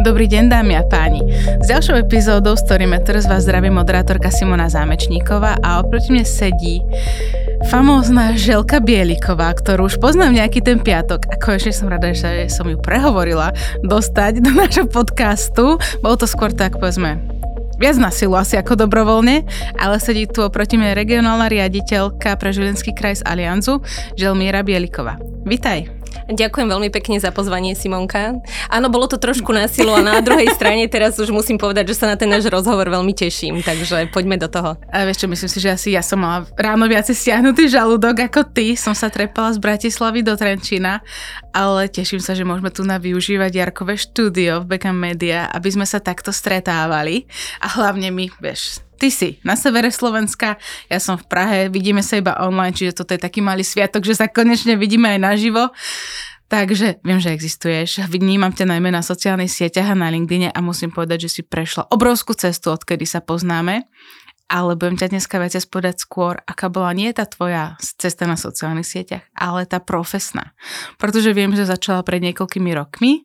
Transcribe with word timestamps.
Dobrý 0.00 0.24
deň 0.24 0.48
dámy 0.48 0.80
a 0.80 0.88
páni. 0.88 1.20
S 1.60 1.68
ďalšou 1.68 2.00
epizódou 2.00 2.56
Storymeter 2.56 3.20
z 3.20 3.28
vás 3.28 3.44
zdraví 3.44 3.68
moderátorka 3.68 4.32
Simona 4.32 4.72
Zámečníková 4.72 5.60
a 5.60 5.84
oproti 5.84 6.16
mne 6.16 6.24
sedí 6.24 6.80
famózna 7.68 8.32
Želka 8.32 8.80
Bieliková, 8.80 9.52
ktorú 9.52 9.92
už 9.92 10.00
poznám 10.00 10.40
nejaký 10.40 10.64
ten 10.64 10.80
piatok 10.80 11.28
a 11.28 11.36
konečne 11.36 11.76
som 11.76 11.92
rada, 11.92 12.08
že 12.16 12.48
som 12.48 12.64
ju 12.64 12.80
prehovorila 12.80 13.52
dostať 13.84 14.40
do 14.40 14.56
nášho 14.56 14.88
podcastu. 14.88 15.76
Bolo 16.00 16.16
to 16.16 16.24
skôr 16.24 16.48
tak, 16.56 16.80
povedzme, 16.80 17.20
viac 17.76 18.00
na 18.00 18.08
silu 18.08 18.32
asi 18.32 18.56
ako 18.56 18.88
dobrovoľne, 18.88 19.44
ale 19.76 20.00
sedí 20.00 20.24
tu 20.24 20.40
oproti 20.40 20.80
mne 20.80 20.96
regionálna 20.96 21.52
riaditeľka 21.52 22.40
pre 22.40 22.48
Žilinský 22.48 22.96
kraj 22.96 23.20
z 23.20 23.28
Alianzu, 23.28 23.84
Želmíra 24.16 24.64
Bieliková. 24.64 25.20
Vitaj. 25.44 26.01
Ďakujem 26.30 26.68
veľmi 26.68 26.88
pekne 26.92 27.18
za 27.18 27.34
pozvanie, 27.34 27.74
Simonka. 27.74 28.38
Áno, 28.70 28.86
bolo 28.88 29.10
to 29.10 29.18
trošku 29.18 29.50
násilo 29.50 29.96
a 29.96 30.04
na 30.04 30.22
druhej 30.22 30.48
strane 30.56 30.86
teraz 30.86 31.18
už 31.18 31.32
musím 31.34 31.58
povedať, 31.58 31.92
že 31.92 31.98
sa 31.98 32.06
na 32.08 32.16
ten 32.16 32.30
náš 32.30 32.46
rozhovor 32.48 32.88
veľmi 32.88 33.12
teším, 33.12 33.60
takže 33.60 34.08
poďme 34.14 34.38
do 34.38 34.48
toho. 34.48 34.78
A 34.88 35.04
vieš 35.08 35.24
čo, 35.24 35.26
myslím 35.28 35.50
si, 35.50 35.58
že 35.58 35.74
asi 35.74 35.88
ja 35.94 36.02
som 36.04 36.22
mala 36.22 36.46
ráno 36.54 36.86
viacej 36.86 37.14
stiahnutý 37.16 37.68
žalúdok 37.68 38.28
ako 38.30 38.48
ty. 38.52 38.78
Som 38.78 38.96
sa 38.96 39.10
trepala 39.10 39.52
z 39.54 39.58
Bratislavy 39.58 40.22
do 40.22 40.38
Trenčína, 40.38 41.02
ale 41.50 41.88
teším 41.90 42.22
sa, 42.22 42.32
že 42.32 42.46
môžeme 42.46 42.70
tu 42.72 42.86
na 42.86 42.96
využívať 42.96 43.52
Jarkové 43.52 43.98
štúdio 43.98 44.62
v 44.62 44.76
Beckham 44.76 44.96
Media, 44.96 45.50
aby 45.50 45.68
sme 45.68 45.84
sa 45.84 46.00
takto 46.00 46.30
stretávali. 46.30 47.26
A 47.60 47.68
hlavne 47.68 48.08
my, 48.14 48.30
vieš, 48.40 48.80
ty 49.02 49.10
si 49.10 49.42
na 49.42 49.58
severe 49.58 49.90
Slovenska, 49.90 50.62
ja 50.86 51.02
som 51.02 51.18
v 51.18 51.26
Prahe, 51.26 51.66
vidíme 51.66 52.06
sa 52.06 52.22
iba 52.22 52.38
online, 52.38 52.70
čiže 52.70 53.02
toto 53.02 53.18
je 53.18 53.18
taký 53.18 53.42
malý 53.42 53.66
sviatok, 53.66 54.06
že 54.06 54.14
sa 54.14 54.30
konečne 54.30 54.78
vidíme 54.78 55.10
aj 55.10 55.18
naživo. 55.18 55.74
Takže 56.46 57.00
viem, 57.02 57.16
že 57.16 57.32
existuješ. 57.32 58.06
Vnímam 58.12 58.52
ťa 58.52 58.68
najmä 58.76 58.92
na 58.92 59.00
sociálnych 59.00 59.48
sieťach 59.48 59.90
a 59.90 59.96
na 59.96 60.12
LinkedIne 60.12 60.52
a 60.52 60.60
musím 60.60 60.92
povedať, 60.92 61.26
že 61.26 61.40
si 61.40 61.42
prešla 61.42 61.88
obrovskú 61.88 62.36
cestu, 62.36 62.70
odkedy 62.70 63.08
sa 63.08 63.24
poznáme. 63.24 63.88
Ale 64.52 64.76
budem 64.76 65.00
ťa 65.00 65.16
dneska 65.16 65.40
viac 65.40 65.56
spodať 65.56 66.04
skôr, 66.04 66.36
aká 66.44 66.68
bola 66.68 66.92
nie 66.92 67.08
tá 67.16 67.24
tvoja 67.24 67.80
cesta 67.80 68.28
na 68.28 68.36
sociálnych 68.36 68.84
sieťach, 68.84 69.24
ale 69.32 69.64
tá 69.64 69.80
profesná. 69.80 70.52
Pretože 71.00 71.32
viem, 71.32 71.56
že 71.56 71.64
začala 71.64 72.04
pred 72.04 72.20
niekoľkými 72.20 72.68
rokmi 72.76 73.24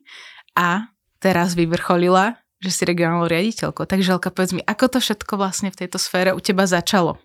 a 0.56 0.88
teraz 1.20 1.52
vyvrcholila 1.52 2.40
že 2.58 2.70
si 2.74 2.82
regionálnou 2.82 3.30
riaditeľkou. 3.30 3.86
Takže 3.86 4.14
Želka, 4.14 4.34
povedz 4.34 4.52
mi, 4.54 4.62
ako 4.66 4.98
to 4.98 4.98
všetko 4.98 5.38
vlastne 5.38 5.70
v 5.70 5.86
tejto 5.86 5.98
sfére 5.98 6.34
u 6.34 6.40
teba 6.42 6.66
začalo? 6.66 7.22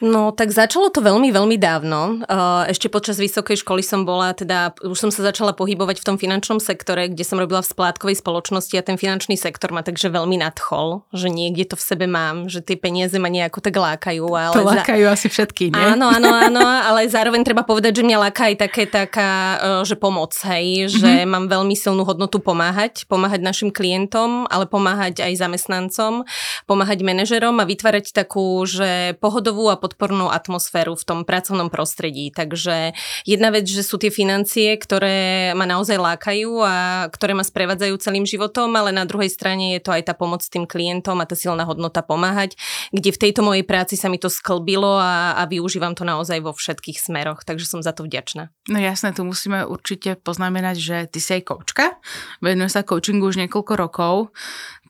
No, 0.00 0.32
tak 0.32 0.48
začalo 0.48 0.88
to 0.88 1.04
veľmi, 1.04 1.28
veľmi 1.28 1.60
dávno. 1.60 2.24
Ešte 2.64 2.88
počas 2.88 3.20
vysokej 3.20 3.60
školy 3.60 3.84
som 3.84 4.08
bola, 4.08 4.32
teda 4.32 4.72
už 4.80 4.96
som 4.96 5.10
sa 5.12 5.20
začala 5.28 5.52
pohybovať 5.52 6.00
v 6.00 6.06
tom 6.08 6.16
finančnom 6.16 6.56
sektore, 6.56 7.12
kde 7.12 7.20
som 7.20 7.36
robila 7.36 7.60
v 7.60 7.68
splátkovej 7.68 8.16
spoločnosti 8.16 8.72
a 8.80 8.82
ten 8.82 8.96
finančný 8.96 9.36
sektor 9.36 9.76
ma 9.76 9.84
takže 9.84 10.08
veľmi 10.08 10.40
nadchol, 10.40 11.04
že 11.12 11.28
niekde 11.28 11.68
to 11.68 11.76
v 11.76 11.84
sebe 11.84 12.06
mám, 12.08 12.48
že 12.48 12.64
tie 12.64 12.80
peniaze 12.80 13.12
ma 13.20 13.28
nejako 13.28 13.60
tak 13.60 13.76
lákajú. 13.76 14.24
Ale 14.24 14.56
to 14.56 14.64
lákajú 14.64 15.04
za... 15.04 15.12
asi 15.12 15.26
všetky, 15.28 15.68
nie? 15.68 15.84
Áno, 15.84 16.08
áno, 16.08 16.32
áno, 16.32 16.64
ale 16.64 17.04
zároveň 17.04 17.44
treba 17.44 17.68
povedať, 17.68 18.00
že 18.00 18.06
mňa 18.08 18.18
láka 18.24 18.48
aj 18.48 18.56
také 18.56 18.88
taká, 18.88 19.60
e, 19.60 19.84
že 19.84 20.00
pomoc, 20.00 20.32
hej, 20.48 20.88
mm-hmm. 20.88 20.96
že 20.96 21.12
mám 21.28 21.44
veľmi 21.52 21.76
silnú 21.76 22.08
hodnotu 22.08 22.40
pomáhať, 22.40 23.04
pomáhať 23.04 23.44
našim 23.44 23.68
klientom, 23.68 24.48
ale 24.48 24.64
pomáhať 24.64 25.20
aj 25.28 25.44
zamestnancom, 25.44 26.24
pomáhať 26.64 27.04
manažerom 27.04 27.60
a 27.60 27.68
vytvárať 27.68 28.16
takú, 28.16 28.64
že 28.64 29.12
pohodovú 29.20 29.68
a 29.68 29.76
podpornú 29.90 30.30
atmosféru 30.30 30.94
v 30.94 31.02
tom 31.02 31.18
pracovnom 31.26 31.66
prostredí. 31.66 32.30
Takže 32.30 32.94
jedna 33.26 33.50
vec, 33.50 33.66
že 33.66 33.82
sú 33.82 33.98
tie 33.98 34.14
financie, 34.14 34.78
ktoré 34.78 35.50
ma 35.58 35.66
naozaj 35.66 35.98
lákajú 35.98 36.62
a 36.62 37.10
ktoré 37.10 37.34
ma 37.34 37.42
sprevádzajú 37.42 37.94
celým 37.98 38.22
životom, 38.22 38.70
ale 38.78 38.94
na 38.94 39.02
druhej 39.02 39.26
strane 39.26 39.74
je 39.74 39.82
to 39.82 39.90
aj 39.90 40.06
tá 40.06 40.14
pomoc 40.14 40.46
tým 40.46 40.62
klientom 40.62 41.18
a 41.18 41.26
tá 41.26 41.34
silná 41.34 41.66
hodnota 41.66 42.06
pomáhať, 42.06 42.54
kde 42.94 43.10
v 43.10 43.18
tejto 43.18 43.42
mojej 43.42 43.66
práci 43.66 43.98
sa 43.98 44.06
mi 44.06 44.22
to 44.22 44.30
sklbilo 44.30 44.94
a, 44.94 45.34
a 45.34 45.42
využívam 45.50 45.98
to 45.98 46.06
naozaj 46.06 46.38
vo 46.38 46.54
všetkých 46.54 47.02
smeroch, 47.02 47.42
takže 47.42 47.66
som 47.66 47.82
za 47.82 47.90
to 47.90 48.06
vďačná. 48.06 48.54
No 48.70 48.78
jasné, 48.78 49.10
tu 49.10 49.26
musíme 49.26 49.66
určite 49.66 50.14
poznamenať, 50.22 50.76
že 50.78 50.96
ty 51.10 51.18
si 51.18 51.34
aj 51.34 51.50
koučka, 51.50 51.98
venuje 52.38 52.70
sa 52.70 52.86
coachingu 52.86 53.26
už 53.26 53.42
niekoľko 53.42 53.72
rokov, 53.74 54.14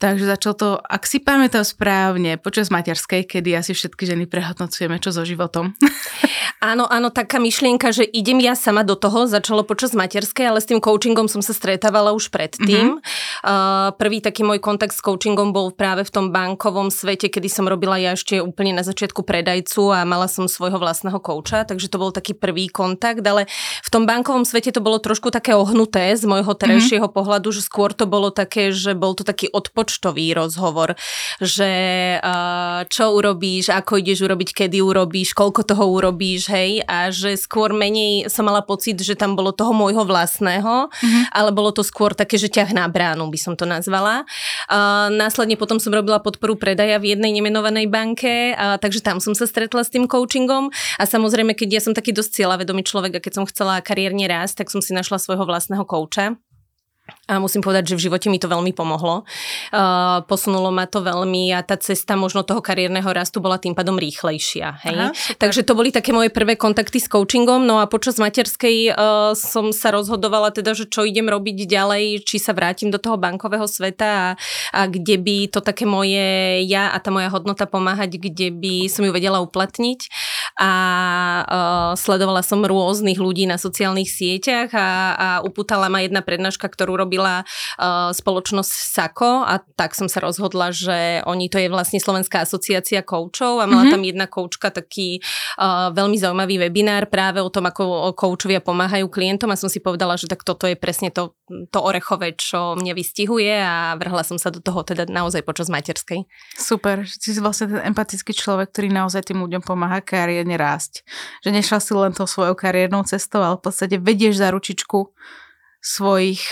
Takže 0.00 0.24
začal 0.24 0.56
to, 0.56 0.68
ak 0.80 1.04
si 1.04 1.20
pamätám 1.20 1.60
správne, 1.60 2.40
počas 2.40 2.72
materskej, 2.72 3.28
kedy 3.28 3.52
asi 3.52 3.76
všetky 3.76 4.08
ženy 4.08 4.24
prehodnocujeme, 4.24 4.96
čo 4.96 5.12
so 5.12 5.28
životom. 5.28 5.76
Áno, 6.60 6.84
áno, 6.84 7.08
taká 7.08 7.40
myšlienka, 7.40 7.88
že 7.88 8.04
idem 8.04 8.36
ja 8.44 8.52
sama 8.52 8.84
do 8.84 8.92
toho, 8.92 9.24
začalo 9.24 9.64
počas 9.64 9.96
materskej, 9.96 10.44
ale 10.44 10.60
s 10.60 10.68
tým 10.68 10.76
coachingom 10.76 11.24
som 11.24 11.40
sa 11.40 11.56
stretávala 11.56 12.12
už 12.12 12.28
predtým. 12.28 13.00
Mm-hmm. 13.00 13.40
Uh, 13.40 13.96
prvý 13.96 14.20
taký 14.20 14.44
môj 14.44 14.60
kontakt 14.60 14.92
s 14.92 15.00
coachingom 15.00 15.56
bol 15.56 15.72
práve 15.72 16.04
v 16.04 16.12
tom 16.12 16.28
bankovom 16.28 16.92
svete, 16.92 17.32
kedy 17.32 17.48
som 17.48 17.64
robila 17.64 17.96
ja 17.96 18.12
ešte 18.12 18.44
úplne 18.44 18.76
na 18.76 18.84
začiatku 18.84 19.24
predajcu 19.24 19.88
a 19.88 20.04
mala 20.04 20.28
som 20.28 20.44
svojho 20.52 20.76
vlastného 20.76 21.16
kouča, 21.16 21.64
takže 21.64 21.88
to 21.88 21.96
bol 21.96 22.12
taký 22.12 22.36
prvý 22.36 22.68
kontakt, 22.68 23.24
ale 23.24 23.48
v 23.80 23.88
tom 23.88 24.04
bankovom 24.04 24.44
svete 24.44 24.68
to 24.68 24.84
bolo 24.84 25.00
trošku 25.00 25.32
také 25.32 25.56
ohnuté 25.56 26.12
z 26.12 26.28
môjho 26.28 26.52
terajšieho 26.52 27.08
mm-hmm. 27.08 27.16
pohľadu, 27.16 27.56
že 27.56 27.64
skôr 27.64 27.96
to 27.96 28.04
bolo 28.04 28.28
také, 28.28 28.68
že 28.68 28.92
bol 28.92 29.16
to 29.16 29.24
taký 29.24 29.48
odpočtový 29.90 30.38
rozhovor, 30.38 30.94
že 31.42 31.66
čo 32.86 33.04
urobíš, 33.10 33.74
ako 33.74 33.98
ideš 33.98 34.22
urobiť, 34.22 34.54
kedy 34.54 34.78
urobíš, 34.78 35.34
koľko 35.34 35.66
toho 35.66 35.90
urobíš, 35.90 36.46
hej, 36.54 36.86
a 36.86 37.10
že 37.10 37.34
skôr 37.34 37.74
menej 37.74 38.30
som 38.30 38.46
mala 38.46 38.62
pocit, 38.62 38.94
že 39.02 39.18
tam 39.18 39.34
bolo 39.34 39.50
toho 39.50 39.74
môjho 39.74 40.06
vlastného, 40.06 40.86
mm-hmm. 40.86 41.22
ale 41.34 41.50
bolo 41.50 41.74
to 41.74 41.82
skôr 41.82 42.14
také, 42.14 42.38
že 42.38 42.46
ťah 42.46 42.70
na 42.70 42.86
bránu 42.86 43.26
by 43.26 43.38
som 43.42 43.58
to 43.58 43.66
nazvala. 43.66 44.22
Následne 45.10 45.58
potom 45.58 45.82
som 45.82 45.90
robila 45.90 46.22
podporu 46.22 46.54
predaja 46.54 47.02
v 47.02 47.18
jednej 47.18 47.34
nemenovanej 47.34 47.90
banke, 47.90 48.54
takže 48.78 49.02
tam 49.02 49.18
som 49.18 49.34
sa 49.34 49.50
stretla 49.50 49.82
s 49.82 49.90
tým 49.90 50.06
coachingom 50.06 50.70
a 50.70 51.02
samozrejme, 51.02 51.58
keď 51.58 51.68
ja 51.76 51.82
som 51.82 51.98
taký 51.98 52.14
dosť 52.14 52.38
cieľavedomý 52.38 52.86
človek 52.86 53.18
a 53.18 53.24
keď 53.24 53.42
som 53.42 53.44
chcela 53.50 53.82
kariérne 53.82 54.22
rásť, 54.30 54.62
tak 54.62 54.70
som 54.70 54.78
si 54.78 54.94
našla 54.94 55.18
svojho 55.18 55.42
vlastného 55.42 55.82
kouča 55.82 56.38
a 57.30 57.38
musím 57.38 57.62
povedať, 57.62 57.94
že 57.94 57.98
v 57.98 58.04
živote 58.10 58.26
mi 58.26 58.42
to 58.42 58.50
veľmi 58.50 58.74
pomohlo. 58.74 59.22
Uh, 59.70 60.22
posunulo 60.26 60.74
ma 60.74 60.90
to 60.90 61.04
veľmi 61.04 61.54
a 61.54 61.62
tá 61.62 61.78
cesta 61.78 62.18
možno 62.18 62.42
toho 62.42 62.58
kariérneho 62.58 63.06
rastu 63.10 63.38
bola 63.38 63.60
tým 63.60 63.74
pádom 63.74 63.96
rýchlejšia. 64.00 64.82
Hej? 64.86 64.98
Aha, 64.98 65.08
Takže 65.38 65.62
to 65.62 65.78
boli 65.78 65.94
také 65.94 66.10
moje 66.10 66.34
prvé 66.34 66.58
kontakty 66.58 66.98
s 66.98 67.06
coachingom, 67.06 67.62
no 67.66 67.78
a 67.78 67.86
počas 67.86 68.18
materskej 68.18 68.92
uh, 68.92 69.32
som 69.36 69.70
sa 69.70 69.94
rozhodovala 69.94 70.50
teda, 70.50 70.74
že 70.74 70.90
čo 70.90 71.06
idem 71.06 71.30
robiť 71.30 71.66
ďalej, 71.66 72.26
či 72.26 72.42
sa 72.42 72.50
vrátim 72.56 72.90
do 72.90 72.98
toho 72.98 73.20
bankového 73.20 73.66
sveta 73.70 74.08
a, 74.08 74.28
a 74.74 74.80
kde 74.86 75.16
by 75.20 75.36
to 75.50 75.62
také 75.62 75.86
moje 75.86 76.62
ja 76.66 76.90
a 76.90 76.98
tá 76.98 77.14
moja 77.14 77.30
hodnota 77.30 77.64
pomáhať, 77.66 78.18
kde 78.18 78.50
by 78.50 78.90
som 78.90 79.06
ju 79.06 79.12
vedela 79.14 79.38
uplatniť. 79.42 80.00
A 80.58 80.70
uh, 81.44 81.92
sledovala 81.94 82.42
som 82.42 82.64
rôznych 82.64 83.20
ľudí 83.20 83.46
na 83.46 83.60
sociálnych 83.60 84.10
sieťach 84.10 84.74
a, 84.74 84.88
a 85.14 85.28
upútala 85.46 85.86
ma 85.86 86.02
jedna 86.02 86.24
prednáška, 86.24 86.66
ktorú 86.66 86.98
robila 86.98 87.44
uh, 87.44 88.10
spoločnosť 88.10 88.72
SAKO 88.72 89.46
a 89.46 89.62
tak 89.78 89.94
som 89.94 90.10
sa 90.10 90.24
rozhodla, 90.24 90.74
že 90.74 91.22
oni 91.28 91.46
to 91.46 91.60
je 91.60 91.70
vlastne 91.70 92.02
Slovenská 92.02 92.44
asociácia 92.44 93.04
koučov 93.04 93.62
a 93.62 93.68
mala 93.70 93.86
mm-hmm. 93.86 93.94
tam 93.94 94.02
jedna 94.02 94.26
koučka 94.26 94.68
taký 94.74 95.20
uh, 95.60 95.94
veľmi 95.94 96.16
zaujímavý 96.16 96.66
webinár 96.68 97.06
práve 97.06 97.38
o 97.38 97.52
tom, 97.52 97.68
ako 97.68 98.16
koučovia 98.16 98.64
pomáhajú 98.64 99.06
klientom 99.12 99.52
a 99.52 99.60
som 99.60 99.68
si 99.68 99.78
povedala, 99.78 100.16
že 100.16 100.30
tak 100.30 100.42
toto 100.42 100.66
je 100.66 100.74
presne 100.74 101.12
to, 101.12 101.34
to 101.70 101.78
orechové, 101.82 102.38
čo 102.38 102.78
mňa 102.78 102.92
vystihuje 102.94 103.52
a 103.52 103.98
vrhla 103.98 104.22
som 104.22 104.38
sa 104.38 104.54
do 104.54 104.62
toho 104.62 104.86
teda 104.86 105.10
naozaj 105.10 105.42
počas 105.42 105.66
materskej. 105.66 106.24
Super, 106.54 107.02
že 107.02 107.18
si 107.18 107.40
vlastne 107.42 107.74
ten 107.74 107.82
empatický 107.90 108.30
človek, 108.30 108.70
ktorý 108.70 108.88
naozaj 108.94 109.30
tým 109.30 109.42
ľuďom 109.42 109.62
pomáha 109.66 109.98
kariérne 110.00 110.54
rásť. 110.54 111.02
Že 111.42 111.60
nešla 111.60 111.78
si 111.82 111.92
len 111.92 112.14
tou 112.14 112.30
svojou 112.30 112.54
kariérnou 112.54 113.02
cestou, 113.02 113.42
ale 113.42 113.58
v 113.58 113.64
podstate 113.66 113.96
vedieš 113.98 114.38
za 114.38 114.54
ručičku 114.54 115.10
svojich 115.82 116.42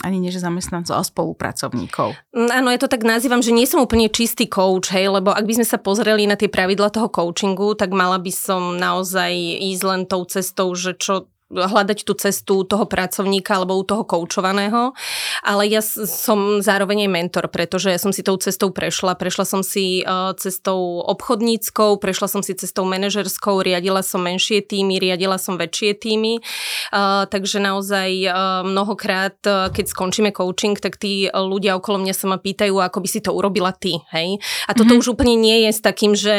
ani 0.00 0.18
nie 0.18 0.32
že 0.32 0.40
zamestnancov, 0.40 0.96
ale 0.96 1.04
spolupracovníkov. 1.04 2.16
Mm, 2.32 2.50
áno, 2.50 2.68
ja 2.72 2.80
to 2.80 2.88
tak 2.88 3.04
nazývam, 3.04 3.44
že 3.44 3.52
nie 3.52 3.68
som 3.68 3.84
úplne 3.84 4.08
čistý 4.08 4.48
coach, 4.48 4.88
hej, 4.90 5.12
lebo 5.12 5.30
ak 5.30 5.44
by 5.44 5.60
sme 5.60 5.66
sa 5.68 5.76
pozreli 5.76 6.24
na 6.24 6.34
tie 6.34 6.48
pravidla 6.48 6.88
toho 6.88 7.12
coachingu, 7.12 7.76
tak 7.76 7.92
mala 7.92 8.16
by 8.16 8.32
som 8.32 8.80
naozaj 8.80 9.30
ísť 9.60 9.82
len 9.84 10.02
tou 10.08 10.24
cestou, 10.24 10.72
že 10.72 10.96
čo 10.96 11.31
hľadať 11.52 12.08
tú 12.08 12.16
cestu 12.16 12.64
toho 12.64 12.88
pracovníka 12.88 13.60
alebo 13.60 13.76
u 13.76 13.84
toho 13.84 14.08
koučovaného, 14.08 14.96
ale 15.44 15.68
ja 15.68 15.84
som 15.84 16.64
zároveň 16.64 17.04
aj 17.04 17.10
mentor, 17.12 17.44
pretože 17.52 17.92
ja 17.92 18.00
som 18.00 18.10
si 18.10 18.24
tou 18.24 18.40
cestou 18.40 18.72
prešla. 18.72 19.14
Prešla 19.14 19.44
som 19.44 19.60
si 19.60 20.00
uh, 20.02 20.32
cestou 20.40 21.04
obchodníckou, 21.04 22.00
prešla 22.00 22.26
som 22.32 22.40
si 22.40 22.56
cestou 22.56 22.88
manažerskou, 22.88 23.60
riadila 23.60 24.00
som 24.00 24.24
menšie 24.24 24.64
týmy, 24.64 24.96
riadila 24.96 25.36
som 25.36 25.60
väčšie 25.60 26.00
týmy, 26.00 26.40
uh, 26.40 27.28
takže 27.28 27.60
naozaj 27.60 28.10
uh, 28.26 28.64
mnohokrát, 28.64 29.36
keď 29.44 29.84
skončíme 29.84 30.32
coaching, 30.32 30.80
tak 30.80 30.96
tí 30.96 31.28
ľudia 31.28 31.76
okolo 31.76 32.00
mňa 32.00 32.14
sa 32.16 32.26
ma 32.32 32.40
pýtajú, 32.40 32.80
ako 32.80 32.98
by 33.04 33.08
si 33.10 33.20
to 33.20 33.34
urobila 33.36 33.74
ty, 33.76 34.00
hej? 34.14 34.40
A 34.64 34.72
toto 34.72 34.96
mm-hmm. 34.96 35.02
už 35.04 35.12
úplne 35.12 35.36
nie 35.36 35.68
je 35.68 35.70
s 35.74 35.80
takým, 35.84 36.16
že 36.16 36.32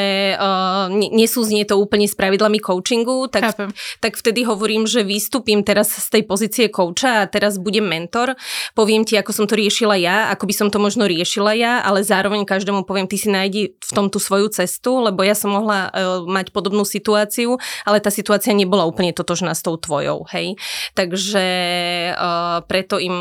nesúznie 1.11 1.67
to 1.67 1.77
úplne 1.77 2.07
s 2.07 2.15
pravidlami 2.17 2.57
coachingu, 2.63 3.27
tak, 3.29 3.53
tak 3.99 4.13
vtedy 4.17 4.47
hovorím, 4.47 4.87
že 4.87 5.02
vystúpim 5.03 5.61
teraz 5.61 5.91
z 5.93 6.07
tej 6.09 6.23
pozície 6.25 6.65
kouča 6.71 7.23
a 7.23 7.29
teraz 7.29 7.59
budem 7.61 7.85
mentor, 7.85 8.35
poviem 8.73 9.03
ti, 9.03 9.19
ako 9.19 9.31
som 9.31 9.45
to 9.45 9.55
riešila 9.59 9.99
ja, 9.99 10.31
ako 10.33 10.49
by 10.49 10.53
som 10.55 10.67
to 10.71 10.79
možno 10.81 11.05
riešila 11.05 11.53
ja, 11.53 11.83
ale 11.83 12.01
zároveň 12.01 12.47
každému 12.47 12.87
poviem, 12.87 13.07
ty 13.07 13.19
si 13.19 13.29
nájdi 13.29 13.75
v 13.77 13.91
tom 13.91 14.07
tú 14.07 14.17
svoju 14.17 14.49
cestu, 14.49 15.03
lebo 15.03 15.21
ja 15.21 15.35
som 15.35 15.53
mohla 15.53 15.91
uh, 15.91 16.23
mať 16.25 16.55
podobnú 16.55 16.87
situáciu, 16.87 17.59
ale 17.83 17.99
tá 17.99 18.09
situácia 18.09 18.55
nebola 18.55 18.87
úplne 18.87 19.11
totožná 19.11 19.51
s 19.53 19.61
tou 19.61 19.75
tvojou, 19.75 20.25
hej. 20.31 20.55
Takže 20.95 21.45
uh, 22.15 22.63
preto 22.65 22.97
im 22.97 23.15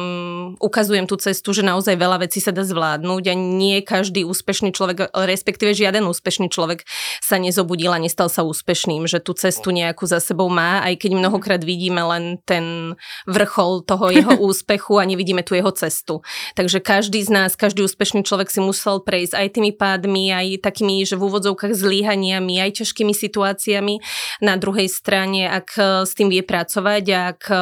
ukazujem 0.59 1.11
tú 1.11 1.19
cestu, 1.19 1.53
že 1.53 1.67
naozaj 1.67 1.99
veľa 1.99 2.25
vecí 2.25 2.39
sa 2.39 2.55
dá 2.55 2.63
zvládnuť 2.63 3.25
a 3.31 3.35
nie 3.35 3.83
každý 3.83 4.23
úspešný 4.23 4.71
človek, 4.73 5.11
respektíve 5.13 5.75
žiaden 5.75 6.07
úspešný 6.07 6.49
človek 6.49 6.87
sa 7.21 7.37
nezobudil 7.43 7.91
a 7.91 8.03
nestal 8.03 8.31
sa 8.31 8.47
úspešným, 8.47 9.05
že 9.11 9.19
tú 9.19 9.35
cestu 9.35 9.75
nejakú 9.75 10.07
za 10.07 10.23
sebou 10.23 10.47
má, 10.53 10.85
aj 10.85 11.03
keď 11.03 11.11
mnohokrát 11.19 11.63
vidíme 11.73 12.05
len 12.05 12.37
ten 12.45 12.93
vrchol 13.25 13.81
toho 13.89 14.13
jeho 14.13 14.37
úspechu 14.53 15.01
a 15.01 15.09
nevidíme 15.09 15.41
tu 15.41 15.57
jeho 15.57 15.73
cestu. 15.73 16.21
Takže 16.53 16.85
každý 16.85 17.25
z 17.25 17.33
nás, 17.33 17.57
každý 17.57 17.81
úspešný 17.89 18.29
človek 18.29 18.53
si 18.53 18.61
musel 18.61 19.01
prejsť 19.01 19.33
aj 19.41 19.49
tými 19.57 19.73
pádmi, 19.73 20.29
aj 20.29 20.47
takými, 20.61 21.09
že 21.09 21.17
v 21.17 21.33
úvodzovkách 21.33 21.73
zlíhaniami, 21.73 22.61
aj 22.61 22.85
ťažkými 22.85 23.17
situáciami. 23.17 24.05
Na 24.45 24.61
druhej 24.61 24.93
strane, 24.93 25.49
ak 25.49 25.69
e, 25.81 25.83
s 26.05 26.13
tým 26.13 26.29
vie 26.29 26.45
pracovať, 26.45 27.05
ak 27.09 27.41
e, 27.49 27.57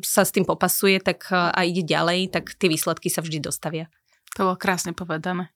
sa 0.00 0.22
s 0.24 0.32
tým 0.32 0.48
popasuje, 0.48 0.96
tak 1.04 1.28
e, 1.28 1.36
a 1.36 1.60
ide 1.68 1.84
ďalej, 1.84 2.32
tak 2.32 2.56
tie 2.56 2.72
výsledky 2.72 3.12
sa 3.12 3.20
vždy 3.20 3.44
dostavia. 3.44 3.92
To 4.38 4.48
bolo 4.48 4.56
krásne 4.56 4.96
povedané. 4.96 5.52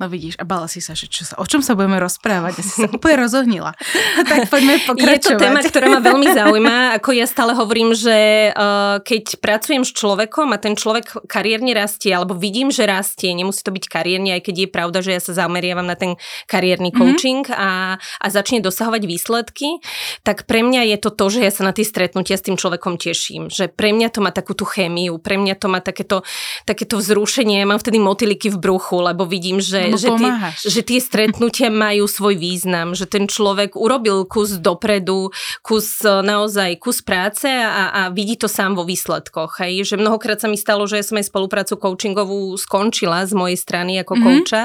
No 0.00 0.08
vidíš, 0.08 0.40
a 0.40 0.48
bala 0.48 0.64
si 0.64 0.80
sa, 0.80 0.96
že 0.96 1.12
čo 1.12 1.28
sa, 1.28 1.36
o 1.36 1.44
čom 1.44 1.60
sa 1.60 1.76
budeme 1.76 2.00
rozprávať? 2.00 2.64
Asi 2.64 2.72
sa 2.72 2.88
úplne 2.88 3.20
rozohnila. 3.20 3.76
tak 4.32 4.48
poďme 4.48 4.80
pokračovať. 4.88 5.20
Je 5.20 5.36
to 5.36 5.36
téma, 5.36 5.60
ktorá 5.60 5.86
ma 5.92 6.00
veľmi 6.00 6.28
zaujíma. 6.40 6.76
Ako 6.96 7.12
ja 7.12 7.28
stále 7.28 7.52
hovorím, 7.52 7.92
že 7.92 8.48
uh, 8.56 9.04
keď 9.04 9.36
pracujem 9.44 9.84
s 9.84 9.92
človekom 9.92 10.56
a 10.56 10.58
ten 10.58 10.72
človek 10.72 11.28
kariérne 11.28 11.76
rastie, 11.76 12.16
alebo 12.16 12.32
vidím, 12.32 12.72
že 12.72 12.88
rastie, 12.88 13.36
nemusí 13.36 13.60
to 13.60 13.76
byť 13.76 13.84
kariérne, 13.92 14.40
aj 14.40 14.48
keď 14.48 14.54
je 14.64 14.68
pravda, 14.72 14.98
že 15.04 15.12
ja 15.12 15.20
sa 15.20 15.36
zameriavam 15.36 15.84
na 15.84 16.00
ten 16.00 16.16
kariérny 16.48 16.90
mhm. 16.90 16.96
coaching 16.96 17.44
mm-hmm. 17.44 17.60
a, 17.60 18.00
a 18.00 18.26
začne 18.32 18.64
dosahovať 18.64 19.04
výsledky, 19.04 19.84
tak 20.24 20.48
pre 20.48 20.64
mňa 20.64 20.96
je 20.96 20.96
to 20.96 21.10
to, 21.12 21.26
že 21.28 21.40
ja 21.44 21.52
sa 21.52 21.68
na 21.68 21.76
tie 21.76 21.84
stretnutia 21.84 22.40
s 22.40 22.46
tým 22.46 22.56
človekom 22.56 22.96
teším. 22.96 23.52
Že 23.52 23.68
pre 23.76 23.92
mňa 23.92 24.08
to 24.08 24.24
má 24.24 24.32
takú 24.32 24.56
tú 24.56 24.64
chémiu, 24.64 25.20
pre 25.20 25.36
mňa 25.36 25.54
to 25.60 25.66
má 25.68 25.84
takéto, 25.84 26.24
takéto 26.64 26.96
vzrušenie, 26.96 27.60
ja 27.60 27.66
mám 27.68 27.82
vtedy 27.82 28.00
motýliky 28.00 28.48
v 28.48 28.56
bruchu, 28.56 29.02
lebo 29.02 29.28
vidím, 29.28 29.49
vidím, 29.50 29.58
že, 29.58 29.98
že, 29.98 30.08
tie, 30.14 30.30
že 30.62 30.80
tie 30.86 31.00
stretnutia 31.02 31.68
majú 31.74 32.06
svoj 32.06 32.38
význam, 32.38 32.94
že 32.94 33.10
ten 33.10 33.26
človek 33.26 33.74
urobil 33.74 34.22
kus 34.30 34.62
dopredu, 34.62 35.34
kus 35.66 35.98
e, 36.06 36.22
naozaj 36.22 36.78
kus 36.78 37.02
práce 37.02 37.50
a, 37.50 37.90
a 37.90 38.02
vidí 38.14 38.38
to 38.38 38.46
sám 38.46 38.78
vo 38.78 38.86
výsledkoch. 38.86 39.58
Hej? 39.58 39.90
Že 39.90 40.06
mnohokrát 40.06 40.38
sa 40.38 40.46
mi 40.46 40.54
stalo, 40.54 40.86
že 40.86 41.02
ja 41.02 41.04
som 41.04 41.18
aj 41.18 41.26
spoluprácu 41.26 41.74
coachingovú 41.74 42.54
skončila 42.54 43.26
z 43.26 43.34
mojej 43.34 43.58
strany 43.58 43.98
ako 43.98 44.14
mm-hmm. 44.14 44.26
kouča, 44.38 44.62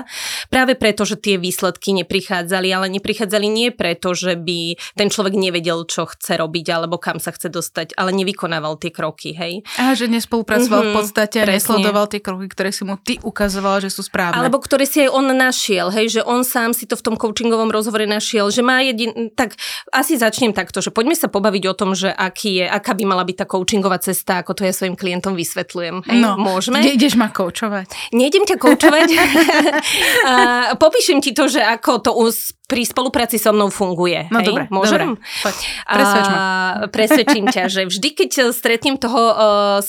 práve 0.50 0.78
preto, 0.78 1.04
že 1.04 1.18
tie 1.20 1.36
výsledky 1.40 1.96
neprichádzali, 2.04 2.68
ale 2.72 2.92
neprichádzali 2.94 3.48
nie 3.48 3.70
preto, 3.70 4.14
že 4.14 4.38
by 4.38 4.80
ten 4.98 5.08
človek 5.10 5.34
nevedel, 5.36 5.86
čo 5.86 6.10
chce 6.10 6.38
robiť 6.40 6.66
alebo 6.72 6.98
kam 6.98 7.22
sa 7.22 7.32
chce 7.32 7.50
dostať, 7.52 7.98
ale 7.98 8.16
nevykonával 8.16 8.78
tie 8.82 8.92
kroky. 8.92 9.36
Hej? 9.36 9.66
A 9.80 9.94
že 9.94 10.10
nespolupracoval 10.10 10.82
mm-hmm, 10.82 10.92
v 10.92 10.94
mhm, 10.94 10.98
podstate 10.98 11.38
a 11.42 11.46
nesledoval 11.46 12.06
tie 12.10 12.22
kroky, 12.22 12.48
ktoré 12.52 12.70
si 12.74 12.84
mu 12.88 12.98
ty 13.00 13.18
ukazovala, 13.22 13.84
že 13.84 13.90
sú 13.94 14.06
správne. 14.06 14.38
Alebo 14.38 14.60
ktoré 14.62 14.88
si 14.88 15.04
aj 15.06 15.10
on 15.12 15.26
našiel, 15.32 15.92
hej, 15.92 16.20
že 16.20 16.22
on 16.24 16.46
sám 16.46 16.72
si 16.72 16.88
to 16.88 16.96
v 16.96 17.04
tom 17.04 17.16
coachingovom 17.16 17.70
rozhovore 17.70 18.06
našiel, 18.08 18.50
že 18.50 18.62
má 18.62 18.82
jedin, 18.82 19.32
tak 19.34 19.58
asi 19.92 20.16
začnem 20.16 20.56
takto, 20.56 20.80
že 20.80 20.94
poďme 20.94 21.18
sa 21.18 21.28
pobaviť 21.28 21.64
o 21.70 21.74
tom, 21.74 21.92
že 21.98 22.10
aký 22.10 22.64
je, 22.64 22.66
aká 22.66 22.96
by 22.96 23.04
mala 23.04 23.24
byť 23.28 23.44
tá 23.44 23.46
coachingová 23.46 24.00
cesta, 24.00 24.42
ako 24.42 24.58
to 24.58 24.62
ja 24.64 24.74
svojim 24.74 24.96
klientom 24.96 25.34
vysvetľujem. 25.34 26.06
Hej, 26.08 26.20
no, 26.22 26.38
môžeme? 26.40 26.80
Kde 26.80 26.96
ideš 26.96 27.16
ma 27.20 27.30
koučovať? 27.30 28.16
Nejdem 28.16 28.44
ťa 28.48 28.58
koučovať. 28.60 29.10
popíšem 30.76 31.22
ti 31.22 31.32
to, 31.32 31.48
že 31.48 31.62
ako 31.62 31.92
to 32.00 32.12
us, 32.14 32.52
pri 32.66 32.82
spolupráci 32.82 33.38
so 33.38 33.54
mnou 33.54 33.70
funguje. 33.70 34.26
No 34.34 34.42
hej? 34.42 34.48
dobre, 34.50 34.64
môžem? 34.74 35.14
Dobre. 35.14 35.22
Poď, 35.46 35.58
presvedč 35.86 36.28
ma. 36.28 36.40
presvedčím 36.90 37.46
ťa, 37.54 37.64
že 37.70 37.82
vždy, 37.86 38.10
keď 38.18 38.32
stretnem 38.50 38.98
toho, 38.98 39.22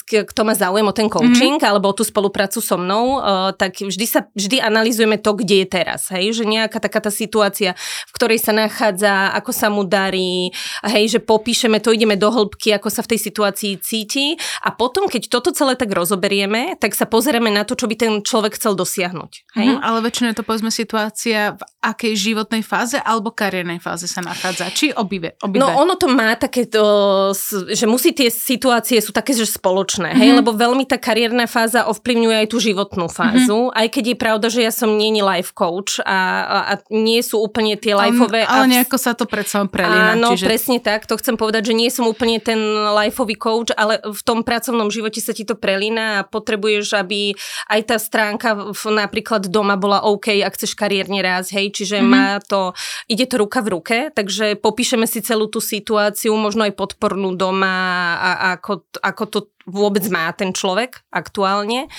kto 0.05 0.41
má 0.45 0.53
záujem 0.53 0.85
o 0.85 0.93
ten 0.93 1.09
coaching 1.09 1.57
mm-hmm. 1.57 1.71
alebo 1.73 1.89
o 1.89 1.97
tú 1.97 2.05
spoluprácu 2.05 2.61
so 2.61 2.77
mnou, 2.77 3.25
tak 3.57 3.81
vždy 3.81 4.07
sa 4.07 4.29
vždy 4.37 4.61
analýzujeme 4.61 5.17
to, 5.17 5.33
kde 5.33 5.65
je 5.65 5.67
teraz. 5.67 6.13
Hej? 6.13 6.37
Že 6.37 6.45
nejaká 6.45 6.77
taká 6.77 7.01
tá 7.01 7.09
situácia, 7.09 7.73
v 8.09 8.13
ktorej 8.13 8.45
sa 8.45 8.53
nachádza, 8.53 9.33
ako 9.33 9.51
sa 9.57 9.73
mu 9.73 9.89
darí, 9.89 10.53
hej, 10.85 11.17
že 11.17 11.21
popíšeme 11.25 11.81
to, 11.81 11.97
ideme 11.97 12.21
do 12.21 12.29
hĺbky, 12.29 12.77
ako 12.77 12.93
sa 12.93 13.01
v 13.01 13.17
tej 13.17 13.21
situácii 13.25 13.73
cíti 13.81 14.37
a 14.61 14.75
potom, 14.75 15.09
keď 15.09 15.33
toto 15.33 15.55
celé 15.55 15.79
tak 15.79 15.95
rozoberieme, 15.95 16.77
tak 16.77 16.93
sa 16.93 17.09
pozrieme 17.09 17.49
na 17.49 17.65
to, 17.65 17.73
čo 17.79 17.89
by 17.89 17.95
ten 17.97 18.13
človek 18.21 18.61
chcel 18.61 18.77
dosiahnuť. 18.77 19.33
Hej? 19.57 19.69
Mm, 19.77 19.81
ale 19.81 19.99
väčšinou 20.05 20.29
je 20.35 20.39
to 20.43 20.45
povedzme 20.45 20.69
situácia, 20.75 21.55
v 21.57 21.63
akej 21.81 22.13
životnej 22.19 22.66
fáze 22.67 22.99
alebo 22.99 23.31
kariérnej 23.31 23.79
fáze 23.79 24.11
sa 24.11 24.19
nachádza? 24.19 24.67
Či 24.75 24.91
obive? 24.99 25.39
obive? 25.39 25.63
No 25.63 25.79
ono 25.79 25.95
to 25.95 26.11
má 26.11 26.35
takéto, 26.35 26.83
že 27.71 27.87
musí 27.87 28.11
tie 28.11 28.27
situácie 28.29 28.99
sú 28.99 29.15
také, 29.15 29.33
že 29.33 29.47
spoločné, 29.47 30.13
mm-hmm. 30.13 30.21
hej, 30.21 30.31
mhm. 30.35 30.39
lebo 30.43 30.51
veľmi 30.53 30.85
tá 30.85 30.99
kariérna 30.99 31.47
fáza 31.47 31.87
ovplyvňuje 31.87 32.37
aj 32.43 32.49
tú 32.51 32.59
životnú 32.59 33.07
fázu, 33.07 33.71
mm-hmm. 33.71 33.79
aj 33.79 33.87
keď 33.95 34.05
je 34.11 34.17
pravda, 34.19 34.47
že 34.51 34.61
ja 34.67 34.73
som 34.75 34.91
nie 34.99 35.15
life 35.23 35.55
coach 35.55 36.03
a, 36.03 36.19
a, 36.43 36.59
a 36.67 36.73
nie 36.91 37.23
sú 37.23 37.39
úplne 37.41 37.79
tie 37.79 37.95
lifeové... 37.95 38.43
Ale, 38.45 38.67
ale 38.67 38.73
nejako 38.75 38.97
sa 38.99 39.15
to 39.15 39.25
predsa 39.25 39.63
prelína. 39.69 40.19
Áno, 40.19 40.35
čiže... 40.35 40.45
presne 40.49 40.79
tak, 40.83 41.05
to 41.07 41.15
chcem 41.21 41.37
povedať, 41.39 41.73
že 41.73 41.75
nie 41.79 41.89
som 41.93 42.09
úplne 42.09 42.41
ten 42.43 42.59
lifeový 42.93 43.37
coach, 43.39 43.71
ale 43.77 44.01
v 44.03 44.21
tom 44.25 44.43
pracovnom 44.43 44.91
živote 44.91 45.21
sa 45.23 45.37
ti 45.37 45.45
to 45.47 45.55
prelína 45.55 46.21
a 46.21 46.27
potrebuješ, 46.27 46.97
aby 46.97 47.37
aj 47.71 47.81
tá 47.87 47.97
stránka 48.01 48.73
v, 48.73 48.83
napríklad 48.93 49.47
doma 49.53 49.79
bola 49.79 50.03
OK, 50.09 50.41
ak 50.43 50.57
chceš 50.57 50.75
kariérne 50.75 51.21
raz, 51.21 51.53
hej, 51.53 51.71
čiže 51.71 52.01
mm-hmm. 52.01 52.13
má 52.13 52.41
to 52.41 52.56
to, 52.57 52.73
ide 53.13 53.29
to 53.29 53.37
ruka 53.37 53.61
v 53.61 53.69
ruke, 53.77 53.99
takže 54.17 54.57
popíšeme 54.57 55.05
si 55.05 55.21
celú 55.21 55.53
tú 55.53 55.61
situáciu, 55.61 56.33
možno 56.41 56.65
aj 56.65 56.73
podpornú 56.73 57.37
doma 57.37 58.17
a, 58.17 58.31
a 58.33 58.47
ako, 58.57 58.89
ako 59.05 59.25
to 59.29 59.39
vôbec 59.67 60.07
má 60.09 60.31
ten 60.31 60.55
človek 60.55 61.03
aktuálne. 61.11 61.91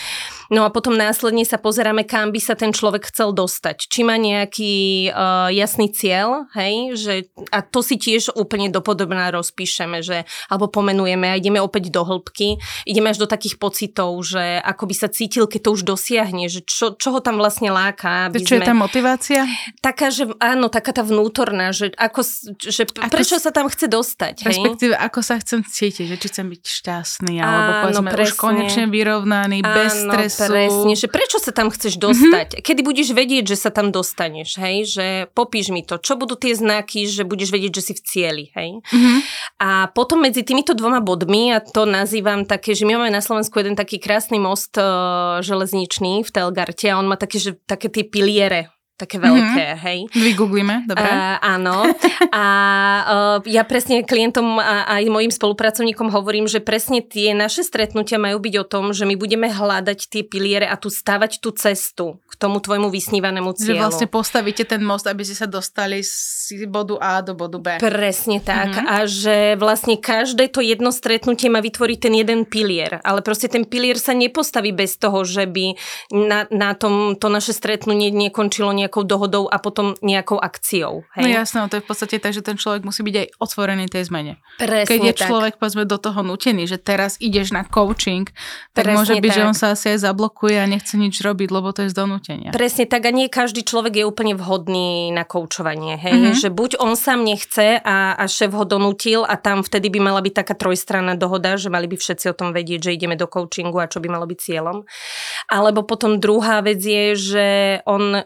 No 0.47 0.63
a 0.63 0.71
potom 0.71 0.95
následne 0.95 1.43
sa 1.43 1.59
pozeráme, 1.59 2.07
kam 2.07 2.31
by 2.31 2.39
sa 2.39 2.55
ten 2.55 2.71
človek 2.71 3.11
chcel 3.11 3.35
dostať. 3.35 3.91
Či 3.91 4.07
má 4.07 4.15
nejaký 4.15 5.07
uh, 5.11 5.51
jasný 5.51 5.91
cieľ, 5.91 6.47
hej, 6.55 6.95
že, 6.95 7.13
a 7.51 7.59
to 7.59 7.83
si 7.83 7.99
tiež 7.99 8.31
úplne 8.39 8.71
dopodobná 8.71 9.27
rozpíšeme, 9.35 9.99
že, 9.99 10.23
alebo 10.47 10.71
pomenujeme 10.71 11.27
a 11.27 11.35
ideme 11.35 11.59
opäť 11.59 11.91
do 11.91 12.07
hĺbky, 12.07 12.55
ideme 12.87 13.11
až 13.11 13.19
do 13.19 13.27
takých 13.27 13.59
pocitov, 13.59 14.15
že 14.23 14.63
ako 14.63 14.87
by 14.87 14.95
sa 14.95 15.11
cítil, 15.11 15.51
keď 15.51 15.67
to 15.67 15.69
už 15.75 15.83
dosiahne, 15.83 16.47
že 16.47 16.63
čo, 16.63 16.95
čo 16.95 17.11
ho 17.11 17.19
tam 17.19 17.35
vlastne 17.35 17.67
láka. 17.67 18.31
Aby 18.31 18.47
čo 18.47 18.55
sme... 18.55 18.63
je 18.63 18.69
tá 18.71 18.75
motivácia? 18.75 19.41
Taká, 19.83 20.07
že 20.07 20.31
áno, 20.39 20.71
taká 20.71 20.95
tá 20.95 21.03
vnútorná, 21.03 21.75
že, 21.75 21.91
ako, 21.99 22.23
že 22.63 22.87
ako 22.87 23.11
prečo 23.11 23.35
sa 23.43 23.51
tam 23.51 23.67
chce 23.67 23.91
dostať. 23.91 24.47
Respektíve, 24.47 24.95
hej? 24.95 25.03
ako 25.03 25.19
sa 25.19 25.35
chcem 25.43 25.59
cítiť, 25.67 26.05
že 26.07 26.15
či 26.15 26.27
chcem 26.31 26.47
byť 26.47 26.63
šťastný, 26.63 27.35
alebo 27.57 27.73
povedzme 27.89 28.09
už 28.13 28.33
konečne 28.37 28.85
vyrovnaný, 28.85 29.65
áno, 29.65 29.73
bez 29.73 29.93
stresu. 30.05 30.53
presne, 30.53 30.93
že 30.93 31.07
prečo 31.09 31.41
sa 31.41 31.49
tam 31.49 31.73
chceš 31.73 31.97
dostať? 31.97 32.47
Mm-hmm. 32.53 32.63
Kedy 32.63 32.81
budeš 32.85 33.07
vedieť, 33.17 33.43
že 33.51 33.57
sa 33.57 33.69
tam 33.73 33.89
dostaneš, 33.89 34.61
hej? 34.61 34.85
Že 34.85 35.07
popíš 35.33 35.73
mi 35.73 35.81
to, 35.81 35.97
čo 35.97 36.15
budú 36.15 36.37
tie 36.37 36.53
znaky, 36.53 37.09
že 37.09 37.25
budeš 37.25 37.49
vedieť, 37.49 37.81
že 37.81 37.83
si 37.89 37.93
v 37.97 38.01
cieli, 38.05 38.45
hej? 38.53 38.79
Mm-hmm. 38.85 39.17
A 39.65 39.89
potom 39.89 40.21
medzi 40.21 40.45
týmito 40.45 40.77
dvoma 40.77 41.01
bodmi, 41.01 41.51
a 41.51 41.59
to 41.59 41.89
nazývam 41.89 42.45
také, 42.45 42.77
že 42.77 42.85
my 42.85 43.01
máme 43.01 43.11
na 43.11 43.25
Slovensku 43.25 43.57
jeden 43.57 43.73
taký 43.73 43.97
krásny 43.97 44.37
most 44.37 44.77
uh, 44.77 45.41
železničný 45.41 46.21
v 46.21 46.29
Telgarte 46.29 46.93
a 46.93 47.01
on 47.01 47.09
má 47.09 47.17
také, 47.17 47.41
že, 47.41 47.57
také 47.65 47.89
tie 47.89 48.05
piliere 48.05 48.76
také 48.97 49.21
veľké, 49.21 49.65
mm-hmm. 49.77 49.83
hej. 49.85 49.99
Vygooglíme, 50.09 50.89
dobre. 50.89 51.05
Uh, 51.05 51.37
áno. 51.37 51.85
A 52.33 52.45
uh, 53.05 53.37
ja 53.45 53.61
presne 53.61 54.01
klientom 54.01 54.57
a 54.57 54.89
aj 54.97 55.05
mojim 55.13 55.29
spolupracovníkom 55.29 56.09
hovorím, 56.09 56.49
že 56.49 56.57
presne 56.65 57.05
tie 57.05 57.37
naše 57.37 57.61
stretnutia 57.61 58.17
majú 58.17 58.41
byť 58.41 58.55
o 58.57 58.65
tom, 58.65 58.97
že 58.97 59.05
my 59.05 59.13
budeme 59.13 59.53
hľadať 59.53 60.09
tie 60.09 60.25
piliere 60.25 60.65
a 60.65 60.73
tu 60.81 60.89
stavať 60.89 61.37
tú 61.37 61.53
cestu 61.53 62.17
k 62.25 62.33
tomu 62.41 62.57
tvojmu 62.57 62.89
vysnívanému 62.89 63.53
cieľu. 63.53 63.77
Že 63.77 63.83
vlastne 63.85 64.07
postavíte 64.09 64.65
ten 64.65 64.81
most, 64.81 65.05
aby 65.05 65.21
ste 65.21 65.37
sa 65.37 65.45
dostali 65.45 66.01
z 66.01 66.65
bodu 66.65 66.97
A 66.97 67.21
do 67.21 67.37
bodu 67.37 67.61
B. 67.61 67.67
Presne 67.77 68.41
tak. 68.41 68.81
Mm-hmm. 68.81 68.89
A 68.89 68.95
že 69.05 69.37
vlastne 69.61 70.01
každé 70.01 70.49
to 70.49 70.65
jedno 70.65 70.89
stretnutie 70.89 71.53
má 71.53 71.61
vytvoriť 71.61 71.97
ten 72.01 72.17
jeden 72.17 72.49
pilier. 72.49 72.97
Ale 73.05 73.21
proste 73.21 73.45
ten 73.45 73.61
pilier 73.61 74.01
sa 74.01 74.17
nepostaví 74.17 74.73
bez 74.73 74.97
toho, 74.97 75.21
že 75.21 75.45
by 75.45 75.77
na, 76.09 76.49
na 76.49 76.73
tom 76.73 77.13
to 77.13 77.29
naše 77.29 77.53
stretnutie 77.53 78.09
nekončilo 78.09 78.73
nejak 78.73 78.86
nejakou 78.87 79.03
dohodou 79.03 79.51
a 79.51 79.59
potom 79.59 79.99
nejakou 79.99 80.39
akciou. 80.39 81.03
Hej? 81.19 81.27
No 81.27 81.27
jasné, 81.27 81.57
no 81.59 81.67
to 81.67 81.75
je 81.77 81.83
v 81.83 81.89
podstate 81.91 82.15
tak, 82.23 82.31
že 82.31 82.39
ten 82.39 82.55
človek 82.55 82.87
musí 82.87 83.03
byť 83.03 83.15
aj 83.19 83.27
otvorený 83.43 83.85
tej 83.91 84.07
zmene. 84.07 84.39
Presne 84.55 84.87
Keď 84.87 84.99
je 85.03 85.13
tak. 85.13 85.27
človek 85.27 85.53
povedzme 85.59 85.83
do 85.83 85.99
toho 85.99 86.23
nutený, 86.23 86.63
že 86.71 86.79
teraz 86.79 87.19
ideš 87.19 87.51
na 87.51 87.67
coaching, 87.67 88.31
tak 88.71 88.87
Presne 88.87 88.95
môže 88.95 89.13
byť, 89.19 89.31
tak. 89.35 89.37
že 89.37 89.43
on 89.43 89.55
sa 89.55 89.67
asi 89.75 89.99
aj 89.99 90.07
zablokuje 90.07 90.55
a 90.55 90.65
nechce 90.65 90.95
nič 90.95 91.19
robiť, 91.19 91.49
lebo 91.51 91.75
to 91.75 91.83
je 91.83 91.91
z 91.91 91.95
donútenia. 91.99 92.49
Presne 92.55 92.87
tak 92.87 93.03
a 93.03 93.11
nie 93.11 93.27
každý 93.27 93.67
človek 93.67 93.99
je 93.99 94.05
úplne 94.07 94.39
vhodný 94.39 95.11
na 95.11 95.27
koučovanie. 95.27 95.99
Hej? 95.99 96.15
Mhm. 96.15 96.23
Mm-hmm. 96.23 96.39
Že 96.39 96.49
buď 96.55 96.71
on 96.79 96.93
sám 96.95 97.19
nechce 97.27 97.83
a, 97.83 98.15
a 98.15 98.23
šéf 98.25 98.55
ho 98.55 98.63
donútil 98.63 99.27
a 99.27 99.35
tam 99.35 99.67
vtedy 99.67 99.91
by 99.91 99.99
mala 99.99 100.23
byť 100.23 100.33
taká 100.33 100.53
trojstranná 100.55 101.19
dohoda, 101.19 101.59
že 101.59 101.67
mali 101.67 101.91
by 101.91 101.99
všetci 101.99 102.31
o 102.31 102.37
tom 102.37 102.55
vedieť, 102.55 102.87
že 102.87 102.95
ideme 102.95 103.19
do 103.19 103.27
coachingu 103.27 103.75
a 103.83 103.91
čo 103.91 103.99
by 103.99 104.07
malo 104.07 104.23
byť 104.23 104.39
cieľom. 104.39 104.87
Alebo 105.51 105.83
potom 105.83 106.21
druhá 106.21 106.63
vec 106.63 106.79
je, 106.79 107.17
že 107.17 107.47
on 107.83 108.23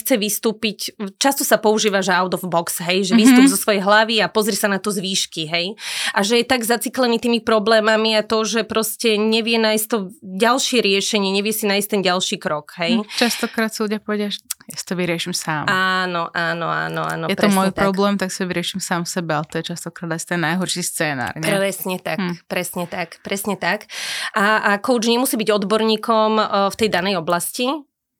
nechce 0.00 0.16
vystúpiť, 0.16 0.96
často 1.20 1.44
sa 1.44 1.60
používa, 1.60 2.00
že 2.00 2.16
out 2.16 2.32
of 2.32 2.48
box, 2.48 2.80
hej, 2.80 3.04
že 3.04 3.12
Mhm. 3.12 3.52
zo 3.52 3.60
svojej 3.60 3.84
hlavy 3.84 4.24
a 4.24 4.32
pozri 4.32 4.56
sa 4.56 4.64
na 4.64 4.80
to 4.80 4.88
z 4.88 5.04
výšky, 5.04 5.44
hej. 5.44 5.76
A 6.16 6.24
že 6.24 6.40
je 6.40 6.48
tak 6.48 6.64
zaciklený 6.64 7.20
tými 7.20 7.44
problémami 7.44 8.16
a 8.16 8.24
to, 8.24 8.40
že 8.48 8.64
proste 8.64 9.20
nevie 9.20 9.60
nájsť 9.60 9.86
to 9.86 9.98
ďalšie 10.24 10.80
riešenie, 10.80 11.28
nevie 11.30 11.52
si 11.52 11.68
nájsť 11.68 11.88
ten 11.90 12.00
ďalší 12.00 12.40
krok, 12.40 12.72
hej. 12.80 12.96
Hm, 12.96 13.04
Častokrát 13.12 13.68
si 13.68 13.84
ľudia 13.84 14.00
povedia, 14.00 14.32
že 14.32 14.40
ja 14.64 14.76
si 14.78 14.84
to 14.86 14.94
vyrieším 14.94 15.34
sám. 15.34 15.66
Áno, 15.66 16.30
áno, 16.30 16.70
áno, 16.70 17.02
áno. 17.04 17.26
je 17.26 17.34
to 17.34 17.50
môj 17.50 17.74
tak. 17.74 17.82
problém, 17.84 18.14
tak 18.16 18.30
si 18.30 18.46
vyrieším 18.46 18.78
sám 18.80 19.02
sebe, 19.04 19.34
ale 19.34 19.44
to 19.44 19.58
je 19.58 19.68
častokrát 19.68 20.14
aj 20.14 20.24
ten 20.24 20.40
najhorší 20.40 20.80
scénár. 20.80 21.34
Nie? 21.36 21.52
Presne 21.52 21.98
tak, 22.00 22.16
Hm. 22.16 22.34
presne 22.48 22.84
tak, 22.86 23.18
presne 23.20 23.58
tak. 23.58 23.90
A, 24.32 24.72
a 24.72 24.78
coach 24.78 25.04
nemusí 25.04 25.34
byť 25.34 25.50
odborníkom 25.52 26.30
e, 26.38 26.44
v 26.70 26.76
tej 26.78 26.88
danej 26.88 27.18
oblasti, 27.18 27.66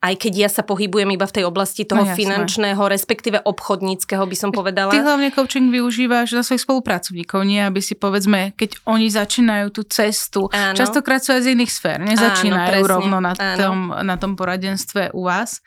aj 0.00 0.14
keď 0.16 0.33
ja 0.33 0.49
sa 0.49 0.64
pohybujem 0.64 1.12
iba 1.12 1.28
v 1.28 1.35
tej 1.37 1.45
oblasti 1.45 1.85
toho 1.85 2.00
No 2.00 2.09
jasné. 2.09 2.25
finančného, 2.25 2.80
respektíve 2.88 3.45
obchodníckého, 3.45 4.25
by 4.25 4.37
som 4.37 4.49
povedala. 4.49 4.88
Ty 4.88 5.04
hlavne 5.04 5.28
coaching 5.28 5.69
využívaš 5.69 6.33
na 6.33 6.40
svojich 6.40 6.64
spolupracovníkov, 6.64 7.45
nie 7.45 7.61
aby 7.61 7.85
si 7.85 7.92
povedzme, 7.92 8.57
keď 8.57 8.80
oni 8.88 9.12
začínajú 9.12 9.69
tú 9.69 9.85
cestu, 9.85 10.49
Áno. 10.49 10.73
častokrát 10.73 11.21
sú 11.21 11.37
aj 11.37 11.45
z 11.45 11.49
iných 11.52 11.73
sfér, 11.73 12.00
nezačínajú 12.00 12.64
Áno, 12.64 12.73
presne, 12.80 12.92
rovno 12.97 13.16
na 13.21 13.33
áno. 13.37 13.61
tom, 13.61 13.78
na 13.92 14.16
tom 14.16 14.33
poradenstve 14.40 15.12
u 15.12 15.28
vás, 15.28 15.61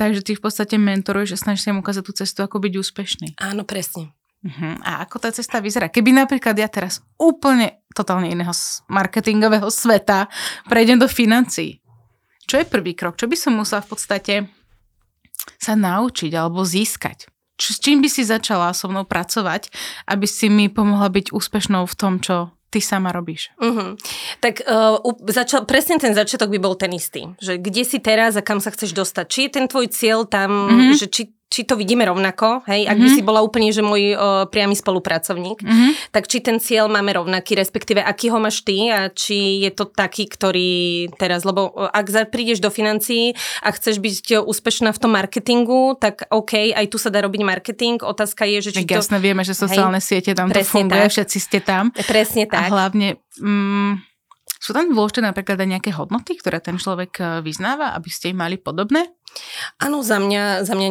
takže 0.00 0.24
ty 0.24 0.32
v 0.32 0.40
podstate 0.40 0.80
mentoruješ 0.80 1.36
a 1.36 1.42
snažíš 1.44 1.68
sa 1.68 1.76
im 1.76 1.84
ukázať 1.84 2.02
tú 2.08 2.12
cestu, 2.16 2.40
ako 2.40 2.64
byť 2.64 2.72
úspešný. 2.80 3.28
Áno, 3.36 3.68
presne. 3.68 4.16
Uh-huh. 4.44 4.76
A 4.84 5.04
ako 5.04 5.24
tá 5.24 5.32
cesta 5.32 5.60
vyzerá? 5.60 5.88
Keby 5.88 6.12
napríklad 6.12 6.52
ja 6.56 6.68
teraz 6.68 7.00
úplne 7.16 7.80
totálne 7.96 8.28
iného 8.28 8.52
marketingového 8.88 9.68
sveta 9.72 10.28
prejdem 10.68 11.00
do 11.00 11.08
financií, 11.08 11.83
čo 12.44 12.60
je 12.60 12.66
prvý 12.68 12.92
krok? 12.92 13.16
Čo 13.16 13.26
by 13.28 13.36
som 13.36 13.52
musela 13.56 13.80
v 13.80 13.90
podstate 13.90 14.34
sa 15.60 15.74
naučiť 15.76 16.32
alebo 16.32 16.64
získať? 16.64 17.28
Čo, 17.54 17.68
s 17.70 17.78
čím 17.78 18.02
by 18.02 18.08
si 18.10 18.26
začala 18.26 18.74
so 18.74 18.90
mnou 18.90 19.06
pracovať, 19.06 19.70
aby 20.10 20.26
si 20.26 20.50
mi 20.50 20.66
pomohla 20.66 21.06
byť 21.06 21.30
úspešnou 21.30 21.86
v 21.86 21.94
tom, 21.94 22.18
čo 22.18 22.50
ty 22.74 22.82
sama 22.82 23.14
robíš? 23.14 23.54
Uh-huh. 23.62 23.94
Tak 24.42 24.66
uh, 24.66 24.98
začal, 25.30 25.62
presne 25.62 26.02
ten 26.02 26.10
začiatok 26.10 26.50
by 26.50 26.58
bol 26.58 26.74
ten 26.74 26.90
istý. 26.90 27.30
Že 27.38 27.62
kde 27.62 27.82
si 27.86 28.02
teraz 28.02 28.34
a 28.34 28.42
kam 28.42 28.58
sa 28.58 28.74
chceš 28.74 28.90
dostať. 28.90 29.24
Či 29.30 29.40
je 29.46 29.50
ten 29.54 29.66
tvoj 29.70 29.86
cieľ 29.94 30.26
tam, 30.26 30.50
mm-hmm. 30.50 30.98
že 30.98 31.06
či, 31.06 31.22
či 31.54 31.62
to 31.62 31.78
vidíme 31.78 32.02
rovnako, 32.02 32.66
hej, 32.66 32.90
ak 32.90 32.98
by 32.98 33.06
Mhm. 33.06 33.14
si 33.14 33.22
bola 33.22 33.46
úplne, 33.46 33.70
že 33.70 33.78
môj 33.78 34.02
uh, 34.10 34.18
priamy 34.50 34.74
spolupracovník, 34.74 35.62
Uh-huh. 35.62 35.94
tak 36.10 36.26
či 36.26 36.42
ten 36.42 36.58
cieľ 36.58 36.90
máme 36.90 37.14
rovnaký, 37.14 37.54
respektíve 37.54 38.02
aký 38.02 38.34
ho 38.34 38.42
máš 38.42 38.66
ty 38.66 38.90
a 38.90 39.06
či 39.06 39.62
je 39.62 39.70
to 39.70 39.86
taký, 39.86 40.26
ktorý 40.26 40.70
teraz, 41.14 41.46
lebo 41.46 41.70
ak 41.94 42.10
prídeš 42.26 42.58
do 42.58 42.74
financií 42.74 43.38
a 43.62 43.70
chceš 43.70 44.02
byť 44.02 44.42
úspešná 44.42 44.90
v 44.90 44.98
tom 44.98 45.14
marketingu, 45.14 45.94
tak 45.94 46.26
OK, 46.34 46.74
aj 46.74 46.90
tu 46.90 46.98
sa 46.98 47.14
dá 47.14 47.22
robiť 47.22 47.46
marketing. 47.46 48.02
Otázka 48.02 48.42
je, 48.48 48.58
že 48.64 48.70
či 48.74 48.82
Tak 48.82 48.90
to... 48.90 48.98
jasne 48.98 49.18
vieme, 49.22 49.44
že 49.44 49.54
sociálne 49.54 50.02
siete 50.02 50.34
tam 50.34 50.50
to 50.50 50.58
funguje, 50.64 51.06
tak. 51.06 51.12
všetci 51.14 51.38
ste 51.38 51.58
tam. 51.62 51.94
Presne 51.94 52.48
A 52.48 52.50
tak. 52.50 52.68
hlavne, 52.72 53.20
mm, 53.38 53.92
sú 54.58 54.72
tam 54.72 54.88
dôležité 54.88 55.20
napríklad 55.20 55.60
aj 55.60 55.68
nejaké 55.76 55.90
hodnoty, 55.92 56.40
ktoré 56.40 56.56
ten 56.56 56.80
človek 56.80 57.12
eh, 57.20 57.26
vyznáva, 57.44 57.92
aby 57.92 58.08
ste 58.08 58.32
im 58.32 58.40
mali 58.40 58.56
podobné? 58.56 59.12
Áno, 59.82 60.00
za 60.06 60.22
mňa, 60.22 60.62
za 60.62 60.74
mňa, 60.74 60.88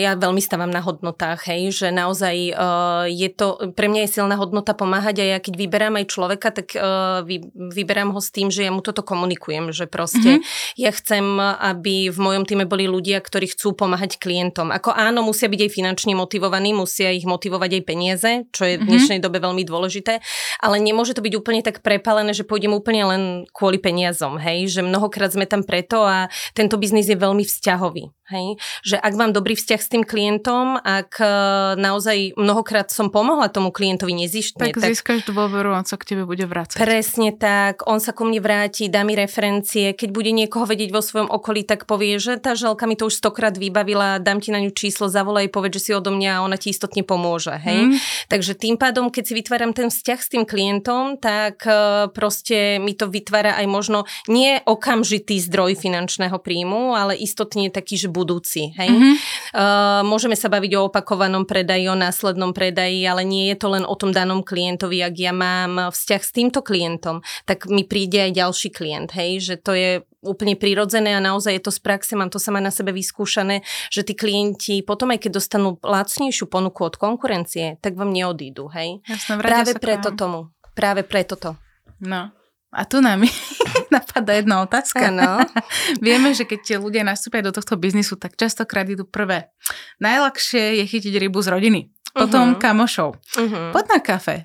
ja 0.00 0.12
veľmi 0.16 0.40
stávam 0.40 0.72
na 0.72 0.80
hodnotách, 0.80 1.48
hej, 1.52 1.72
že 1.72 1.88
naozaj 1.92 2.36
uh, 2.56 3.04
je 3.08 3.28
to, 3.28 3.72
pre 3.76 3.88
mňa 3.88 4.08
je 4.08 4.14
silná 4.20 4.36
hodnota 4.40 4.72
pomáhať 4.72 5.22
a 5.22 5.24
ja 5.36 5.38
keď 5.38 5.54
vyberám 5.56 6.00
aj 6.00 6.06
človeka, 6.08 6.48
tak 6.52 6.72
uh, 6.74 7.20
vy, 7.26 7.52
vyberám 7.52 8.12
ho 8.16 8.20
s 8.20 8.32
tým, 8.32 8.48
že 8.48 8.64
ja 8.64 8.72
mu 8.72 8.80
toto 8.80 9.04
komunikujem, 9.04 9.70
že 9.76 9.84
proste 9.84 10.40
mm-hmm. 10.40 10.80
ja 10.80 10.90
chcem, 10.90 11.24
aby 11.40 12.08
v 12.08 12.18
mojom 12.18 12.44
týme 12.48 12.64
boli 12.64 12.88
ľudia, 12.88 13.20
ktorí 13.20 13.52
chcú 13.52 13.76
pomáhať 13.76 14.16
klientom. 14.16 14.72
Ako 14.72 14.92
áno, 14.92 15.20
musia 15.24 15.52
byť 15.52 15.60
aj 15.68 15.70
finančne 15.70 16.12
motivovaní, 16.16 16.72
musia 16.72 17.12
ich 17.12 17.28
motivovať 17.28 17.70
aj 17.78 17.82
peniaze, 17.84 18.30
čo 18.50 18.64
je 18.64 18.80
v 18.80 18.86
dnešnej 18.88 19.20
dobe 19.20 19.38
veľmi 19.38 19.62
dôležité, 19.68 20.24
ale 20.64 20.76
nemôže 20.80 21.12
to 21.12 21.24
byť 21.24 21.34
úplne 21.36 21.60
tak 21.60 21.84
prepálené, 21.84 22.32
že 22.32 22.48
pôjdem 22.48 22.72
úplne 22.72 23.02
len 23.04 23.22
kvôli 23.52 23.76
peniazom, 23.76 24.40
hej, 24.40 24.68
že 24.72 24.80
mnohokrát 24.80 25.32
sme 25.34 25.44
tam 25.44 25.62
preto 25.62 26.02
a 26.02 26.32
tento 26.56 26.80
biznis 26.80 27.08
je 27.08 27.18
veľmi 27.18 27.44
Zachowi. 27.82 28.10
Hej? 28.32 28.56
Že 28.82 28.96
ak 28.96 29.12
mám 29.14 29.36
dobrý 29.36 29.52
vzťah 29.52 29.80
s 29.80 29.88
tým 29.92 30.02
klientom, 30.08 30.80
ak 30.80 31.20
e, 31.20 31.28
naozaj 31.76 32.34
mnohokrát 32.40 32.88
som 32.88 33.12
pomohla 33.12 33.52
tomu 33.52 33.68
klientovi 33.68 34.16
nezištne, 34.16 34.72
Tak, 34.72 34.80
tak, 34.80 34.90
získaš 34.96 35.28
dôveru, 35.28 35.76
on 35.76 35.84
sa 35.84 36.00
k 36.00 36.16
tebe 36.16 36.24
bude 36.24 36.48
vrácať. 36.48 36.80
Presne 36.80 37.36
tak, 37.36 37.84
on 37.84 38.00
sa 38.00 38.16
ku 38.16 38.24
mne 38.24 38.40
vráti, 38.40 38.88
dá 38.88 39.04
mi 39.04 39.12
referencie, 39.12 39.92
keď 39.92 40.08
bude 40.08 40.32
niekoho 40.32 40.64
vedieť 40.64 40.90
vo 40.90 41.04
svojom 41.04 41.28
okolí, 41.28 41.68
tak 41.68 41.84
povie, 41.84 42.16
že 42.16 42.40
tá 42.40 42.56
želka 42.56 42.88
mi 42.88 42.96
to 42.96 43.12
už 43.12 43.20
stokrát 43.20 43.52
vybavila, 43.52 44.16
dám 44.16 44.40
ti 44.40 44.48
na 44.48 44.58
ňu 44.62 44.72
číslo, 44.72 45.12
zavolaj, 45.12 45.52
povedz, 45.52 45.76
že 45.76 45.84
si 45.84 45.90
odo 45.92 46.14
mňa 46.14 46.40
a 46.40 46.42
ona 46.46 46.56
ti 46.56 46.72
istotne 46.72 47.04
pomôže. 47.04 47.52
Hej? 47.52 47.92
Mm. 47.92 47.96
Takže 48.32 48.52
tým 48.56 48.76
pádom, 48.80 49.12
keď 49.12 49.22
si 49.28 49.32
vytváram 49.36 49.76
ten 49.76 49.92
vzťah 49.92 50.18
s 50.22 50.28
tým 50.32 50.44
klientom, 50.48 51.20
tak 51.20 51.66
e, 51.68 52.08
proste 52.14 52.78
mi 52.80 52.96
to 52.96 53.10
vytvára 53.10 53.58
aj 53.58 53.66
možno 53.68 53.98
nie 54.30 54.62
okamžitý 54.64 55.42
zdroj 55.42 55.76
finančného 55.76 56.38
príjmu, 56.38 56.94
ale 56.94 57.18
istotne 57.18 57.68
taký, 57.68 57.98
že 57.98 58.08
budúci. 58.22 58.70
Hej? 58.78 58.88
Mhm. 58.94 59.12
Uh, 59.50 60.00
môžeme 60.06 60.38
sa 60.38 60.46
baviť 60.46 60.78
o 60.78 60.86
opakovanom 60.86 61.42
predaji, 61.42 61.90
o 61.90 61.98
následnom 61.98 62.54
predaji, 62.54 63.02
ale 63.02 63.26
nie 63.26 63.50
je 63.50 63.56
to 63.58 63.74
len 63.74 63.82
o 63.82 63.94
tom 63.98 64.14
danom 64.14 64.46
klientovi. 64.46 65.02
Ak 65.02 65.18
ja 65.18 65.34
mám 65.34 65.90
vzťah 65.90 66.22
s 66.22 66.30
týmto 66.30 66.62
klientom, 66.62 67.20
tak 67.44 67.66
mi 67.66 67.82
príde 67.82 68.30
aj 68.30 68.38
ďalší 68.38 68.70
klient, 68.70 69.10
hej, 69.18 69.42
že 69.42 69.54
to 69.58 69.74
je 69.74 69.90
úplne 70.22 70.54
prirodzené 70.54 71.18
a 71.18 71.20
naozaj 71.20 71.58
je 71.58 71.64
to 71.66 71.72
z 71.74 71.80
praxe, 71.82 72.14
mám 72.14 72.30
to 72.30 72.38
sama 72.38 72.62
na 72.62 72.70
sebe 72.70 72.94
vyskúšané, 72.94 73.66
že 73.90 74.06
tí 74.06 74.14
klienti 74.14 74.86
potom 74.86 75.10
aj 75.10 75.26
keď 75.26 75.42
dostanú 75.42 75.82
lacnejšiu 75.82 76.46
ponuku 76.46 76.86
od 76.86 76.94
konkurencie, 76.94 77.82
tak 77.82 77.98
vám 77.98 78.14
neodídu, 78.14 78.70
hej. 78.70 79.02
Vrátia 79.26 79.42
Práve 79.42 79.72
preto 79.82 80.08
tomu. 80.14 80.54
Práve 80.72 81.02
preto 81.02 81.34
to. 81.34 81.58
No. 81.98 82.30
A 82.72 82.88
tu 82.88 83.04
nám 83.04 83.20
napadá 83.94 84.32
jedna 84.32 84.64
otázka. 84.64 85.12
Áno. 85.12 85.44
Vieme, 86.04 86.32
že 86.32 86.48
keď 86.48 86.60
tie 86.64 86.76
ľudia 86.80 87.04
nastúpia 87.04 87.44
do 87.44 87.52
tohto 87.52 87.76
biznisu, 87.76 88.16
tak 88.16 88.34
častokrát 88.34 88.88
idú 88.88 89.04
prvé. 89.04 89.52
Najľahšie 90.00 90.80
je 90.80 90.84
chytiť 90.88 91.14
rybu 91.20 91.38
z 91.44 91.48
rodiny, 91.52 91.80
potom 92.16 92.56
Mhm. 92.56 92.58
kamošov. 92.58 93.10
Uh-huh. 93.36 93.70
Poď 93.70 93.84
na 93.92 94.00
kafe. 94.00 94.36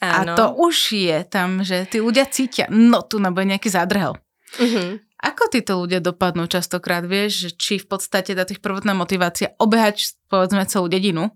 A 0.00 0.24
to 0.36 0.52
už 0.56 0.92
je 0.92 1.18
tam, 1.24 1.64
že 1.64 1.88
tí 1.88 2.00
ľudia 2.00 2.28
cítia, 2.28 2.68
no 2.68 3.00
tu 3.00 3.16
nabude 3.16 3.48
nejaký 3.48 3.68
zádrhel. 3.68 4.16
Uh-huh. 4.56 5.00
Ako 5.16 5.48
títo 5.48 5.80
ľudia 5.80 6.04
dopadnú 6.04 6.44
častokrát, 6.46 7.00
vieš, 7.04 7.56
či 7.56 7.80
v 7.80 7.88
podstate 7.88 8.36
tá 8.36 8.44
ich 8.44 8.60
prvotná 8.60 8.92
motivácia 8.92 9.56
obehať, 9.56 10.16
povedzme, 10.28 10.68
celú 10.68 10.88
dedinu, 10.88 11.32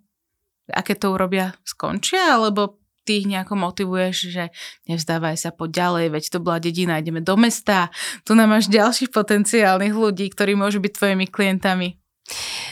aké 0.68 0.92
to 0.94 1.16
urobia, 1.16 1.56
skončia, 1.64 2.37
alebo 2.37 2.79
ty 3.04 3.21
ich 3.21 3.28
nejako 3.28 3.61
motivuješ, 3.61 4.16
že 4.33 4.45
nevzdávaj 4.88 5.37
sa, 5.37 5.52
poď 5.52 5.71
ďalej, 5.85 6.07
veď 6.16 6.25
to 6.33 6.38
bola 6.40 6.59
dedina, 6.59 6.97
ideme 6.97 7.21
do 7.21 7.37
mesta, 7.37 7.92
tu 8.25 8.33
nám 8.33 8.57
máš 8.57 8.73
ďalších 8.73 9.12
potenciálnych 9.12 9.92
ľudí, 9.92 10.33
ktorí 10.33 10.57
môžu 10.57 10.80
byť 10.80 10.92
tvojimi 10.97 11.26
klientami. 11.28 12.00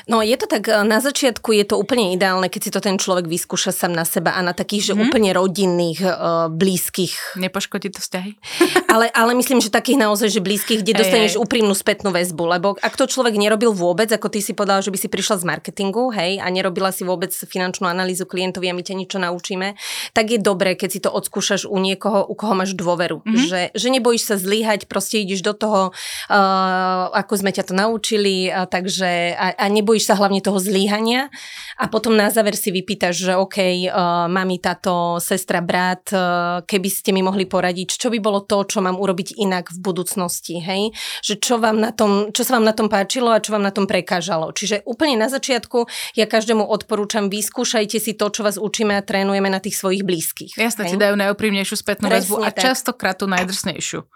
No 0.09 0.25
je 0.25 0.37
to 0.37 0.47
tak, 0.47 0.69
e, 0.69 0.85
na 0.85 0.99
začiatku 0.99 1.53
je 1.53 1.65
to 1.69 1.77
úplne 1.77 2.13
ideálne, 2.13 2.49
keď 2.49 2.61
si 2.65 2.71
to 2.73 2.81
ten 2.81 2.97
človek 2.97 3.29
vyskúša 3.29 3.71
sám 3.71 3.93
na 3.93 4.09
seba 4.09 4.33
a 4.33 4.41
na 4.41 4.57
takých, 4.57 4.91
že 4.91 4.95
Mhm. 4.97 5.01
úplne 5.05 5.31
rodinných, 5.37 6.01
uh, 6.01 6.49
blízkych. 6.49 7.37
Nepoškodí 7.37 7.93
to 7.93 8.01
vzťahy? 8.01 8.33
Ale, 8.89 9.13
ale 9.13 9.37
myslím, 9.37 9.61
že 9.61 9.69
takých 9.69 10.01
naozaj, 10.01 10.33
že 10.33 10.41
blízkych, 10.41 10.81
kde 10.81 10.97
dostaneš 10.97 11.37
hej. 11.37 11.41
úprimnú 11.45 11.77
spätnú 11.77 12.09
väzbu, 12.09 12.41
lebo 12.49 12.69
ak 12.81 12.97
to 12.97 13.05
človek 13.05 13.37
nerobil 13.37 13.77
vôbec, 13.77 14.09
ako 14.09 14.33
ty 14.33 14.41
si 14.41 14.57
povedala, 14.57 14.81
že 14.81 14.89
by 14.89 14.97
si 14.97 15.13
prišla 15.13 15.37
z 15.37 15.45
marketingu, 15.45 16.09
hej, 16.17 16.41
a 16.41 16.49
nerobila 16.49 16.89
si 16.89 17.05
vôbec 17.05 17.29
finančnú 17.29 17.85
analýzu 17.85 18.25
klientovi 18.25 18.65
a 18.65 18.73
my 18.73 18.81
ťa 18.81 18.97
niečo 18.97 19.21
naučíme, 19.21 19.77
tak 20.17 20.33
je 20.33 20.41
dobré, 20.41 20.73
keď 20.73 20.89
si 20.89 21.01
to 21.05 21.13
odskúšaš 21.13 21.69
u 21.69 21.77
niekoho, 21.77 22.25
u 22.25 22.33
koho 22.33 22.57
máš 22.57 22.73
dôveru. 22.73 23.21
Mhm. 23.29 23.45
Že, 23.45 23.61
že 23.77 23.89
nebojíš 23.93 24.23
sa 24.25 24.37
zlyhať, 24.41 24.89
proste 24.89 25.21
ideš 25.21 25.45
do 25.45 25.53
toho, 25.53 25.93
uh, 26.33 27.05
ako 27.13 27.33
sme 27.37 27.53
ťa 27.53 27.69
to 27.69 27.75
naučili, 27.77 28.49
a 28.49 28.65
takže 28.65 29.37
a, 29.37 29.48
a 29.53 29.65
nebojíš 29.69 29.99
nebojíš 29.99 30.15
sa 30.15 30.15
hlavne 30.15 30.39
toho 30.39 30.63
zlíhania 30.63 31.27
a 31.75 31.91
potom 31.91 32.15
na 32.15 32.31
záver 32.31 32.55
si 32.55 32.71
vypýtaš, 32.71 33.19
že 33.19 33.35
OK, 33.35 33.59
uh, 33.91 34.31
mami, 34.31 34.63
táto 34.63 35.19
sestra, 35.19 35.59
brat, 35.59 36.15
uh, 36.15 36.63
keby 36.63 36.87
ste 36.87 37.11
mi 37.11 37.27
mohli 37.27 37.51
poradiť, 37.51 37.99
čo 37.99 38.15
by 38.15 38.23
bolo 38.23 38.47
to, 38.47 38.63
čo 38.63 38.79
mám 38.79 38.95
urobiť 38.95 39.35
inak 39.43 39.75
v 39.75 39.79
budúcnosti, 39.83 40.63
hej? 40.63 40.95
Že 41.27 41.35
čo, 41.43 41.55
vám 41.59 41.83
na 41.83 41.91
tom, 41.91 42.31
čo 42.31 42.47
sa 42.47 42.61
vám 42.61 42.71
na 42.71 42.75
tom 42.77 42.87
páčilo 42.87 43.35
a 43.35 43.43
čo 43.43 43.51
vám 43.51 43.67
na 43.67 43.75
tom 43.75 43.91
prekážalo. 43.91 44.55
Čiže 44.55 44.87
úplne 44.87 45.19
na 45.19 45.27
začiatku 45.27 45.91
ja 46.15 46.31
každému 46.31 46.63
odporúčam, 46.63 47.27
vyskúšajte 47.27 47.99
si 47.99 48.15
to, 48.15 48.31
čo 48.31 48.47
vás 48.47 48.55
učíme 48.55 48.95
a 48.95 49.03
trénujeme 49.03 49.51
na 49.51 49.59
tých 49.59 49.81
svojich 49.81 50.07
blízkych. 50.07 50.55
Jasne, 50.55 50.87
ti 50.87 51.01
dajú 51.01 51.19
najúprimnejšiu 51.19 51.75
spätnú 51.75 52.07
väzbu 52.07 52.47
a 52.47 52.55
častokrát 52.55 53.19
tú 53.19 53.27
najdrsnejšiu. 53.27 54.07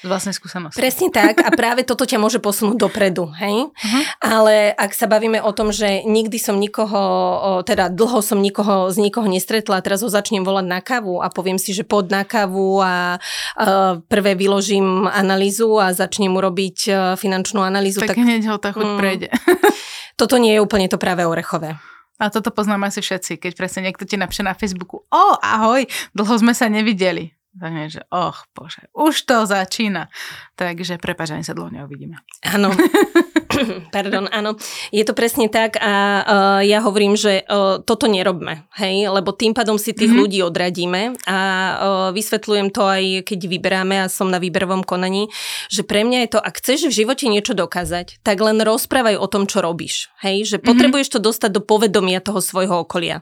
Z 0.00 0.08
vlastnej 0.08 0.32
skúsenosti. 0.32 0.80
Presne 0.80 1.12
tak 1.12 1.44
a 1.44 1.52
práve 1.52 1.84
toto 1.84 2.08
ťa 2.08 2.16
môže 2.16 2.40
posunúť 2.40 2.80
dopredu, 2.80 3.28
hej? 3.36 3.68
Uh-huh. 3.68 4.02
Ale 4.24 4.72
ak 4.72 4.96
sa 4.96 5.04
bavíme 5.04 5.44
o 5.44 5.52
tom, 5.52 5.68
že 5.68 6.00
nikdy 6.08 6.40
som 6.40 6.56
nikoho, 6.56 7.60
teda 7.68 7.92
dlho 7.92 8.24
som 8.24 8.40
nikoho 8.40 8.88
z 8.88 8.96
nikoho 9.04 9.28
nestretla 9.28 9.78
a 9.78 9.84
teraz 9.84 10.00
ho 10.00 10.08
začnem 10.08 10.48
volať 10.48 10.66
na 10.66 10.80
kávu 10.80 11.20
a 11.20 11.28
poviem 11.28 11.60
si, 11.60 11.76
že 11.76 11.84
pod 11.84 12.08
na 12.08 12.24
kávu 12.24 12.80
a, 12.80 13.20
a 13.60 14.00
prvé 14.00 14.32
vyložím 14.32 15.04
analýzu 15.12 15.76
a 15.76 15.92
začnem 15.92 16.32
mu 16.32 16.40
robiť 16.40 16.78
e, 16.88 16.92
finančnú 17.20 17.60
analýzu. 17.60 18.00
Tak, 18.00 18.16
tak 18.16 18.24
hneď 18.24 18.48
ho 18.48 18.56
tá 18.56 18.72
chuť 18.72 18.88
mm, 18.88 18.98
prejde. 18.98 19.28
toto 20.20 20.40
nie 20.40 20.56
je 20.56 20.64
úplne 20.64 20.88
to 20.88 20.96
práve 20.96 21.20
orechové. 21.28 21.76
A 22.16 22.30
toto 22.30 22.54
poznáme 22.54 22.88
asi 22.88 23.04
všetci, 23.04 23.36
keď 23.36 23.52
presne 23.58 23.90
niekto 23.90 24.06
ti 24.08 24.16
napíše 24.16 24.46
na 24.46 24.56
Facebooku, 24.56 25.04
o, 25.10 25.24
ahoj, 25.42 25.84
dlho 26.14 26.34
sme 26.38 26.56
sa 26.56 26.70
nevideli. 26.70 27.34
Takže, 27.52 27.88
že 27.88 28.00
och, 28.08 28.48
bože, 28.56 28.82
už 28.96 29.22
to 29.22 29.46
začína. 29.46 30.08
Takže 30.56 30.96
prepáč, 30.96 31.36
sa 31.44 31.52
dlho 31.52 31.68
neuvidíme. 31.68 32.16
Áno. 32.48 32.72
Pardon, 33.94 34.26
áno. 34.30 34.56
Je 34.90 35.04
to 35.04 35.12
presne 35.12 35.48
tak 35.48 35.76
a 35.78 35.92
uh, 35.92 36.60
ja 36.64 36.80
hovorím, 36.80 37.14
že 37.14 37.44
uh, 37.44 37.80
toto 37.82 38.08
nerobme, 38.08 38.64
hej, 38.76 39.08
lebo 39.08 39.32
tým 39.34 39.52
pádom 39.52 39.76
si 39.76 39.92
tých 39.92 40.10
mm-hmm. 40.10 40.20
ľudí 40.20 40.38
odradíme 40.42 41.02
a 41.28 41.38
uh, 41.38 42.08
vysvetľujem 42.14 42.68
to 42.72 42.82
aj 42.84 43.04
keď 43.28 43.40
vyberáme 43.48 43.96
a 44.04 44.12
som 44.12 44.28
na 44.28 44.40
výberovom 44.40 44.82
konaní, 44.86 45.28
že 45.68 45.84
pre 45.84 46.04
mňa 46.06 46.18
je 46.26 46.28
to, 46.36 46.40
ak 46.40 46.54
chceš 46.58 46.88
v 46.88 46.96
živote 47.04 47.28
niečo 47.28 47.52
dokázať, 47.52 48.24
tak 48.24 48.36
len 48.40 48.60
rozprávaj 48.60 49.16
o 49.18 49.26
tom, 49.28 49.44
čo 49.46 49.60
robíš, 49.60 50.08
hej, 50.24 50.48
že 50.48 50.56
mm-hmm. 50.58 50.68
potrebuješ 50.68 51.08
to 51.14 51.18
dostať 51.20 51.50
do 51.52 51.62
povedomia 51.62 52.24
toho 52.24 52.40
svojho 52.40 52.82
okolia. 52.82 53.20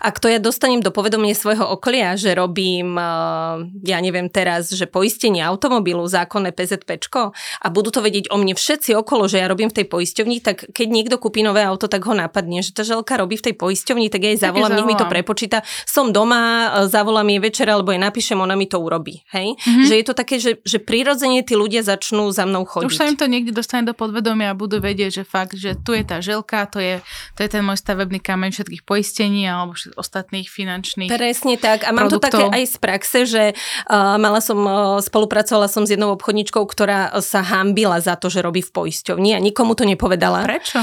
Ak 0.00 0.20
to 0.20 0.28
ja 0.28 0.38
dostanem 0.38 0.84
do 0.84 0.92
povedomia 0.92 1.32
svojho 1.32 1.64
okolia, 1.64 2.14
že 2.14 2.36
robím, 2.36 2.94
uh, 2.96 3.64
ja 3.84 3.98
neviem 3.98 4.28
teraz, 4.28 4.70
že 4.70 4.84
poistenie 4.84 5.42
automobilu, 5.42 6.04
zákonné 6.04 6.52
PZPčko 6.52 7.32
a 7.34 7.66
budú 7.72 7.94
to 7.94 8.04
vedieť 8.04 8.28
o 8.30 8.36
mne 8.36 8.54
všetci 8.54 8.92
okolo, 8.98 9.30
že 9.30 9.40
ja 9.40 9.46
robím 9.48 9.69
v 9.70 9.82
tej 9.82 9.86
poisťovni, 9.86 10.42
tak 10.42 10.66
keď 10.74 10.86
niekto 10.90 11.16
kúpi 11.22 11.46
nové 11.46 11.62
auto, 11.62 11.86
tak 11.86 12.02
ho 12.04 12.12
napadne, 12.12 12.60
že 12.60 12.74
tá 12.74 12.82
želka 12.82 13.14
robí 13.14 13.38
v 13.38 13.50
tej 13.50 13.54
poisťovni, 13.54 14.10
tak 14.10 14.26
ja 14.26 14.30
jej 14.34 14.40
zavolám, 14.42 14.74
nech 14.74 14.88
mi 14.88 14.98
to 14.98 15.06
prepočíta. 15.06 15.62
Som 15.86 16.10
doma, 16.10 16.74
zavolám 16.90 17.30
jej 17.30 17.40
večer, 17.40 17.66
alebo 17.70 17.94
jej 17.94 18.02
napíšem, 18.02 18.36
ona 18.42 18.58
mi 18.58 18.66
to 18.66 18.82
urobí. 18.82 19.22
Hej? 19.30 19.54
Mm-hmm. 19.54 19.86
Že 19.86 19.94
je 19.94 20.04
to 20.04 20.14
také, 20.18 20.36
že, 20.42 20.58
že 20.66 20.82
prirodzene 20.82 21.46
tí 21.46 21.54
ľudia 21.54 21.86
začnú 21.86 22.34
za 22.34 22.42
mnou 22.42 22.66
chodiť. 22.66 22.90
Už 22.90 22.98
sa 22.98 23.06
im 23.06 23.14
to 23.14 23.30
niekde 23.30 23.54
dostane 23.54 23.86
do 23.86 23.94
podvedomia 23.94 24.50
a 24.50 24.58
budú 24.58 24.82
vedieť, 24.82 25.22
že 25.22 25.24
fakt, 25.28 25.54
že 25.54 25.78
tu 25.78 25.94
je 25.94 26.02
tá 26.02 26.18
želka, 26.18 26.66
to 26.66 26.82
je, 26.82 26.98
to 27.38 27.46
je 27.46 27.48
ten 27.52 27.62
môj 27.62 27.78
stavebný 27.78 28.18
kameň 28.18 28.50
všetkých 28.50 28.82
poistení 28.82 29.46
alebo 29.46 29.78
ostatných 29.94 30.50
finančných 30.50 31.12
Presne 31.12 31.60
tak. 31.60 31.84
A 31.84 31.92
mám 31.92 32.08
produktov. 32.08 32.32
to 32.32 32.36
také 32.40 32.44
aj 32.50 32.64
z 32.64 32.76
praxe, 32.80 33.18
že 33.28 33.44
uh, 33.52 34.16
mala 34.16 34.40
som, 34.40 34.58
uh, 34.64 34.98
spolupracovala 35.04 35.68
som 35.68 35.84
s 35.84 35.92
jednou 35.92 36.16
obchodničkou, 36.16 36.64
ktorá 36.64 37.12
sa 37.20 37.44
hambila 37.44 38.00
za 38.00 38.16
to, 38.16 38.32
že 38.32 38.40
robí 38.40 38.64
v 38.64 38.72
poisťovni 38.72 39.36
a 39.36 39.38
nikomu 39.38 39.59
to 39.76 39.84
nepovedala. 39.88 40.44
Prečo? 40.44 40.80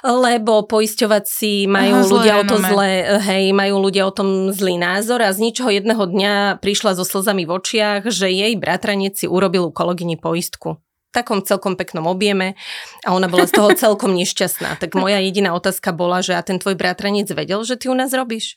Lebo 0.00 0.64
poisťovací 0.64 1.68
majú 1.68 2.00
Aha, 2.00 2.08
ľudia 2.08 2.34
o 2.40 2.44
to 2.48 2.56
zlé, 2.56 3.20
hej, 3.20 3.52
majú 3.52 3.84
ľudia 3.84 4.08
o 4.08 4.12
tom 4.12 4.48
zlý 4.48 4.80
názor 4.80 5.20
a 5.20 5.28
z 5.28 5.44
ničoho 5.44 5.68
jedného 5.68 6.00
dňa 6.00 6.60
prišla 6.64 6.96
so 6.96 7.04
slzami 7.04 7.44
v 7.44 7.52
očiach, 7.60 8.08
že 8.08 8.32
jej 8.32 8.56
bratranec 8.56 9.16
si 9.20 9.28
urobil 9.28 9.68
u 9.68 9.72
kolegyni 9.72 10.16
poistku 10.16 10.80
takom 11.10 11.42
celkom 11.42 11.74
peknom 11.74 12.06
objeme 12.06 12.54
a 13.02 13.10
ona 13.10 13.26
bola 13.26 13.42
z 13.42 13.58
toho 13.58 13.74
celkom 13.82 14.14
nešťastná. 14.14 14.78
Tak 14.78 14.94
moja 14.94 15.18
jediná 15.18 15.52
otázka 15.52 15.90
bola, 15.90 16.22
že 16.22 16.38
a 16.38 16.42
ten 16.46 16.62
tvoj 16.62 16.78
bratranec 16.78 17.26
vedel, 17.34 17.66
že 17.66 17.74
ty 17.74 17.90
u 17.90 17.98
nás 17.98 18.14
robíš? 18.14 18.56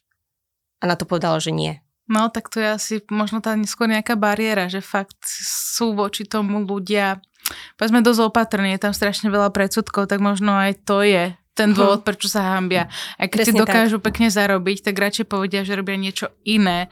A 0.80 0.86
na 0.86 0.94
to 0.94 1.10
povedala, 1.10 1.42
že 1.42 1.50
nie. 1.50 1.82
No, 2.04 2.28
tak 2.28 2.52
to 2.52 2.60
je 2.60 2.68
asi 2.68 2.96
možno 3.08 3.40
tá 3.40 3.56
skôr 3.64 3.88
nejaká 3.88 4.20
bariéra, 4.20 4.68
že 4.68 4.84
fakt 4.84 5.24
sú 5.24 5.96
voči 5.96 6.28
tomu 6.28 6.60
ľudia 6.68 7.24
povedzme 7.78 8.06
dosť 8.06 8.22
opatrný, 8.30 8.76
je 8.76 8.84
tam 8.90 8.94
strašne 8.94 9.28
veľa 9.28 9.50
predsudkov, 9.54 10.10
tak 10.10 10.20
možno 10.20 10.54
aj 10.54 10.84
to 10.86 11.02
je 11.06 11.34
ten 11.54 11.70
mhm. 11.72 11.78
dôvod, 11.78 12.02
prečo 12.02 12.28
sa 12.30 12.58
hambia. 12.58 12.90
A 13.22 13.30
keď 13.30 13.46
Presne 13.46 13.54
si 13.54 13.62
dokážu 13.62 13.98
tak. 14.02 14.06
pekne 14.12 14.28
zarobiť, 14.34 14.90
tak 14.90 14.96
radšej 14.98 15.26
povedia, 15.30 15.62
že 15.62 15.78
robia 15.78 15.98
niečo 15.98 16.34
iné, 16.44 16.90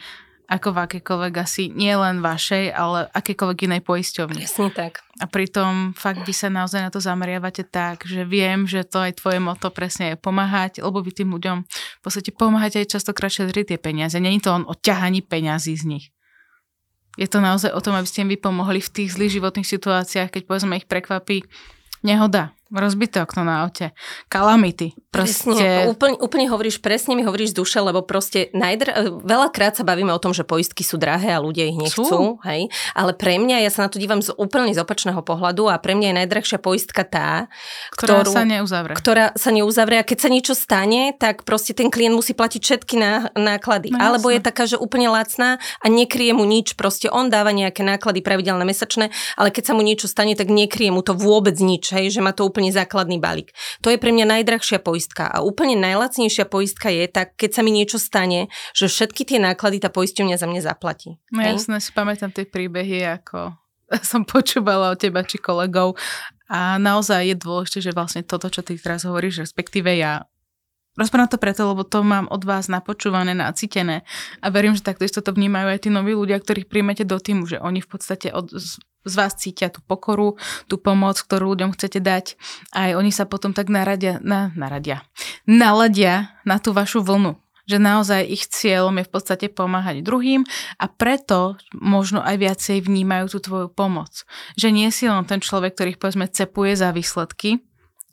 ako 0.52 0.76
v 0.76 0.78
akékoľvek 0.84 1.34
asi 1.40 1.72
nie 1.72 1.96
len 1.96 2.20
vašej, 2.20 2.76
ale 2.76 3.08
akékoľvek 3.16 3.72
inej 3.72 3.82
poisťovni. 3.88 4.44
Presne 4.44 4.68
tak. 4.76 5.00
A 5.24 5.26
pritom 5.26 5.96
fakt 5.96 6.28
vy 6.28 6.36
sa 6.36 6.52
naozaj 6.52 6.84
na 6.84 6.92
to 6.92 7.00
zameriavate 7.00 7.64
tak, 7.64 8.04
že 8.04 8.28
viem, 8.28 8.68
že 8.68 8.84
to 8.84 9.00
aj 9.00 9.24
tvoje 9.24 9.40
moto 9.40 9.72
presne 9.72 10.14
je 10.14 10.18
pomáhať, 10.20 10.84
lebo 10.84 11.00
vy 11.00 11.16
tým 11.16 11.32
ľuďom 11.32 11.64
v 11.64 12.02
podstate 12.04 12.36
pomáhate 12.36 12.84
aj 12.84 13.00
častokrát 13.00 13.32
šetriť 13.32 13.66
tie 13.74 13.80
peniaze. 13.80 14.20
Není 14.20 14.44
to 14.44 14.52
on 14.52 14.68
o 14.68 14.76
ťahaní 14.76 15.24
peňazí 15.24 15.80
z 15.80 15.88
nich 15.88 16.06
je 17.20 17.28
to 17.28 17.44
naozaj 17.44 17.72
o 17.76 17.84
tom, 17.84 17.98
aby 18.00 18.08
ste 18.08 18.24
im 18.24 18.32
vy 18.32 18.40
pomohli 18.40 18.80
v 18.80 18.94
tých 18.94 19.20
zlých 19.20 19.42
životných 19.42 19.68
situáciách, 19.68 20.32
keď 20.32 20.42
povedzme 20.48 20.80
ich 20.80 20.88
prekvapí 20.88 21.44
nehoda, 22.06 22.56
rozbité 22.72 23.22
okno 23.22 23.44
na 23.44 23.68
aute, 23.68 23.92
kalamity. 24.32 24.96
Proste... 25.12 25.52
Presne, 25.52 25.92
úplne, 25.92 26.16
úplne 26.24 26.48
hovoríš, 26.48 26.80
presne 26.80 27.20
mi 27.20 27.28
hovoríš 27.28 27.52
z 27.52 27.60
duše, 27.60 27.80
lebo 27.84 28.00
proste 28.04 28.48
najdr... 28.56 29.20
veľakrát 29.28 29.76
sa 29.76 29.84
bavíme 29.84 30.12
o 30.16 30.20
tom, 30.24 30.32
že 30.32 30.48
poistky 30.48 30.88
sú 30.88 30.96
drahé 30.96 31.36
a 31.36 31.44
ľudia 31.44 31.68
ich 31.68 31.76
nechcú, 31.76 32.06
sú. 32.06 32.22
hej, 32.48 32.72
ale 32.96 33.12
pre 33.16 33.36
mňa, 33.36 33.64
ja 33.64 33.72
sa 33.72 33.88
na 33.88 33.90
to 33.92 34.00
dívam 34.00 34.24
z 34.24 34.32
úplne 34.36 34.72
z 34.72 34.80
opačného 34.80 35.20
pohľadu 35.24 35.68
a 35.68 35.80
pre 35.80 35.98
mňa 35.98 36.12
je 36.12 36.16
najdrahšia 36.24 36.60
poistka 36.62 37.04
tá, 37.04 37.52
ktorá 37.96 38.24
ktorú, 38.24 38.32
sa 38.32 38.44
neuzavrie. 38.46 38.96
Ktorá 38.96 39.26
sa 39.34 39.50
neuzavrie 39.50 39.98
a 40.00 40.06
keď 40.06 40.18
sa 40.28 40.30
niečo 40.30 40.54
stane, 40.54 41.16
tak 41.18 41.48
proste 41.48 41.74
ten 41.74 41.90
klient 41.90 42.14
musí 42.14 42.36
platiť 42.38 42.62
všetky 42.62 42.96
ná, 43.00 43.14
náklady. 43.34 43.92
No, 43.92 44.00
Alebo 44.00 44.30
je 44.30 44.44
taká, 44.44 44.68
že 44.68 44.78
úplne 44.78 45.10
lacná 45.10 45.58
a 45.82 45.86
nekrie 45.90 46.32
mu 46.32 46.46
nič, 46.46 46.76
proste 46.78 47.10
on 47.10 47.32
dáva 47.32 47.50
nejaké 47.56 47.82
náklady 47.82 48.22
pravidelné 48.22 48.64
mesačné, 48.64 49.10
ale 49.40 49.50
keď 49.50 49.72
sa 49.72 49.74
mu 49.74 49.82
niečo 49.82 50.06
stane, 50.12 50.38
tak 50.38 50.52
nekrie 50.52 50.94
mu 50.94 51.02
to 51.02 51.18
vôbec 51.18 51.58
nič, 51.58 51.96
hej, 51.96 52.14
že 52.14 52.22
má 52.22 52.36
to 52.36 52.46
úplne 52.46 52.61
základný 52.70 53.18
balík. 53.18 53.50
To 53.82 53.90
je 53.90 53.98
pre 53.98 54.14
mňa 54.14 54.38
najdrahšia 54.38 54.78
poistka 54.78 55.26
a 55.26 55.42
úplne 55.42 55.74
najlacnejšia 55.82 56.46
poistka 56.46 56.94
je, 56.94 57.10
tak 57.10 57.34
keď 57.34 57.50
sa 57.58 57.62
mi 57.66 57.74
niečo 57.74 57.98
stane, 57.98 58.54
že 58.78 58.86
všetky 58.86 59.26
tie 59.26 59.42
náklady 59.42 59.82
tá 59.82 59.90
poisťovňa 59.90 60.38
za 60.38 60.46
mňa 60.46 60.62
zaplatí. 60.62 61.18
No 61.34 61.42
hej? 61.42 61.58
jasne, 61.58 61.82
si 61.82 61.90
pamätám 61.90 62.30
tie 62.30 62.46
príbehy, 62.46 63.02
ako 63.18 63.58
som 64.12 64.22
počúvala 64.22 64.94
od 64.94 65.02
teba 65.02 65.26
či 65.26 65.42
kolegov 65.42 65.98
a 66.46 66.78
naozaj 66.78 67.34
je 67.34 67.36
dôležité, 67.42 67.90
že 67.90 67.98
vlastne 67.98 68.22
toto, 68.22 68.54
čo 68.54 68.62
ty 68.62 68.78
teraz 68.78 69.02
hovoríš, 69.08 69.42
respektíve 69.42 69.90
ja 69.98 70.30
Rozprávam 70.92 71.32
to 71.32 71.40
preto, 71.40 71.64
lebo 71.72 71.88
to 71.88 72.04
mám 72.04 72.28
od 72.28 72.44
vás 72.44 72.68
napočúvané, 72.68 73.32
nacítené 73.32 74.04
a 74.44 74.52
verím, 74.52 74.76
že 74.76 74.84
takto 74.84 75.08
isto 75.08 75.24
to 75.24 75.32
vnímajú 75.32 75.72
aj 75.72 75.88
tí 75.88 75.90
noví 75.90 76.12
ľudia, 76.12 76.36
ktorých 76.36 76.68
príjmete 76.68 77.08
do 77.08 77.16
týmu, 77.16 77.48
že 77.48 77.64
oni 77.64 77.80
v 77.80 77.88
podstate 77.88 78.28
od, 78.36 78.52
z 79.06 79.14
vás 79.18 79.34
cítia 79.38 79.74
tú 79.74 79.82
pokoru, 79.84 80.38
tú 80.70 80.78
pomoc, 80.78 81.18
ktorú 81.22 81.58
ľuďom 81.58 81.74
chcete 81.74 82.00
dať 82.02 82.26
a 82.74 82.90
aj 82.90 82.92
oni 82.98 83.12
sa 83.14 83.26
potom 83.26 83.52
tak 83.52 83.70
naradia, 83.72 84.22
na, 84.22 84.54
naradia, 84.54 85.06
naladia 85.46 86.38
na 86.46 86.62
tú 86.62 86.74
vašu 86.76 87.02
vlnu 87.02 87.38
že 87.70 87.78
naozaj 87.80 88.28
ich 88.28 88.52
cieľom 88.52 89.00
je 89.00 89.08
v 89.08 89.14
podstate 89.14 89.48
pomáhať 89.48 90.04
druhým 90.04 90.44
a 90.76 90.86
preto 90.92 91.56
možno 91.72 92.20
aj 92.20 92.36
viacej 92.36 92.84
vnímajú 92.84 93.32
tú 93.32 93.40
tvoju 93.40 93.68
pomoc. 93.72 94.28
Že 94.60 94.68
nie 94.76 94.90
si 94.92 95.08
len 95.08 95.24
ten 95.24 95.40
človek, 95.40 95.80
ktorý 95.80 95.96
povedzme 95.96 96.28
cepuje 96.28 96.76
za 96.76 96.92
výsledky, 96.92 97.64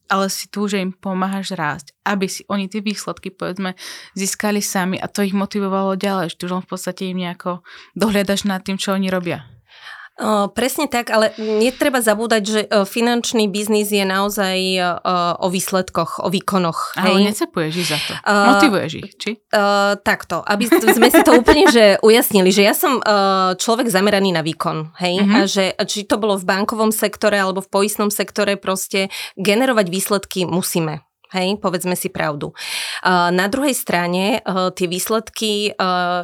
ale 0.08 0.32
si 0.32 0.48
tu, 0.48 0.70
že 0.70 0.80
im 0.80 0.94
pomáhaš 0.94 1.52
rásť, 1.52 1.92
aby 2.06 2.30
si 2.30 2.46
oni 2.48 2.70
tie 2.70 2.80
výsledky 2.80 3.28
povedzme 3.28 3.76
získali 4.16 4.64
sami 4.64 4.96
a 4.96 5.10
to 5.10 5.20
ich 5.26 5.36
motivovalo 5.36 5.98
ďalej, 5.98 6.32
že 6.32 6.38
tu 6.40 6.44
len 6.48 6.64
v 6.64 6.70
podstate 6.70 7.10
im 7.10 7.18
nejako 7.20 7.60
dohľadaš 7.98 8.48
nad 8.48 8.64
tým, 8.64 8.80
čo 8.80 8.96
oni 8.96 9.12
robia. 9.12 9.57
Uh, 10.18 10.50
presne 10.50 10.90
tak, 10.90 11.14
ale 11.14 11.30
netreba 11.38 12.02
zabúdať, 12.02 12.42
že 12.42 12.60
uh, 12.66 12.82
finančný 12.82 13.46
biznis 13.46 13.94
je 13.94 14.02
naozaj 14.02 14.58
uh, 14.82 15.38
o 15.38 15.46
výsledkoch, 15.46 16.26
o 16.26 16.28
výkonoch. 16.28 16.98
Ale 16.98 17.22
hej? 17.22 17.30
necepuješ 17.30 17.74
ich 17.78 17.88
za 17.88 17.98
to. 18.02 18.12
Motivuješ 18.26 18.92
ich, 18.98 19.10
či? 19.14 19.30
Takto, 20.02 20.42
aby 20.42 20.66
sme 20.66 21.08
si 21.08 21.22
to 21.22 21.38
úplne 21.38 21.70
že 21.70 22.02
ujasnili, 22.02 22.50
že 22.50 22.66
ja 22.66 22.74
som 22.74 22.98
človek 23.54 23.86
zameraný 23.86 24.34
na 24.34 24.42
výkon, 24.42 24.92
hej? 24.98 25.22
Uh-huh. 25.22 25.38
A 25.38 25.46
že 25.46 25.72
či 25.86 26.04
to 26.04 26.18
bolo 26.18 26.34
v 26.34 26.44
bankovom 26.44 26.90
sektore 26.90 27.38
alebo 27.38 27.62
v 27.62 27.70
poistnom 27.70 28.10
sektore, 28.10 28.58
proste 28.58 29.08
generovať 29.38 29.86
výsledky 29.88 30.44
musíme. 30.44 31.07
Hej, 31.28 31.60
povedzme 31.60 31.92
si 31.92 32.08
pravdu. 32.08 32.56
Na 33.06 33.46
druhej 33.52 33.76
strane 33.76 34.40
tie 34.48 34.86
výsledky 34.88 35.76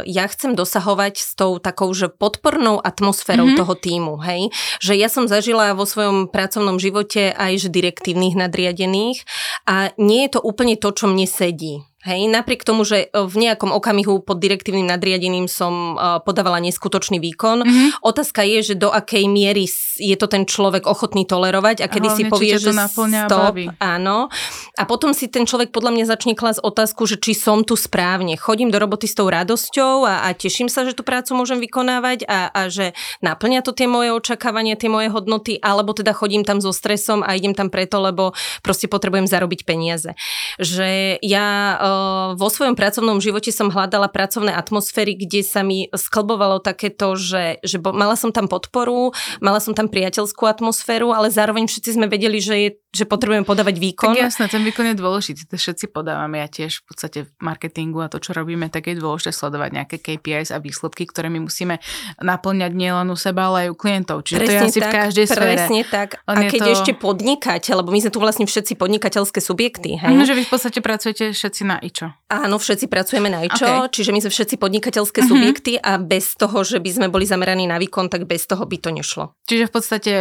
ja 0.04 0.24
chcem 0.32 0.56
dosahovať 0.56 1.14
s 1.20 1.36
tou 1.36 1.60
takou, 1.60 1.92
že 1.92 2.08
podpornou 2.08 2.80
atmosférou 2.80 3.52
mm-hmm. 3.52 3.60
toho 3.60 3.74
týmu. 3.76 4.14
Hej, 4.24 4.48
že 4.80 4.96
ja 4.96 5.12
som 5.12 5.28
zažila 5.28 5.76
vo 5.76 5.84
svojom 5.84 6.32
pracovnom 6.32 6.80
živote 6.80 7.36
aj 7.36 7.66
že 7.66 7.68
direktívnych 7.68 8.32
nadriadených 8.32 9.28
a 9.68 9.92
nie 10.00 10.24
je 10.24 10.36
to 10.36 10.40
úplne 10.40 10.80
to, 10.80 10.88
čo 10.90 11.04
mne 11.04 11.28
sedí. 11.28 11.84
Hej, 12.04 12.28
napriek 12.28 12.68
tomu, 12.68 12.84
že 12.84 13.08
e, 13.08 13.16
v 13.16 13.36
nejakom 13.40 13.72
okamihu 13.72 14.20
pod 14.20 14.36
direktívnym 14.36 14.84
nadriadením 14.84 15.48
som 15.48 15.96
uh, 15.96 16.20
podávala 16.20 16.60
neskutočný 16.60 17.16
výkon. 17.16 17.64
Mm-hmm. 17.64 17.88
Otázka 18.04 18.44
je, 18.44 18.60
že 18.60 18.74
do 18.76 18.92
akej 18.92 19.24
miery 19.24 19.64
je 19.96 20.12
to 20.20 20.28
ten 20.28 20.44
človek 20.44 20.84
ochotný 20.84 21.24
tolerovať 21.24 21.80
a 21.80 21.88
kedy 21.88 22.08
a 22.10 22.14
si 22.14 22.22
povie, 22.28 22.60
že 22.60 22.76
stop, 22.76 23.56
baví. 23.56 23.72
áno. 23.80 24.28
A 24.76 24.84
potom 24.84 25.16
si 25.16 25.32
ten 25.32 25.48
človek 25.48 25.72
podľa 25.72 25.96
mňa 25.96 26.04
začne 26.04 26.34
klasť 26.36 26.60
otázku, 26.60 27.08
že 27.08 27.16
či 27.16 27.32
som 27.32 27.64
tu 27.64 27.72
správne. 27.72 28.36
Chodím 28.36 28.68
do 28.68 28.76
roboty 28.76 29.08
s 29.08 29.16
tou 29.16 29.32
radosťou 29.32 30.04
a, 30.04 30.28
a 30.28 30.36
teším 30.36 30.68
sa, 30.68 30.84
že 30.84 30.92
tú 30.92 31.08
prácu 31.08 31.32
môžem 31.32 31.56
vykonávať 31.56 32.28
a, 32.28 32.52
a 32.52 32.60
že 32.68 32.92
naplňa 33.24 33.64
to 33.64 33.72
tie 33.72 33.88
moje 33.88 34.12
očakávania, 34.12 34.76
tie 34.76 34.92
moje 34.92 35.08
hodnoty, 35.08 35.56
alebo 35.64 35.96
teda 35.96 36.12
chodím 36.12 36.44
tam 36.44 36.60
so 36.60 36.68
stresom 36.68 37.24
a 37.24 37.32
idem 37.32 37.56
tam 37.56 37.72
preto, 37.72 37.96
lebo 38.04 38.36
proste 38.60 38.92
potrebujem 38.92 39.24
zarobiť 39.24 39.64
peniaze. 39.64 40.12
Že 40.60 41.16
ja 41.24 41.80
uh, 41.80 41.93
vo 42.34 42.48
svojom 42.50 42.74
pracovnom 42.74 43.18
živote 43.22 43.50
som 43.54 43.70
hľadala 43.70 44.10
pracovné 44.10 44.52
atmosféry, 44.52 45.16
kde 45.16 45.46
sa 45.46 45.62
mi 45.62 45.86
sklbovalo 45.90 46.60
takéto, 46.60 47.14
že, 47.14 47.62
že 47.62 47.78
mala 47.80 48.18
som 48.18 48.34
tam 48.34 48.50
podporu, 48.50 49.14
mala 49.38 49.58
som 49.58 49.72
tam 49.72 49.86
priateľskú 49.88 50.44
atmosféru, 50.44 51.14
ale 51.14 51.30
zároveň 51.30 51.66
všetci 51.66 51.96
sme 51.96 52.06
vedeli, 52.10 52.38
že, 52.42 52.56
je, 52.56 52.70
že 52.90 53.04
potrebujeme 53.06 53.46
podávať 53.46 53.76
výkon. 53.78 54.14
Tak 54.14 54.28
jasné, 54.30 54.46
ten 54.50 54.62
výkon 54.62 54.92
je 54.92 54.96
dôležitý, 54.98 55.42
to 55.48 55.56
všetci 55.56 55.90
podávame. 55.90 56.42
Ja 56.42 56.48
tiež 56.50 56.82
v 56.82 56.84
podstate 56.90 57.18
v 57.26 57.30
marketingu 57.40 58.04
a 58.04 58.10
to, 58.10 58.18
čo 58.18 58.34
robíme, 58.34 58.68
tak 58.68 58.90
je 58.90 58.98
dôležité 58.98 59.30
sledovať 59.32 59.70
nejaké 59.74 59.96
KPIs 60.00 60.54
a 60.54 60.58
výsledky, 60.58 61.06
ktoré 61.08 61.30
my 61.30 61.44
musíme 61.44 61.78
naplňať 62.20 62.72
nielen 62.74 63.10
u 63.12 63.16
seba, 63.18 63.52
ale 63.52 63.66
aj 63.66 63.68
u 63.72 63.76
klientov. 63.76 64.16
Čiže 64.24 64.38
presne 64.40 64.52
to 64.52 64.54
je 64.54 64.70
asi 64.70 64.80
tak, 64.80 64.90
v 64.90 64.96
každej 64.96 65.26
sfére. 65.26 65.54
Presne 65.54 65.80
tak. 65.88 66.08
a 66.24 66.32
keď 66.48 66.60
to... 66.60 66.72
ešte 66.74 66.92
podnikáte, 66.96 67.70
lebo 67.74 67.88
my 67.92 68.00
sme 68.00 68.12
tu 68.12 68.20
vlastne 68.22 68.46
všetci 68.48 68.72
podnikateľské 68.80 69.38
subjekty. 69.38 70.00
Hej? 70.00 70.08
Ano, 70.08 70.24
že 70.24 70.34
vy 70.34 70.42
v 70.46 70.50
podstate 70.50 70.78
pracujete 70.80 71.36
všetci 71.36 71.62
na 71.68 71.76
IČO. 71.84 72.08
Áno, 72.32 72.56
všetci 72.56 72.88
pracujeme 72.88 73.28
na 73.28 73.44
IČO, 73.44 73.64
okay. 73.64 73.92
čiže 73.92 74.10
my 74.10 74.24
sme 74.24 74.32
všetci 74.32 74.56
podnikateľské 74.56 75.20
uh-huh. 75.20 75.30
subjekty 75.30 75.72
a 75.76 76.00
bez 76.00 76.34
toho, 76.34 76.64
že 76.64 76.80
by 76.80 76.90
sme 76.90 77.06
boli 77.12 77.28
zameraní 77.28 77.68
na 77.68 77.76
výkon, 77.76 78.08
tak 78.08 78.24
bez 78.24 78.48
toho 78.48 78.64
by 78.64 78.76
to 78.80 78.90
nešlo. 78.90 79.36
Čiže 79.44 79.68
v 79.68 79.72
podstate 79.72 80.12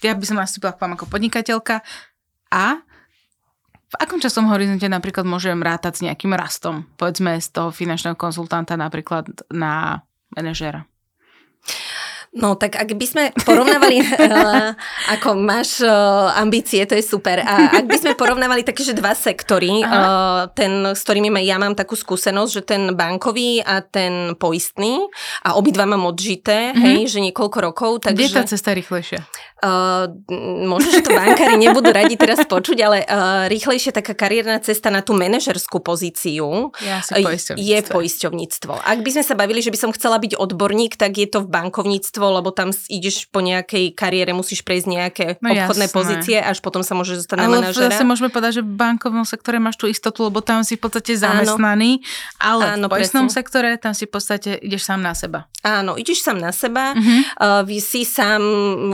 ja 0.00 0.12
by 0.16 0.24
som 0.24 0.38
nastúpila 0.40 0.72
k 0.72 0.80
vám 0.80 0.94
ako 0.96 1.10
podnikateľka 1.10 1.84
a 2.54 2.80
v 3.90 3.94
akom 3.98 4.22
časom 4.22 4.46
horizonte 4.46 4.86
napríklad 4.86 5.26
môžem 5.26 5.58
rátať 5.58 5.98
s 5.98 6.04
nejakým 6.06 6.30
rastom? 6.30 6.86
Povedzme 6.94 7.42
z 7.42 7.48
toho 7.50 7.74
finančného 7.74 8.14
konzultanta 8.14 8.78
napríklad 8.78 9.26
na 9.50 10.06
manažera. 10.30 10.86
No 12.30 12.54
tak 12.54 12.78
ak 12.78 12.94
by 12.94 13.06
sme 13.10 13.24
porovnávali, 13.42 14.06
uh, 14.06 14.70
ako 15.18 15.34
máš 15.34 15.82
uh, 15.82 16.30
ambície, 16.38 16.78
to 16.86 16.94
je 16.94 17.02
super. 17.02 17.42
A 17.42 17.82
ak 17.82 17.90
by 17.90 17.98
sme 17.98 18.12
porovnávali 18.14 18.62
také, 18.62 18.86
že 18.86 18.94
dva 18.94 19.18
sektory, 19.18 19.82
uh, 19.82 20.46
ten, 20.54 20.94
s 20.94 21.02
ktorými 21.02 21.26
ja 21.42 21.58
mám 21.58 21.74
takú 21.74 21.98
skúsenosť, 21.98 22.50
že 22.54 22.62
ten 22.62 22.82
bankový 22.94 23.58
a 23.66 23.82
ten 23.82 24.38
poistný 24.38 25.10
a 25.42 25.58
obidva 25.58 25.90
mám 25.90 26.06
odžité, 26.06 26.70
mm-hmm. 26.70 26.84
hej, 26.86 26.98
že 27.10 27.18
niekoľko 27.18 27.58
rokov. 27.66 27.90
Takže, 28.06 28.14
Kde 28.14 28.26
je 28.30 28.38
tá 28.38 28.46
cesta 28.46 28.70
rýchlejšia? 28.78 29.26
Uh, 29.60 30.08
možno, 30.64 30.88
že 30.88 31.04
to 31.04 31.12
bankári 31.12 31.60
nebudú 31.60 31.92
radi 31.92 32.16
teraz 32.16 32.48
počuť, 32.48 32.78
ale 32.80 33.04
uh, 33.04 33.44
rýchlejšia 33.44 33.92
taká 33.92 34.16
kariérna 34.16 34.56
cesta 34.64 34.88
na 34.88 35.04
tú 35.04 35.12
manažerskú 35.12 35.84
pozíciu 35.84 36.72
ja 36.80 37.04
je 37.60 37.78
poisťovníctvo. 37.84 38.72
Ak 38.80 39.04
by 39.04 39.10
sme 39.12 39.24
sa 39.24 39.36
bavili, 39.36 39.60
že 39.60 39.68
by 39.68 39.76
som 39.76 39.90
chcela 39.92 40.16
byť 40.16 40.40
odborník, 40.40 40.96
tak 40.96 41.20
je 41.20 41.28
to 41.28 41.44
v 41.44 41.52
bankovníctvo, 41.52 42.40
lebo 42.40 42.56
tam 42.56 42.72
ideš 42.88 43.28
po 43.28 43.44
nejakej 43.44 43.92
kariére, 43.92 44.32
musíš 44.32 44.64
prejsť 44.64 44.86
nejaké 44.88 45.26
no, 45.44 45.52
obchodné 45.52 45.86
jasné. 45.92 45.96
pozície, 45.96 46.36
až 46.40 46.64
potom 46.64 46.80
sa 46.80 46.96
môžeš 46.96 47.28
zostať 47.28 47.36
ale 47.44 47.44
na 47.44 47.68
manažera. 47.68 47.92
Ale 47.92 48.08
môžeme 48.08 48.32
povedať, 48.32 48.60
že 48.60 48.62
v 48.64 48.72
bankovnom 48.72 49.28
sektore 49.28 49.60
máš 49.60 49.76
tú 49.76 49.86
istotu, 49.86 50.24
lebo 50.24 50.40
tam 50.40 50.64
si 50.64 50.80
v 50.80 50.88
podstate 50.88 51.12
zamestnaný, 51.20 52.00
Áno. 52.00 52.40
ale 52.40 52.64
Áno, 52.80 52.86
v 52.88 52.96
poistnom 52.96 53.28
sektore 53.28 53.76
tam 53.76 53.92
si 53.92 54.08
v 54.08 54.12
podstate 54.16 54.56
ideš 54.56 54.88
sám 54.88 55.04
na 55.04 55.12
seba. 55.12 55.44
Áno, 55.60 56.00
ideš 56.00 56.24
sám 56.24 56.40
na 56.40 56.56
seba, 56.56 56.96
uh-huh. 56.96 57.68
uh, 57.68 57.80
si 57.84 58.08
sám 58.08 58.40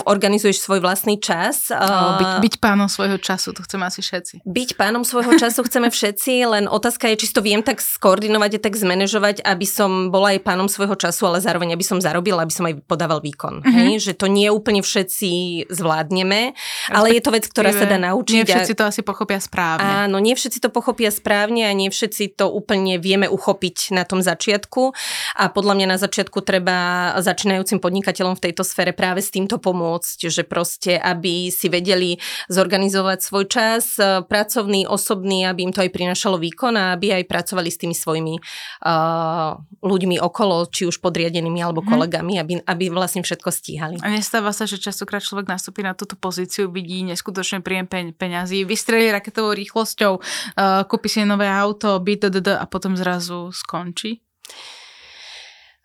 organizuješ 0.02 0.55
potrebuješ 0.56 0.64
svoj 0.64 0.80
vlastný 0.80 1.16
čas. 1.20 1.68
No, 1.68 2.16
byť, 2.18 2.32
byť 2.40 2.54
pánom 2.58 2.88
svojho 2.88 3.20
času, 3.20 3.52
to 3.52 3.60
chceme 3.62 3.84
asi 3.84 4.00
všetci. 4.00 4.34
Byť 4.48 4.70
pánom 4.80 5.04
svojho 5.04 5.36
času 5.36 5.60
chceme 5.68 5.92
všetci, 5.92 6.32
len 6.48 6.64
otázka 6.66 7.12
je, 7.12 7.16
či 7.20 7.26
to 7.32 7.44
viem 7.44 7.60
tak 7.60 7.84
skoordinovať 7.84 8.56
a 8.56 8.60
tak 8.60 8.74
zmanéžovať, 8.76 9.44
aby 9.44 9.66
som 9.68 10.08
bola 10.08 10.32
aj 10.36 10.40
pánom 10.42 10.68
svojho 10.68 10.96
času, 10.96 11.28
ale 11.28 11.44
zároveň 11.44 11.76
aby 11.76 11.84
som 11.84 12.00
zarobila, 12.00 12.42
aby 12.42 12.54
som 12.54 12.64
aj 12.64 12.80
podával 12.88 13.20
výkon. 13.20 13.60
Mm-hmm. 13.60 13.76
Hej? 13.76 13.92
Že 14.10 14.12
to 14.16 14.26
nie 14.32 14.48
úplne 14.48 14.80
všetci 14.80 15.30
zvládneme, 15.68 16.56
ale 16.90 17.06
je 17.12 17.20
to 17.20 17.30
vec, 17.34 17.44
ktorá 17.44 17.70
sa 17.76 17.84
dá 17.84 18.00
naučiť. 18.00 18.46
Nie 18.46 18.48
všetci 18.48 18.74
to 18.74 18.84
asi 18.88 19.00
pochopia 19.04 19.38
správne. 19.42 20.08
Áno, 20.08 20.16
nie 20.22 20.32
všetci 20.32 20.58
to 20.62 20.68
pochopia 20.72 21.12
správne 21.12 21.68
a 21.68 21.72
nie 21.76 21.92
všetci 21.92 22.38
to 22.38 22.48
úplne 22.48 22.96
vieme 22.96 23.28
uchopiť 23.28 23.92
na 23.92 24.08
tom 24.08 24.22
začiatku. 24.24 24.94
A 25.36 25.50
podľa 25.52 25.74
mňa 25.76 25.86
na 25.96 25.98
začiatku 26.00 26.38
treba 26.46 27.12
začínajúcim 27.20 27.82
podnikateľom 27.82 28.38
v 28.38 28.44
tejto 28.50 28.62
sfére 28.62 28.94
práve 28.94 29.20
s 29.20 29.34
týmto 29.34 29.58
pomôcť, 29.58 30.30
že 30.30 30.45
proste, 30.46 30.96
aby 30.96 31.50
si 31.50 31.66
vedeli 31.66 32.16
zorganizovať 32.46 33.18
svoj 33.20 33.44
čas, 33.50 33.98
e, 33.98 34.22
pracovný, 34.22 34.86
osobný, 34.86 35.44
aby 35.44 35.66
im 35.66 35.72
to 35.74 35.82
aj 35.82 35.90
prinašalo 35.90 36.38
výkon 36.38 36.78
a 36.78 36.94
aby 36.94 37.18
aj 37.18 37.24
pracovali 37.26 37.68
s 37.68 37.78
tými 37.82 37.96
svojimi 37.96 38.34
uh, 38.38 39.58
ľuďmi 39.82 40.16
okolo, 40.22 40.68
či 40.70 40.86
už 40.86 41.02
podriadenými 41.02 41.58
alebo 41.58 41.82
hmm. 41.82 41.90
kolegami, 41.90 42.34
aby, 42.38 42.52
aby 42.62 42.84
vlastne 42.92 43.26
všetko 43.26 43.48
stíhali. 43.50 43.96
A 44.00 44.08
nestáva 44.12 44.54
sa, 44.54 44.64
že 44.64 44.78
častokrát 44.78 45.24
človek 45.24 45.50
nastúpi 45.50 45.82
na 45.82 45.92
túto 45.92 46.14
pozíciu, 46.14 46.70
vidí 46.70 47.02
neskutočne 47.02 47.60
príjem 47.60 47.86
pe- 47.90 48.14
peňazí, 48.14 48.62
vystrelí 48.62 49.10
raketovou 49.10 49.52
rýchlosťou, 49.52 50.12
uh, 50.16 50.82
kúpi 50.86 51.08
si 51.10 51.26
nové 51.26 51.50
auto, 51.50 51.98
byt, 51.98 52.28
a 52.46 52.64
potom 52.68 52.94
zrazu 52.94 53.50
skončí? 53.50 54.22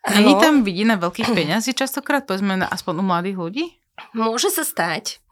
Není 0.02 0.34
tam 0.42 0.66
vidina 0.66 0.98
veľkých 0.98 1.30
peňazí 1.30 1.78
častokrát, 1.78 2.26
povedzme 2.26 2.58
aspoň 2.66 2.94
u 2.98 3.04
mladých 3.06 3.36
ľudí? 3.38 3.64
Môže 4.12 4.52
sa 4.52 4.60
stať. 4.60 5.24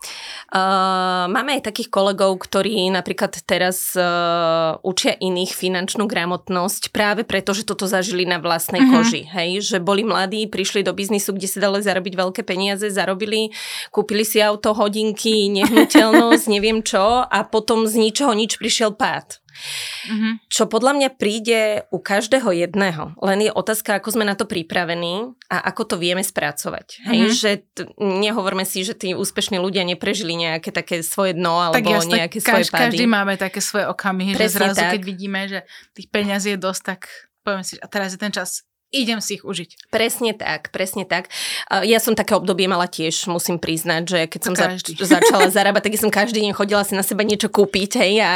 Uh, 0.49 1.29
máme 1.29 1.61
aj 1.61 1.69
takých 1.69 1.93
kolegov, 1.93 2.41
ktorí 2.41 2.89
napríklad 2.89 3.37
teraz 3.45 3.93
uh, 3.93 4.81
učia 4.81 5.13
iných 5.21 5.53
finančnú 5.53 6.09
gramotnosť 6.09 6.89
práve 6.89 7.29
preto, 7.29 7.53
že 7.53 7.69
toto 7.69 7.85
zažili 7.85 8.25
na 8.25 8.41
vlastnej 8.41 8.81
mm-hmm. 8.81 8.97
koži. 8.97 9.23
Hej? 9.29 9.51
Že 9.69 9.79
boli 9.85 10.03
mladí, 10.03 10.49
prišli 10.49 10.81
do 10.81 10.97
biznisu, 10.97 11.37
kde 11.37 11.47
si 11.47 11.61
dali 11.61 11.85
zarobiť 11.85 12.15
veľké 12.17 12.43
peniaze, 12.43 12.89
zarobili, 12.89 13.53
kúpili 13.93 14.25
si 14.25 14.41
auto, 14.41 14.73
hodinky, 14.73 15.53
nehnuteľnosť, 15.53 16.45
neviem 16.57 16.81
čo 16.81 17.21
a 17.21 17.39
potom 17.45 17.85
z 17.85 18.01
ničoho 18.01 18.33
nič 18.33 18.57
prišiel 18.57 18.97
pád. 18.97 19.45
Mm-hmm. 19.51 20.33
Čo 20.49 20.67
podľa 20.71 20.93
mňa 20.97 21.09
príde 21.15 21.85
u 21.93 21.99
každého 22.01 22.51
jedného. 22.55 23.15
Len 23.21 23.39
je 23.47 23.51
otázka, 23.53 23.99
ako 23.99 24.17
sme 24.17 24.25
na 24.25 24.35
to 24.39 24.49
pripravení 24.49 25.35
a 25.51 25.61
ako 25.71 25.95
to 25.95 25.97
vieme 26.01 26.25
spracovať. 26.25 26.87
Mm-hmm. 26.87 27.11
Hej, 27.11 27.21
že 27.37 27.51
t- 27.77 27.89
nehovorme 28.01 28.65
si, 28.65 28.87
že 28.87 28.97
tí 28.97 29.13
úspešní 29.13 29.61
ľudia 29.61 29.85
neprežili 29.85 30.35
nejaké 30.39 30.73
také 30.73 31.05
svoje 31.05 31.37
dno 31.37 31.59
alebo 31.59 31.77
tak 31.77 31.91
jasne, 31.91 32.27
nejaké 32.27 32.39
svoje 32.41 32.67
pády. 32.71 32.97
Každý 32.97 33.05
máme 33.11 33.35
také 33.37 33.61
svoje 33.61 33.87
okamihy, 33.91 34.33
Presne 34.39 34.47
že 34.47 34.57
zrazu 34.57 34.81
tak. 34.81 34.93
keď 34.97 35.03
vidíme, 35.05 35.41
že 35.51 35.59
tých 35.93 36.09
peňazí 36.09 36.55
je 36.55 36.59
dosť, 36.59 36.83
tak 36.83 37.01
povieme 37.45 37.65
si, 37.65 37.75
a 37.81 37.87
teraz 37.89 38.13
je 38.15 38.21
ten 38.21 38.33
čas 38.33 38.65
idem 38.91 39.23
si 39.23 39.39
ich 39.39 39.45
užiť. 39.47 39.91
Presne 39.91 40.35
tak, 40.35 40.75
presne 40.75 41.07
tak. 41.07 41.31
Ja 41.71 42.03
som 42.03 42.19
také 42.19 42.35
obdobie 42.35 42.67
mala 42.67 42.91
tiež, 42.91 43.31
musím 43.31 43.63
priznať, 43.63 44.03
že 44.03 44.21
keď 44.27 44.41
som 44.43 44.55
zač- 44.59 44.99
začala 45.15 45.47
zarábať, 45.47 45.87
tak 45.87 46.03
som 46.03 46.11
každý 46.11 46.43
deň 46.43 46.53
chodila 46.55 46.83
si 46.83 46.99
na 46.99 47.07
seba 47.07 47.23
niečo 47.23 47.47
kúpiť, 47.47 47.91
hej, 48.03 48.15
a, 48.21 48.35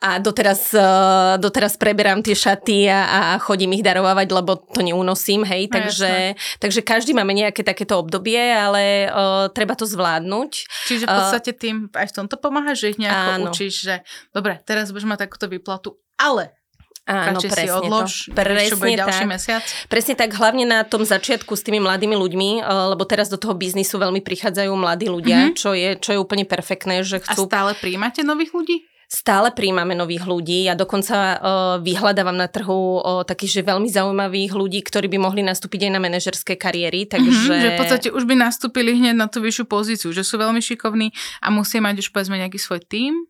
a 0.00 0.08
doteraz, 0.18 0.72
uh, 0.72 1.36
doteraz 1.36 1.76
preberám 1.76 2.24
tie 2.24 2.32
šaty 2.32 2.88
a, 2.88 3.00
a 3.04 3.20
chodím 3.36 3.76
ich 3.76 3.84
darovať, 3.84 4.28
lebo 4.32 4.56
to 4.56 4.80
neunosím, 4.80 5.44
hej, 5.44 5.68
no, 5.68 5.72
takže, 5.76 6.40
takže 6.58 6.80
každý 6.80 7.12
máme 7.12 7.36
nejaké 7.36 7.60
takéto 7.60 8.00
obdobie, 8.00 8.40
ale 8.40 9.12
uh, 9.12 9.52
treba 9.52 9.76
to 9.76 9.84
zvládnuť. 9.84 10.50
Čiže 10.88 11.04
v 11.04 11.12
podstate 11.12 11.50
tým 11.52 11.92
aj 11.92 12.08
v 12.08 12.14
tomto 12.16 12.40
pomáha, 12.40 12.72
že 12.72 12.96
ich 12.96 12.98
nejako 12.98 13.30
áno. 13.36 13.52
učíš, 13.52 13.74
že 13.84 13.94
dobre, 14.32 14.56
teraz 14.64 14.88
budeš 14.88 15.08
mať 15.08 15.28
takúto 15.28 15.46
výplatu, 15.52 16.00
ale 16.16 16.61
Áno, 17.02 17.42
presne 17.42 17.66
si 17.66 17.74
odlož, 17.74 18.12
to. 18.30 18.38
Presne 18.38 18.78
bude 18.78 18.94
ďalší 18.94 19.26
tak. 19.26 19.32
mesiac. 19.34 19.64
Presne 19.90 20.14
tak, 20.14 20.30
hlavne 20.38 20.62
na 20.62 20.86
tom 20.86 21.02
začiatku 21.02 21.50
s 21.58 21.66
tými 21.66 21.82
mladými 21.82 22.14
ľuďmi, 22.14 22.50
eh, 22.62 22.66
lebo 22.94 23.02
teraz 23.02 23.26
do 23.26 23.34
toho 23.34 23.58
biznisu 23.58 23.98
veľmi 23.98 24.22
prichádzajú 24.22 24.70
mladí 24.70 25.10
ľudia, 25.10 25.50
mm-hmm. 25.50 25.58
čo, 25.58 25.74
je, 25.74 25.98
čo 25.98 26.10
je 26.14 26.18
úplne 26.22 26.46
perfektné, 26.46 27.02
že 27.02 27.18
chcú... 27.18 27.46
A 27.46 27.50
stále 27.50 27.70
príjmate 27.74 28.22
nových 28.22 28.54
ľudí? 28.54 28.86
Stále 29.12 29.52
príjmame 29.52 29.92
nových 29.92 30.24
ľudí. 30.24 30.64
Ja 30.64 30.72
dokonca 30.72 31.16
uh, 31.36 31.36
vyhľadávam 31.84 32.32
na 32.32 32.48
trhu 32.48 32.96
uh, 32.96 33.28
takých, 33.28 33.60
že 33.60 33.68
veľmi 33.68 33.84
zaujímavých 33.92 34.56
ľudí, 34.56 34.80
ktorí 34.80 35.12
by 35.12 35.20
mohli 35.20 35.44
nastúpiť 35.44 35.84
aj 35.84 35.92
na 35.92 36.00
manažerské 36.00 36.56
kariéry. 36.56 37.04
Takže... 37.04 37.28
Mm-hmm, 37.28 37.60
že 37.60 37.68
v 37.68 37.76
podstate 37.76 38.08
už 38.08 38.24
by 38.24 38.40
nastúpili 38.40 38.96
hneď 38.96 39.12
na 39.12 39.28
tú 39.28 39.44
vyššiu 39.44 39.68
pozíciu, 39.68 40.08
že 40.16 40.24
sú 40.24 40.40
veľmi 40.40 40.64
šikovní 40.64 41.12
a 41.44 41.52
musia 41.52 41.84
mať 41.84 42.00
už 42.00 42.08
povedzme 42.08 42.40
nejaký 42.40 42.56
svoj 42.56 42.80
tím 42.88 43.28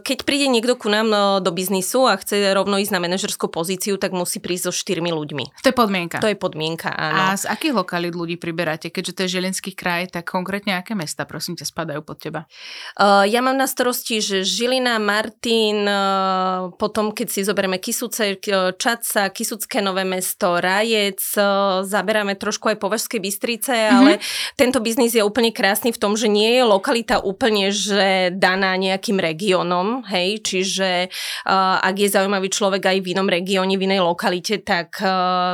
keď 0.00 0.18
príde 0.22 0.46
niekto 0.46 0.78
ku 0.78 0.86
nám 0.86 1.10
no, 1.10 1.22
do 1.42 1.50
biznisu 1.50 2.06
a 2.06 2.14
chce 2.14 2.54
rovno 2.54 2.78
ísť 2.78 2.94
na 2.94 3.02
manažerskú 3.02 3.50
pozíciu, 3.50 3.98
tak 3.98 4.14
musí 4.14 4.38
prísť 4.38 4.70
so 4.70 4.72
štyrmi 4.74 5.10
ľuďmi. 5.10 5.44
To 5.66 5.68
je 5.70 5.74
podmienka. 5.74 6.22
To 6.22 6.30
je 6.30 6.38
podmienka, 6.38 6.94
áno. 6.94 7.34
A 7.34 7.34
z 7.34 7.50
akých 7.50 7.74
lokalít 7.74 8.14
ľudí 8.14 8.38
priberáte? 8.38 8.94
Keďže 8.94 9.12
to 9.14 9.20
je 9.26 9.32
Žilinský 9.38 9.74
kraj, 9.74 10.14
tak 10.14 10.30
konkrétne 10.30 10.78
aké 10.78 10.94
mesta, 10.94 11.26
prosím 11.26 11.58
ťa, 11.58 11.66
spadajú 11.66 12.00
pod 12.06 12.22
teba? 12.22 12.46
Uh, 12.94 13.26
ja 13.26 13.42
mám 13.42 13.58
na 13.58 13.66
starosti, 13.66 14.22
že 14.22 14.46
Žilina, 14.46 15.02
Martin, 15.10 15.90
uh, 15.90 16.70
potom 16.78 17.10
keď 17.10 17.26
si 17.26 17.40
zoberieme 17.42 17.82
Kisuce, 17.82 18.38
Čaca, 18.78 19.34
Kisucké 19.34 19.82
nové 19.82 20.06
mesto, 20.06 20.62
Rajec, 20.62 21.18
uh, 21.34 21.82
zaberáme 21.82 22.38
trošku 22.38 22.70
aj 22.70 22.78
Považské 22.78 23.18
Bystrice, 23.18 23.74
mm-hmm. 23.74 23.96
ale 23.98 24.22
tento 24.54 24.78
biznis 24.78 25.18
je 25.18 25.26
úplne 25.26 25.50
krásny 25.50 25.90
v 25.90 25.98
tom, 25.98 26.14
že 26.14 26.30
nie 26.30 26.54
je 26.54 26.62
lokalita 26.62 27.18
úplne, 27.26 27.74
že 27.74 28.30
daná 28.30 28.78
nejakým 28.78 29.18
regiónom, 29.18 30.06
hej, 30.06 30.46
čiže 30.46 31.10
ak 31.48 31.96
je 31.96 32.08
zaujímavý 32.12 32.46
človek 32.52 32.86
aj 32.86 32.98
v 33.02 33.16
inom 33.16 33.26
regióne, 33.26 33.74
v 33.74 33.90
inej 33.90 34.04
lokalite, 34.04 34.62
tak 34.62 35.00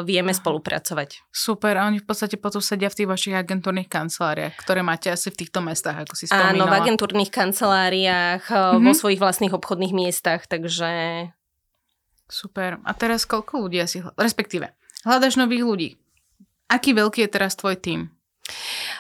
vieme 0.04 0.36
spolupracovať. 0.36 1.30
Super, 1.32 1.78
a 1.78 1.86
oni 1.86 2.02
v 2.02 2.06
podstate 2.08 2.36
potom 2.36 2.60
sedia 2.60 2.90
v 2.90 2.96
tých 2.98 3.08
vašich 3.08 3.34
agentúrnych 3.38 3.88
kanceláriách, 3.88 4.58
ktoré 4.60 4.82
máte 4.82 5.08
asi 5.08 5.30
v 5.32 5.46
týchto 5.46 5.62
mestách, 5.62 6.04
ako 6.04 6.14
si 6.18 6.26
spomínala. 6.26 6.52
Áno, 6.52 6.64
v 6.66 6.74
agentúrnych 6.76 7.30
kanceláriách, 7.30 8.44
mm-hmm. 8.50 8.84
vo 8.84 8.92
svojich 8.92 9.20
vlastných 9.22 9.45
obchodných 9.54 9.94
miestach, 9.94 10.50
takže... 10.50 11.30
Super. 12.26 12.82
A 12.82 12.90
teraz 12.96 13.22
koľko 13.22 13.66
ľudí 13.66 13.78
asi, 13.78 14.02
respektíve, 14.18 14.74
hľadaš 15.06 15.38
nových 15.38 15.62
ľudí. 15.62 15.90
Aký 16.66 16.90
veľký 16.90 17.22
je 17.22 17.30
teraz 17.30 17.54
tvoj 17.54 17.78
tým? 17.78 18.10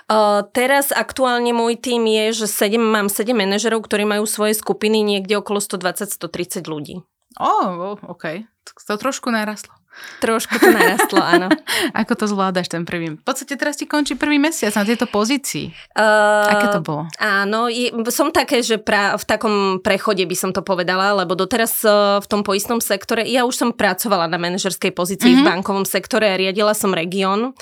Uh, 0.06 0.46
teraz 0.54 0.94
aktuálne 0.94 1.50
môj 1.50 1.74
tým 1.78 2.06
je, 2.06 2.44
že 2.44 2.46
7, 2.46 2.78
mám 2.78 3.10
7 3.10 3.34
manažerov, 3.34 3.82
ktorí 3.82 4.06
majú 4.06 4.22
svoje 4.30 4.54
skupiny 4.54 5.02
niekde 5.02 5.34
okolo 5.42 5.58
120-130 5.58 6.62
ľudí. 6.70 7.02
Ó, 7.42 7.50
oh, 7.50 7.98
OK. 8.06 8.46
To 8.86 8.94
trošku 8.94 9.34
narastlo. 9.34 9.74
Trošku 10.20 10.56
to 10.56 10.72
narastlo, 10.72 11.20
áno. 11.20 11.48
Ako 12.00 12.16
to 12.16 12.24
zvládaš 12.24 12.72
ten 12.72 12.88
prvý? 12.88 13.16
V 13.16 13.24
podstate 13.24 13.56
teraz 13.60 13.76
ti 13.76 13.84
končí 13.84 14.16
prvý 14.16 14.40
mesiac 14.40 14.72
na 14.72 14.84
tejto 14.88 15.04
pozícii. 15.04 15.72
Uh, 15.92 16.48
Aké 16.48 16.72
to 16.72 16.80
bolo? 16.80 17.04
Áno, 17.20 17.68
je, 17.68 17.92
som 18.08 18.32
také, 18.32 18.64
že 18.64 18.80
pra, 18.80 19.16
v 19.20 19.24
takom 19.28 19.56
prechode 19.84 20.24
by 20.24 20.36
som 20.36 20.50
to 20.56 20.64
povedala, 20.64 21.12
lebo 21.12 21.36
doteraz 21.36 21.84
uh, 21.84 22.18
v 22.20 22.26
tom 22.26 22.40
poistnom 22.40 22.80
sektore, 22.80 23.28
ja 23.28 23.44
už 23.44 23.54
som 23.56 23.68
pracovala 23.76 24.24
na 24.24 24.40
manažerskej 24.40 24.96
pozícii 24.96 25.36
mm-hmm. 25.36 25.44
v 25.44 25.46
mhm. 25.46 25.52
bankovom 25.52 25.84
sektore, 25.84 26.32
riadila 26.40 26.72
som 26.72 26.96
región. 26.96 27.52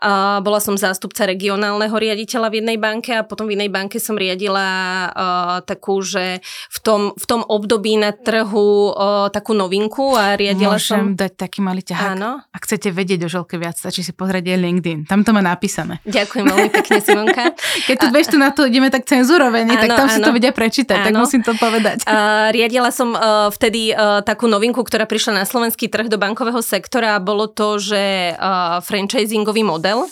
Uh, 0.00 0.40
bola 0.40 0.62
som 0.64 0.80
zástupca 0.80 1.28
regionálneho 1.28 1.92
riaditeľa 1.92 2.48
v 2.48 2.56
jednej 2.64 2.78
banke 2.80 3.12
a 3.12 3.26
potom 3.26 3.50
v 3.50 3.60
inej 3.60 3.68
banke 3.68 4.00
som 4.00 4.16
riadila 4.16 4.68
uh, 5.12 5.56
takú, 5.64 6.00
že 6.00 6.40
v 6.72 6.78
tom, 6.80 7.12
v 7.12 7.24
tom 7.28 7.44
období 7.44 8.00
na 8.00 8.16
trhu 8.16 8.92
uh, 8.96 9.28
takú 9.28 9.52
novinku 9.52 10.16
a 10.16 10.38
riadila 10.38 10.80
Môžem 10.80 11.12
som... 11.12 11.18
dať 11.18 11.32
taký 11.36 11.60
malý 11.60 11.77
ťahák. 11.82 12.14
Áno. 12.18 12.42
Ak 12.50 12.62
chcete 12.64 12.90
vedieť 12.90 13.24
o 13.24 13.28
Žolke 13.28 13.56
viac, 13.58 13.78
stačí 13.78 14.06
si 14.06 14.12
pozrieť 14.14 14.54
aj 14.54 14.58
LinkedIn. 14.58 14.98
Tam 15.06 15.22
to 15.22 15.30
má 15.34 15.42
napísané. 15.44 15.98
Ďakujem 16.08 16.44
veľmi 16.44 16.70
pekne, 16.72 16.98
Simonka. 17.02 17.44
Keď 17.88 17.96
tu 17.98 18.06
bež 18.12 18.26
tu 18.30 18.36
na 18.36 18.50
to 18.54 18.66
ideme 18.66 18.88
tak 18.88 19.08
cenzurovene, 19.08 19.74
tak 19.74 19.90
tam 19.94 20.08
áno. 20.08 20.14
si 20.14 20.20
to 20.22 20.30
vedia 20.34 20.52
prečítať, 20.52 20.96
áno. 20.98 21.06
tak 21.06 21.14
musím 21.14 21.42
to 21.42 21.52
povedať. 21.56 22.04
Uh, 22.04 22.50
riadila 22.54 22.90
som 22.90 23.14
uh, 23.14 23.48
vtedy 23.54 23.92
uh, 23.92 24.20
takú 24.22 24.50
novinku, 24.50 24.80
ktorá 24.82 25.04
prišla 25.04 25.42
na 25.42 25.44
slovenský 25.44 25.90
trh 25.90 26.10
do 26.10 26.20
bankového 26.20 26.60
sektora 26.64 27.16
a 27.16 27.22
bolo 27.22 27.50
to, 27.50 27.78
že 27.78 28.34
uh, 28.34 28.78
franchisingový 28.84 29.62
model. 29.66 30.08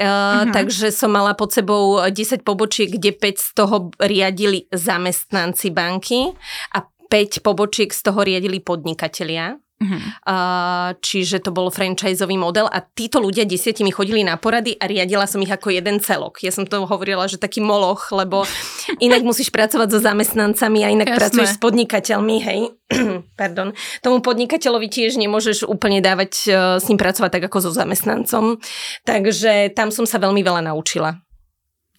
uh-huh. 0.00 0.48
Takže 0.48 0.88
som 0.94 1.12
mala 1.12 1.36
pod 1.36 1.52
sebou 1.52 2.00
10 2.00 2.40
pobočiek, 2.40 2.88
kde 2.88 3.12
5 3.12 3.36
z 3.36 3.48
toho 3.52 3.76
riadili 4.00 4.64
zamestnanci 4.72 5.68
banky 5.68 6.32
a 6.72 6.88
5 7.10 7.44
pobočiek 7.44 7.90
z 7.90 8.00
toho 8.06 8.22
riadili 8.22 8.62
podnikatelia. 8.62 9.58
Uh-huh. 9.80 9.96
Uh, 10.28 10.92
čiže 11.00 11.40
to 11.40 11.56
bol 11.56 11.72
franchiseový 11.72 12.36
model 12.36 12.68
a 12.68 12.84
títo 12.84 13.16
ľudia 13.16 13.48
desiatimi 13.48 13.88
chodili 13.88 14.20
na 14.20 14.36
porady 14.36 14.76
a 14.76 14.84
riadila 14.84 15.24
som 15.24 15.40
ich 15.40 15.48
ako 15.48 15.72
jeden 15.72 16.04
celok. 16.04 16.44
Ja 16.44 16.52
som 16.52 16.68
to 16.68 16.84
hovorila, 16.84 17.24
že 17.24 17.40
taký 17.40 17.64
moloch, 17.64 18.12
lebo 18.12 18.44
inak 19.06 19.24
musíš 19.24 19.48
pracovať 19.48 19.88
so 19.88 19.98
zamestnancami 20.04 20.84
a 20.84 20.92
inak 20.92 21.08
Jasné. 21.08 21.18
pracuješ 21.18 21.50
s 21.56 21.58
podnikateľmi, 21.64 22.36
hej. 22.44 22.60
Pardon. 23.40 23.72
Tomu 24.04 24.20
podnikateľovi 24.20 24.92
tiež 24.92 25.16
nemôžeš 25.16 25.64
úplne 25.64 26.04
dávať 26.04 26.32
uh, 26.52 26.76
s 26.76 26.84
ním 26.92 27.00
pracovať 27.00 27.40
tak 27.40 27.48
ako 27.48 27.64
so 27.64 27.70
zamestnancom. 27.72 28.60
Takže 29.08 29.72
tam 29.72 29.88
som 29.88 30.04
sa 30.04 30.20
veľmi 30.20 30.44
veľa 30.44 30.68
naučila 30.68 31.24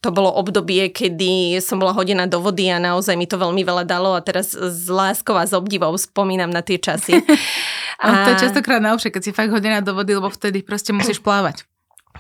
to 0.02 0.10
bolo 0.10 0.34
obdobie, 0.34 0.90
kedy 0.90 1.62
som 1.62 1.78
bola 1.78 1.94
hodená 1.94 2.26
do 2.26 2.42
vody 2.42 2.74
a 2.74 2.82
naozaj 2.82 3.14
mi 3.14 3.30
to 3.30 3.38
veľmi 3.38 3.62
veľa 3.62 3.86
dalo 3.86 4.18
a 4.18 4.22
teraz 4.26 4.58
s 4.58 4.90
láskou 4.90 5.38
a 5.38 5.46
s 5.46 5.54
obdivom 5.54 5.94
spomínam 5.94 6.50
na 6.50 6.66
tie 6.66 6.82
časy. 6.82 7.22
a... 8.02 8.26
to 8.26 8.30
je 8.34 8.50
častokrát 8.50 8.82
najlepšie, 8.82 9.14
keď 9.14 9.22
si 9.22 9.32
fakt 9.32 9.54
hodená 9.54 9.86
do 9.86 9.94
vody, 9.94 10.18
lebo 10.18 10.34
vtedy 10.34 10.66
proste 10.66 10.90
musíš 10.90 11.22
plávať. 11.22 11.70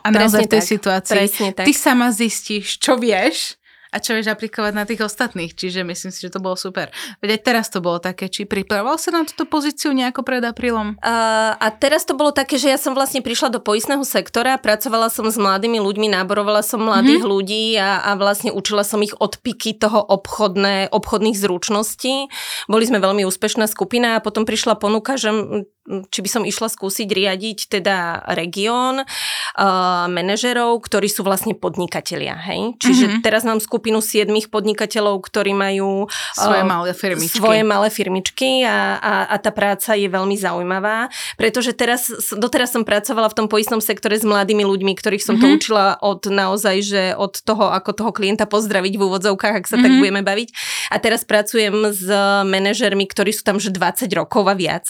A 0.05 0.13
naozaj 0.13 0.45
v 0.45 0.53
tej 0.57 0.63
tak, 0.63 0.71
situácii 0.77 1.25
tak. 1.57 1.65
ty 1.65 1.73
sama 1.73 2.13
zistíš, 2.13 2.77
čo 2.77 2.97
vieš 3.01 3.60
a 3.91 3.99
čo 3.99 4.15
vieš 4.15 4.31
aplikovať 4.31 4.73
na 4.73 4.87
tých 4.87 5.03
ostatných. 5.03 5.51
Čiže 5.51 5.83
myslím 5.83 6.11
si, 6.15 6.23
že 6.23 6.31
to 6.31 6.39
bolo 6.39 6.55
super. 6.55 6.89
Veď 7.19 7.35
aj 7.35 7.41
teraz 7.43 7.65
to 7.67 7.83
bolo 7.83 7.99
také, 7.99 8.31
či 8.31 8.47
pripravoval 8.47 8.95
sa 8.95 9.11
na 9.11 9.27
túto 9.27 9.43
pozíciu 9.43 9.91
nejako 9.91 10.23
pred 10.23 10.39
aprílom? 10.39 10.95
Uh, 11.03 11.59
a 11.59 11.67
teraz 11.75 12.07
to 12.07 12.15
bolo 12.15 12.31
také, 12.31 12.55
že 12.55 12.71
ja 12.71 12.79
som 12.79 12.95
vlastne 12.95 13.19
prišla 13.19 13.51
do 13.51 13.59
poistného 13.59 14.01
sektora, 14.07 14.55
pracovala 14.55 15.11
som 15.11 15.27
s 15.27 15.35
mladými 15.35 15.83
ľuďmi, 15.83 16.07
náborovala 16.15 16.63
som 16.63 16.79
mladých 16.79 17.21
mm-hmm. 17.21 17.33
ľudí 17.35 17.65
a, 17.75 17.99
a 18.07 18.11
vlastne 18.15 18.55
učila 18.55 18.87
som 18.87 19.03
ich 19.03 19.11
odpiky 19.19 19.75
toho 19.75 19.99
obchodné, 19.99 20.87
obchodných 20.95 21.35
zručností. 21.35 22.31
Boli 22.71 22.83
sme 22.87 23.03
veľmi 23.03 23.27
úspešná 23.27 23.67
skupina 23.67 24.17
a 24.17 24.23
potom 24.23 24.47
prišla 24.47 24.79
ponuka, 24.79 25.19
že 25.19 25.35
či 25.83 26.19
by 26.21 26.29
som 26.29 26.43
išla 26.45 26.69
skúsiť 26.69 27.09
riadiť 27.09 27.59
teda 27.73 28.29
región 28.37 29.01
uh, 29.01 30.05
manažerov, 30.05 30.77
ktorí 30.85 31.09
sú 31.09 31.25
vlastne 31.25 31.57
podnikatelia. 31.57 32.37
Hej? 32.37 32.77
Čiže 32.77 33.05
mm-hmm. 33.09 33.23
teraz 33.25 33.41
mám 33.41 33.57
skupinu 33.57 33.97
siedmých 33.97 34.53
podnikateľov, 34.53 35.25
ktorí 35.25 35.57
majú 35.57 36.05
uh, 36.05 36.37
svoje 36.37 36.63
malé 36.69 36.93
firmičky. 36.93 37.41
Svoje 37.41 37.61
malé 37.65 37.89
firmičky 37.89 38.61
a, 38.61 39.01
a, 39.01 39.13
a 39.33 39.35
tá 39.41 39.49
práca 39.49 39.97
je 39.97 40.05
veľmi 40.05 40.37
zaujímavá, 40.37 41.09
pretože 41.33 41.73
teraz, 41.73 42.13
doteraz 42.29 42.77
som 42.77 42.85
pracovala 42.85 43.33
v 43.33 43.37
tom 43.41 43.47
poistnom 43.49 43.81
sektore 43.81 44.21
s 44.21 44.25
mladými 44.25 44.61
ľuďmi, 44.61 44.93
ktorých 44.93 45.25
som 45.25 45.41
mm-hmm. 45.41 45.41
to 45.41 45.47
mhm. 45.49 45.57
učila 45.57 45.85
od 45.97 46.21
naozaj, 46.29 46.77
že 46.85 47.03
od 47.17 47.41
toho, 47.41 47.73
ako 47.73 47.89
toho 47.97 48.11
klienta 48.13 48.45
pozdraviť 48.45 48.93
v 48.95 49.01
úvodzovkách, 49.01 49.55
ak 49.57 49.65
sa 49.65 49.81
mm-hmm. 49.81 49.83
tak 49.83 49.91
mhm. 49.97 49.99
budeme 49.99 50.21
baviť. 50.21 50.49
A 50.93 50.95
teraz 51.01 51.25
pracujem 51.25 51.89
s 51.89 52.05
manažermi, 52.45 53.09
ktorí 53.09 53.33
sú 53.33 53.41
tam 53.41 53.57
že 53.57 53.73
20 53.73 54.05
rokov 54.13 54.45
a 54.45 54.53
viac. 54.53 54.85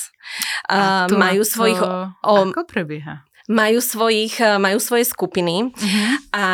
A 0.69 0.81
majú 1.12 1.41
svojich... 1.44 1.80
O, 1.82 2.54
ako 2.54 2.63
prebieha? 2.65 3.26
majú, 3.52 3.84
svojich, 3.84 4.39
eh, 4.39 4.56
majú 4.56 4.80
svoje 4.80 5.04
skupiny 5.04 5.70
uh-huh. 5.76 6.08
a, 6.32 6.48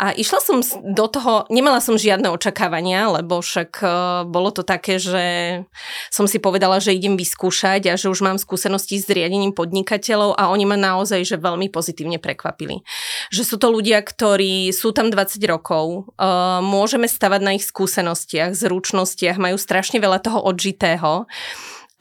a 0.00 0.06
išla 0.16 0.40
som 0.40 0.58
do 0.80 1.06
toho, 1.10 1.44
nemala 1.52 1.84
som 1.84 2.00
žiadne 2.00 2.32
očakávania, 2.32 3.12
lebo 3.12 3.44
však 3.44 3.70
uh, 3.84 3.90
bolo 4.24 4.48
to 4.54 4.64
také, 4.64 4.96
že 4.96 5.24
som 6.08 6.24
si 6.24 6.40
povedala, 6.40 6.80
že 6.80 6.96
idem 6.96 7.20
vyskúšať 7.20 7.92
a 7.92 7.94
že 8.00 8.08
už 8.08 8.24
mám 8.24 8.40
skúsenosti 8.40 8.96
s 8.96 9.06
riadením 9.12 9.52
podnikateľov 9.52 10.40
a 10.40 10.48
oni 10.48 10.64
ma 10.64 10.80
naozaj 10.80 11.20
že 11.28 11.36
veľmi 11.36 11.68
pozitívne 11.68 12.16
prekvapili. 12.16 12.80
Že 13.28 13.42
sú 13.44 13.56
to 13.60 13.68
ľudia, 13.68 14.00
ktorí 14.00 14.72
sú 14.72 14.96
tam 14.96 15.12
20 15.12 15.42
rokov, 15.44 16.14
uh, 16.16 16.64
môžeme 16.64 17.04
stavať 17.04 17.40
na 17.44 17.52
ich 17.58 17.68
skúsenostiach, 17.68 18.56
zručnostiach, 18.56 19.36
majú 19.36 19.60
strašne 19.60 20.00
veľa 20.00 20.24
toho 20.24 20.40
odžitého 20.40 21.28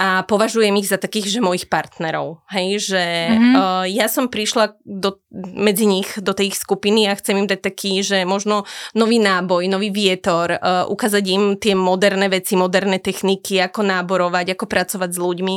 a 0.02 0.26
považujem 0.26 0.74
ich 0.82 0.90
za 0.90 0.98
takých, 0.98 1.38
že 1.38 1.46
mojich 1.46 1.70
partnerov. 1.70 2.42
Hej, 2.50 2.90
že 2.90 3.04
mm-hmm. 3.30 3.54
uh, 3.54 3.86
ja 3.86 4.10
som 4.10 4.34
prišla 4.34 4.82
do, 4.82 5.22
medzi 5.54 5.86
nich, 5.86 6.10
do 6.18 6.34
tej 6.34 6.50
ich 6.50 6.58
skupiny 6.58 7.06
a 7.06 7.14
chcem 7.14 7.38
im 7.38 7.46
dať 7.46 7.62
taký, 7.62 8.02
že 8.02 8.26
možno 8.26 8.66
nový 8.98 9.22
náboj, 9.22 9.70
nový 9.70 9.94
vietor, 9.94 10.58
uh, 10.58 10.90
ukázať 10.90 11.24
im 11.30 11.44
tie 11.62 11.78
moderné 11.78 12.34
veci, 12.34 12.58
moderné 12.58 12.98
techniky, 12.98 13.62
ako 13.62 13.86
náborovať, 13.86 14.58
ako 14.58 14.66
pracovať 14.66 15.10
s 15.14 15.20
ľuďmi 15.22 15.56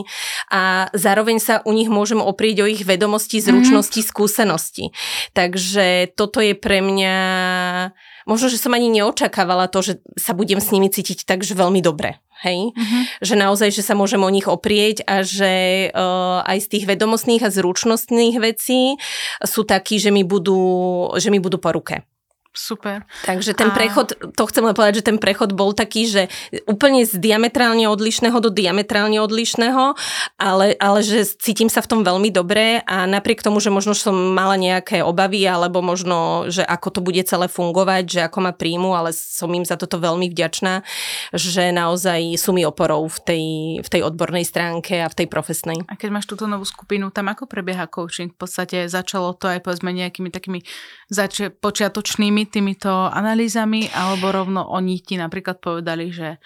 a 0.53 0.93
zároveň 0.93 1.41
sa 1.41 1.65
u 1.65 1.73
nich 1.73 1.89
môžem 1.89 2.21
oprieť 2.21 2.57
o 2.61 2.69
ich 2.69 2.85
vedomosti, 2.85 3.41
zručnosti, 3.41 3.97
mm-hmm. 3.97 4.13
skúsenosti. 4.13 4.85
Takže 5.33 6.13
toto 6.21 6.45
je 6.45 6.53
pre 6.53 6.85
mňa 6.85 7.17
možno, 8.25 8.53
že 8.53 8.61
som 8.61 8.73
ani 8.77 8.93
neočakávala 8.93 9.69
to, 9.69 9.81
že 9.81 9.93
sa 10.21 10.37
budem 10.37 10.61
s 10.61 10.73
nimi 10.73 10.89
cítiť 10.93 11.25
takže 11.25 11.57
veľmi 11.57 11.81
dobre 11.81 12.21
hej? 12.45 12.77
Mm-hmm. 12.77 13.03
Že 13.25 13.35
naozaj, 13.41 13.69
že 13.73 13.83
sa 13.83 13.97
môžem 13.97 14.21
o 14.21 14.29
nich 14.29 14.45
oprieť 14.45 15.01
a 15.09 15.25
že 15.25 15.89
uh, 15.91 16.45
aj 16.45 16.69
z 16.69 16.71
tých 16.77 16.85
vedomostných 16.85 17.41
a 17.41 17.49
zručnostných 17.49 18.37
vecí 18.39 19.01
sú 19.41 19.65
takí, 19.65 19.97
že 19.97 20.13
mi 20.13 20.23
budú, 20.23 21.09
že 21.17 21.33
mi 21.33 21.41
budú 21.41 21.57
po 21.57 21.73
ruke. 21.73 22.05
Super. 22.55 23.03
Takže 23.27 23.51
ten 23.59 23.69
a... 23.69 23.75
prechod, 23.75 24.15
to 24.15 24.45
chcem 24.47 24.63
len 24.63 24.79
povedať, 24.79 25.03
že 25.03 25.09
ten 25.11 25.19
prechod 25.19 25.59
bol 25.59 25.75
taký, 25.75 26.07
že 26.07 26.23
úplne 26.71 27.03
z 27.03 27.19
diametrálne 27.19 27.91
odlišného 27.91 28.39
do 28.39 28.47
diametrálne 28.55 29.19
odlišného, 29.19 29.99
ale, 30.39 30.79
ale 30.79 31.03
že 31.03 31.27
cítim 31.35 31.67
sa 31.67 31.83
v 31.83 31.91
tom 31.91 32.01
veľmi 32.07 32.31
dobre 32.31 32.79
a 32.87 33.11
napriek 33.11 33.43
tomu, 33.43 33.59
že 33.59 33.75
možno 33.75 33.91
som 33.99 34.15
mala 34.15 34.55
nejaké 34.55 35.03
obavy 35.03 35.43
alebo 35.51 35.83
možno, 35.83 36.47
že 36.47 36.63
ako 36.63 36.89
to 36.95 37.01
bude 37.03 37.27
celé 37.27 37.51
fungovať, 37.51 38.05
že 38.07 38.21
ako 38.23 38.39
ma 38.47 38.55
príjmu, 38.55 38.95
ale 38.95 39.11
som 39.11 39.51
im 39.51 39.67
za 39.67 39.75
toto 39.75 39.99
veľmi 39.99 40.31
vďačná, 40.31 40.87
že 41.35 41.75
naozaj 41.75 42.39
sú 42.39 42.55
mi 42.55 42.63
oporou 42.63 43.11
v 43.11 43.19
tej, 43.19 43.45
v 43.83 43.89
tej 43.91 44.07
odbornej 44.07 44.47
stránke 44.47 45.03
a 45.03 45.11
v 45.11 45.19
tej 45.19 45.27
profesnej. 45.27 45.83
A 45.91 45.99
keď 45.99 46.15
máš 46.15 46.31
túto 46.31 46.47
novú 46.47 46.63
skupinu, 46.63 47.11
tam 47.11 47.35
ako 47.35 47.51
prebieha 47.51 47.91
coaching? 47.91 48.31
V 48.31 48.39
podstate 48.47 48.87
začalo 48.87 49.35
to 49.35 49.51
aj 49.51 49.59
povedzme 49.59 49.91
nejakými 49.91 50.31
takými 50.31 50.63
zač- 51.11 51.51
počiatočnými 51.51 52.44
týmito 52.49 52.91
analýzami, 53.11 53.91
alebo 53.93 54.31
rovno 54.31 54.65
oni 54.71 55.01
ti 55.01 55.19
napríklad 55.19 55.61
povedali, 55.61 56.13
že 56.13 56.39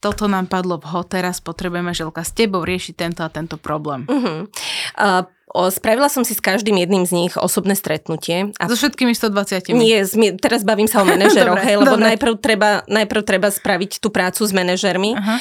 toto 0.00 0.28
nám 0.30 0.46
padlo 0.46 0.78
vhod, 0.78 1.08
teraz 1.10 1.42
potrebujeme 1.42 1.90
želka 1.90 2.22
s 2.22 2.30
tebou 2.36 2.62
riešiť 2.62 2.94
tento 2.94 3.20
a 3.24 3.32
tento 3.32 3.56
problém. 3.56 4.06
Uh-huh. 4.06 4.46
Uh, 4.94 5.24
Spravila 5.46 6.10
som 6.10 6.26
si 6.26 6.34
s 6.34 6.42
každým 6.42 6.74
jedným 6.74 7.06
z 7.06 7.12
nich 7.14 7.32
osobné 7.38 7.78
stretnutie. 7.78 8.50
A... 8.58 8.66
So 8.66 8.74
všetkými 8.74 9.14
120? 9.14 9.70
Nie, 9.78 10.02
teraz 10.42 10.66
bavím 10.66 10.90
sa 10.90 11.00
o 11.00 11.06
manažeroch, 11.14 11.62
hej, 11.62 11.78
lebo 11.78 11.94
najprv 11.94 12.34
treba, 12.42 12.82
najprv 12.90 13.22
treba 13.22 13.48
spraviť 13.54 14.02
tú 14.02 14.10
prácu 14.10 14.42
s 14.42 14.50
manažermi. 14.50 15.14
Uh-huh. 15.14 15.38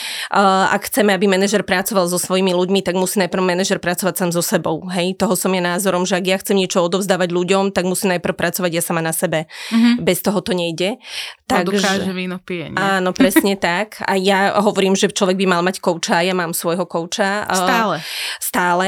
Ak 0.70 0.94
chceme, 0.94 1.10
aby 1.10 1.26
manažer 1.26 1.66
pracoval 1.66 2.06
so 2.06 2.22
svojimi 2.22 2.54
ľuďmi, 2.54 2.86
tak 2.86 2.94
musí 2.94 3.18
najprv 3.18 3.42
manažer 3.42 3.82
pracovať 3.82 4.14
sám 4.14 4.30
so 4.30 4.46
sebou. 4.46 4.86
Hej, 4.94 5.18
toho 5.18 5.34
som 5.34 5.50
je 5.50 5.62
názorom, 5.66 6.06
že 6.06 6.22
ak 6.22 6.26
ja 6.30 6.38
chcem 6.38 6.62
niečo 6.62 6.86
odovzdávať 6.86 7.34
ľuďom, 7.34 7.74
tak 7.74 7.90
musí 7.90 8.06
najprv 8.06 8.38
pracovať 8.38 8.72
ja 8.78 8.84
sama 8.86 9.02
na 9.02 9.12
sebe. 9.12 9.50
Uh-huh. 9.74 10.06
Bez 10.06 10.22
toho 10.22 10.38
to 10.46 10.54
nejde. 10.54 11.02
Tak, 11.50 11.70
že 11.70 12.14
víno 12.14 12.42
pije, 12.42 12.74
nie? 12.74 12.78
Áno, 12.78 13.10
presne 13.10 13.58
tak. 13.74 14.02
A 14.06 14.18
ja 14.18 14.54
hovorím, 14.62 14.94
že 14.94 15.10
človek 15.10 15.34
by 15.34 15.46
mal 15.50 15.62
mať 15.66 15.82
kouča, 15.82 16.22
ja 16.22 16.38
mám 16.38 16.54
svojho 16.54 16.86
kouča. 16.86 17.46
Stále. 17.50 18.06
Stále. 18.38 18.88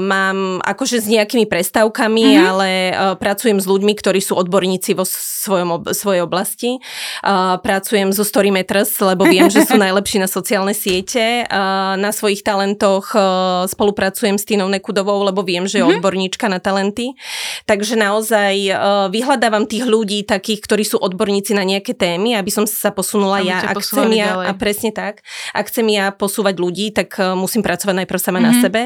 Mám 0.00 0.53
akože 0.60 1.00
s 1.00 1.06
nejakými 1.08 1.48
prestávkami, 1.48 2.24
mm-hmm. 2.36 2.46
ale 2.46 2.68
uh, 2.90 2.94
pracujem 3.16 3.58
s 3.62 3.66
ľuďmi, 3.66 3.92
ktorí 3.96 4.20
sú 4.20 4.36
odborníci 4.36 4.92
vo 4.92 5.06
svojom, 5.08 5.70
ob, 5.80 5.82
svojej 5.94 6.20
oblasti. 6.20 6.82
Uh, 7.22 7.56
pracujem 7.62 8.12
so 8.12 8.26
Storymeters, 8.26 8.92
lebo 9.00 9.24
viem, 9.24 9.48
že 9.48 9.64
sú 9.64 9.80
najlepší 9.84 10.20
na 10.20 10.28
sociálne 10.28 10.76
siete. 10.76 11.48
Uh, 11.48 11.96
na 11.96 12.10
svojich 12.12 12.44
talentoch 12.44 13.14
uh, 13.16 13.64
spolupracujem 13.70 14.36
s 14.36 14.44
Tínou 14.44 14.68
Nekudovou, 14.68 15.24
lebo 15.24 15.40
viem, 15.40 15.64
že 15.64 15.80
je 15.80 15.84
mm-hmm. 15.84 15.98
odborníčka 15.98 16.46
na 16.52 16.60
talenty. 16.60 17.16
Takže 17.64 17.96
naozaj 17.96 18.54
uh, 18.68 18.76
vyhľadávam 19.08 19.64
tých 19.64 19.88
ľudí, 19.88 20.28
takých, 20.28 20.60
ktorí 20.68 20.84
sú 20.84 21.00
odborníci 21.00 21.56
na 21.56 21.64
nejaké 21.64 21.96
témy, 21.96 22.36
aby 22.36 22.50
som 22.52 22.68
sa 22.68 22.92
posunula 22.92 23.40
aby 23.40 23.48
ja. 23.48 23.58
Ak 23.64 23.80
chcem 23.80 24.10
ja, 24.12 24.36
a 24.36 24.52
presne 24.52 24.92
tak, 24.92 25.24
ak 25.56 25.64
chcem 25.72 25.86
ja 25.88 26.12
posúvať 26.12 26.54
ľudí, 26.60 26.92
tak 26.92 27.16
uh, 27.16 27.32
musím 27.32 27.64
pracovať 27.64 28.04
najprv 28.04 28.20
sama 28.20 28.38
mm-hmm. 28.40 28.54
na 28.54 28.62
sebe. 28.62 28.82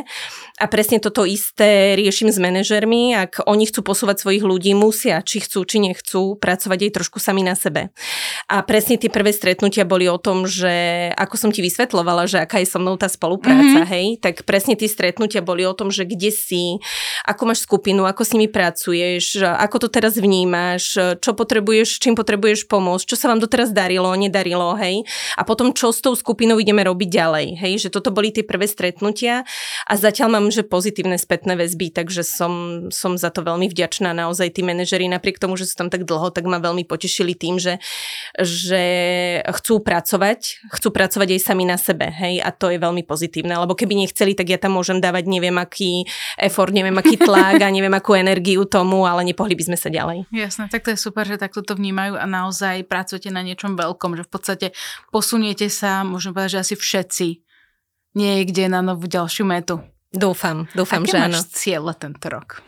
A 0.58 0.64
presne 0.66 0.98
toto 0.98 1.22
isté 1.22 1.57
riešim 1.66 2.30
s 2.30 2.38
manažermi. 2.38 3.16
Ak 3.18 3.42
oni 3.48 3.66
chcú 3.66 3.82
posúvať 3.82 4.22
svojich 4.22 4.44
ľudí, 4.46 4.76
musia, 4.76 5.24
či 5.24 5.42
chcú, 5.42 5.66
či 5.66 5.82
nechcú, 5.82 6.38
pracovať 6.38 6.78
aj 6.86 6.94
trošku 6.94 7.18
sami 7.18 7.42
na 7.42 7.58
sebe. 7.58 7.90
A 8.46 8.62
presne 8.62 9.00
tie 9.00 9.10
prvé 9.10 9.34
stretnutia 9.34 9.88
boli 9.88 10.06
o 10.06 10.18
tom, 10.20 10.44
že 10.44 11.08
ako 11.16 11.34
som 11.38 11.50
ti 11.50 11.64
vysvetlovala, 11.64 12.28
že 12.28 12.44
aká 12.44 12.60
je 12.60 12.68
so 12.68 12.78
mnou 12.78 13.00
tá 13.00 13.08
spolupráca, 13.08 13.82
mm-hmm. 13.82 13.92
hej, 13.94 14.06
tak 14.20 14.44
presne 14.44 14.76
tie 14.76 14.90
stretnutia 14.90 15.40
boli 15.40 15.64
o 15.64 15.72
tom, 15.72 15.88
že 15.88 16.04
kde 16.04 16.28
si, 16.34 16.78
ako 17.24 17.54
máš 17.54 17.64
skupinu, 17.64 18.04
ako 18.04 18.22
s 18.26 18.32
nimi 18.36 18.48
pracuješ, 18.50 19.40
ako 19.40 19.86
to 19.86 19.88
teraz 19.88 20.18
vnímaš, 20.20 20.98
čo 21.22 21.30
potrebuješ, 21.32 22.02
čím 22.02 22.18
potrebuješ 22.18 22.68
pomôcť, 22.68 23.08
čo 23.08 23.16
sa 23.16 23.32
vám 23.32 23.40
doteraz 23.40 23.72
darilo, 23.72 24.12
nedarilo, 24.12 24.76
hej. 24.76 25.06
A 25.38 25.46
potom 25.46 25.72
čo 25.72 25.94
s 25.94 26.04
tou 26.04 26.12
skupinou 26.12 26.60
ideme 26.60 26.84
robiť 26.84 27.08
ďalej, 27.08 27.46
hej, 27.56 27.74
že 27.86 27.88
toto 27.88 28.12
boli 28.12 28.34
tie 28.34 28.44
prvé 28.44 28.68
stretnutia 28.68 29.48
a 29.88 29.92
zatiaľ 29.96 30.28
mám 30.36 30.46
že 30.48 30.64
pozitívne 30.64 31.20
spätné 31.20 31.47
väzby, 31.54 31.94
takže 31.94 32.26
som, 32.26 32.84
som 32.92 33.16
za 33.16 33.30
to 33.30 33.46
veľmi 33.46 33.70
vďačná. 33.70 34.12
Naozaj 34.12 34.58
tí 34.58 34.66
manažeri, 34.66 35.06
napriek 35.06 35.38
tomu, 35.40 35.54
že 35.54 35.70
sú 35.70 35.78
tam 35.78 35.88
tak 35.88 36.04
dlho, 36.04 36.28
tak 36.34 36.44
ma 36.44 36.58
veľmi 36.58 36.84
potešili 36.84 37.38
tým, 37.38 37.56
že, 37.62 37.78
že 38.36 38.82
chcú 39.46 39.80
pracovať, 39.80 40.68
chcú 40.74 40.88
pracovať 40.90 41.38
aj 41.38 41.40
sami 41.40 41.64
na 41.64 41.78
sebe, 41.78 42.10
hej, 42.10 42.42
a 42.42 42.50
to 42.50 42.72
je 42.72 42.82
veľmi 42.82 43.06
pozitívne, 43.06 43.54
lebo 43.54 43.78
keby 43.78 43.94
nechceli, 43.94 44.34
tak 44.34 44.50
ja 44.50 44.58
tam 44.58 44.76
môžem 44.76 44.98
dávať 44.98 45.30
neviem 45.30 45.54
aký 45.56 46.04
effort, 46.40 46.74
neviem 46.74 46.96
aký 46.96 47.20
tlak 47.20 47.62
a 47.62 47.68
neviem 47.70 47.92
akú 47.94 48.18
energiu 48.18 48.66
tomu, 48.66 49.06
ale 49.06 49.22
nepohli 49.22 49.54
by 49.54 49.64
sme 49.72 49.78
sa 49.78 49.88
ďalej. 49.92 50.26
Jasné, 50.34 50.72
tak 50.72 50.84
to 50.84 50.92
je 50.92 50.98
super, 50.98 51.28
že 51.28 51.38
takto 51.38 51.60
to 51.62 51.78
vnímajú 51.78 52.18
a 52.18 52.24
naozaj 52.26 52.88
pracujete 52.88 53.28
na 53.28 53.44
niečom 53.44 53.76
veľkom, 53.76 54.16
že 54.16 54.26
v 54.26 54.30
podstate 54.32 54.66
posuniete 55.12 55.68
sa, 55.68 56.02
môžem 56.02 56.32
povedať, 56.32 56.58
že 56.58 56.62
asi 56.64 56.74
všetci 56.74 57.28
niekde 58.16 58.66
na 58.72 58.80
novú 58.80 59.06
ďalšiu 59.06 59.44
metu. 59.44 59.84
Dúfam, 60.08 60.64
dúfam, 60.72 61.04
Aké 61.04 61.12
že 61.12 61.16
máš 61.20 61.36
áno. 61.36 61.52
cieľa 61.52 61.92
tento 61.92 62.26
rok? 62.32 62.64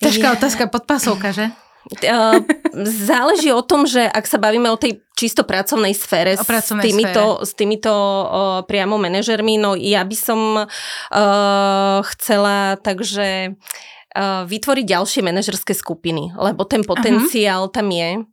Ťažká 0.00 0.26
je... 0.32 0.34
otázka, 0.40 0.62
podpasovka, 0.72 1.36
že? 1.36 1.52
Uh, 1.84 2.40
záleží 2.88 3.52
o 3.52 3.60
tom, 3.60 3.84
že 3.84 4.08
ak 4.08 4.24
sa 4.24 4.40
bavíme 4.40 4.72
o 4.72 4.80
tej 4.80 5.04
čisto 5.12 5.44
pracovnej 5.44 5.92
sfére 5.92 6.32
o 6.32 6.40
pracovnej 6.40 6.80
s 6.80 6.86
týmito, 6.88 7.22
sfére. 7.36 7.44
S 7.44 7.52
týmito 7.52 7.92
uh, 7.92 8.64
priamo 8.64 8.96
manažermi, 8.96 9.60
no 9.60 9.76
ja 9.76 10.00
by 10.00 10.16
som 10.16 10.64
uh, 10.64 12.00
chcela 12.16 12.80
takže 12.80 13.52
uh, 13.52 14.48
vytvoriť 14.48 14.84
ďalšie 14.88 15.20
manažerské 15.20 15.76
skupiny, 15.76 16.32
lebo 16.32 16.64
ten 16.64 16.80
potenciál 16.88 17.68
uh-huh. 17.68 17.76
tam 17.76 17.92
je. 17.92 18.24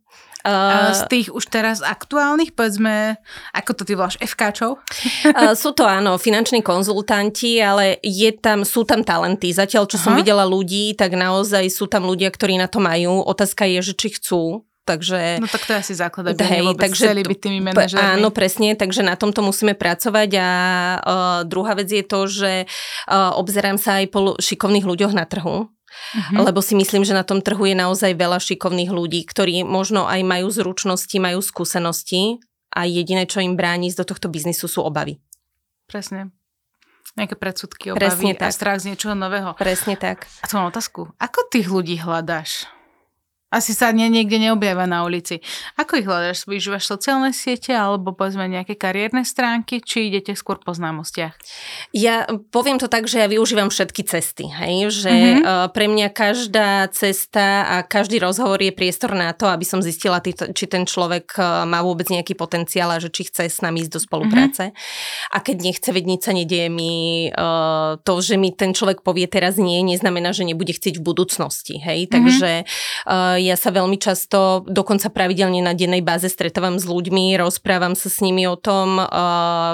Uh, 0.42 0.90
z 0.90 1.02
tých 1.06 1.26
už 1.30 1.46
teraz 1.46 1.78
aktuálnych, 1.86 2.50
povedzme, 2.58 3.14
ako 3.54 3.70
to 3.78 3.82
ty 3.86 3.94
voláš, 3.94 4.18
FKčov? 4.18 4.82
Uh, 5.30 5.54
sú 5.54 5.70
to 5.70 5.86
áno, 5.86 6.18
finanční 6.18 6.66
konzultanti, 6.66 7.62
ale 7.62 8.02
je 8.02 8.34
tam, 8.34 8.66
sú 8.66 8.82
tam 8.82 9.06
talenty. 9.06 9.54
Zatiaľ, 9.54 9.86
čo 9.86 10.02
uh-huh. 10.02 10.12
som 10.12 10.18
videla 10.18 10.42
ľudí, 10.42 10.98
tak 10.98 11.14
naozaj 11.14 11.62
sú 11.70 11.86
tam 11.86 12.10
ľudia, 12.10 12.34
ktorí 12.34 12.58
na 12.58 12.66
to 12.66 12.82
majú. 12.82 13.22
Otázka 13.22 13.70
je, 13.70 13.80
že 13.80 13.94
či 13.94 14.18
chcú. 14.18 14.66
Takže, 14.82 15.38
no 15.38 15.46
tak 15.46 15.62
to 15.62 15.78
je 15.78 15.78
asi 15.78 15.94
základ, 15.94 16.34
aby 16.34 16.42
hej, 16.42 16.66
takže, 16.74 17.06
chceli 17.06 17.22
byť 17.22 17.38
tými 17.38 17.62
manažermi. 17.62 18.02
Áno, 18.02 18.34
presne, 18.34 18.74
takže 18.74 19.06
na 19.06 19.14
tomto 19.14 19.38
musíme 19.38 19.78
pracovať 19.78 20.30
a 20.42 20.48
uh, 20.98 21.40
druhá 21.46 21.78
vec 21.78 21.86
je 21.86 22.02
to, 22.02 22.26
že 22.26 22.66
uh, 22.66 23.30
obzerám 23.38 23.78
sa 23.78 24.02
aj 24.02 24.10
po 24.10 24.34
šikovných 24.42 24.82
ľuďoch 24.82 25.14
na 25.14 25.22
trhu, 25.22 25.70
Uh-huh. 25.92 26.44
Lebo 26.44 26.60
si 26.60 26.76
myslím, 26.76 27.04
že 27.04 27.16
na 27.16 27.24
tom 27.24 27.40
trhu 27.40 27.64
je 27.68 27.76
naozaj 27.76 28.16
veľa 28.16 28.40
šikovných 28.40 28.92
ľudí, 28.92 29.24
ktorí 29.24 29.64
možno 29.64 30.08
aj 30.08 30.20
majú 30.24 30.48
zručnosti, 30.52 31.16
majú 31.16 31.40
skúsenosti 31.40 32.42
a 32.72 32.88
jediné, 32.88 33.28
čo 33.28 33.44
im 33.44 33.56
bráni 33.56 33.92
do 33.92 34.04
tohto 34.04 34.32
biznisu 34.32 34.68
sú 34.68 34.80
obavy. 34.84 35.20
Presne. 35.86 36.32
Nejaké 37.12 37.36
predsudky, 37.36 37.92
obavy 37.92 38.00
Presne 38.00 38.32
tak. 38.32 38.48
a 38.48 38.56
strach 38.56 38.78
z 38.80 38.92
niečoho 38.92 39.12
nového. 39.12 39.52
Presne 39.60 40.00
tak. 40.00 40.24
A 40.40 40.48
tu 40.48 40.56
mám 40.56 40.72
otázku. 40.72 41.12
Ako 41.20 41.44
tých 41.52 41.68
ľudí 41.68 42.00
hľadáš? 42.00 42.64
Asi 43.52 43.76
sa 43.76 43.92
nie, 43.92 44.08
niekde 44.08 44.40
neobjavia 44.40 44.88
na 44.88 45.04
ulici. 45.04 45.44
Ako 45.76 46.00
ich 46.00 46.08
hľadáš? 46.08 46.48
Využívaš 46.48 46.88
sociálne 46.88 47.36
siete 47.36 47.76
alebo 47.76 48.16
povedzme 48.16 48.48
nejaké 48.48 48.80
kariérne 48.80 49.28
stránky, 49.28 49.84
či 49.84 50.08
idete 50.08 50.32
skôr 50.32 50.56
po 50.56 50.72
známostiach? 50.72 51.36
Ja 51.92 52.24
poviem 52.48 52.80
to 52.80 52.88
tak, 52.88 53.04
že 53.04 53.20
ja 53.20 53.28
využívam 53.28 53.68
všetky 53.68 54.08
cesty. 54.08 54.48
Hej? 54.48 54.88
Že 55.04 55.12
mm-hmm. 55.12 55.68
pre 55.76 55.86
mňa 55.92 56.08
každá 56.16 56.88
cesta 56.96 57.68
a 57.68 57.76
každý 57.84 58.24
rozhovor 58.24 58.56
je 58.56 58.72
priestor 58.72 59.12
na 59.12 59.36
to, 59.36 59.44
aby 59.44 59.68
som 59.68 59.84
zistila, 59.84 60.24
či 60.24 60.64
ten 60.64 60.88
človek 60.88 61.36
e, 61.36 61.68
má 61.68 61.84
vôbec 61.84 62.08
nejaký 62.08 62.32
potenciál 62.32 62.88
a 62.88 63.02
že 63.02 63.12
či 63.12 63.28
chce 63.28 63.52
s 63.52 63.60
nami 63.60 63.84
ísť 63.84 63.92
do 63.92 64.00
spolupráce. 64.00 64.72
Mm-hmm. 64.72 65.34
A 65.36 65.38
keď 65.44 65.56
nechce, 65.60 65.88
veď 65.92 66.04
nič 66.08 66.20
sa 66.24 66.32
nedieje 66.32 66.72
mi 66.72 67.28
uh, 67.28 68.00
to, 68.00 68.14
že 68.24 68.40
mi 68.40 68.54
ten 68.54 68.72
človek 68.72 69.04
povie 69.04 69.28
teraz 69.28 69.60
nie, 69.60 69.84
neznamená, 69.84 70.32
že 70.32 70.48
nebude 70.48 70.72
chcieť 70.72 70.96
v 70.96 71.04
budúcnosti. 71.04 71.76
Hej? 71.76 72.08
Mm-hmm. 72.08 72.14
Takže 72.16 72.50
ja 73.42 73.58
sa 73.58 73.74
veľmi 73.74 73.98
často, 73.98 74.62
dokonca 74.64 75.10
pravidelne 75.10 75.58
na 75.60 75.74
dennej 75.74 76.00
báze 76.00 76.30
stretávam 76.30 76.78
s 76.78 76.86
ľuďmi, 76.86 77.34
rozprávam 77.36 77.98
sa 77.98 78.06
s 78.06 78.22
nimi 78.22 78.46
o 78.46 78.54
tom, 78.54 79.02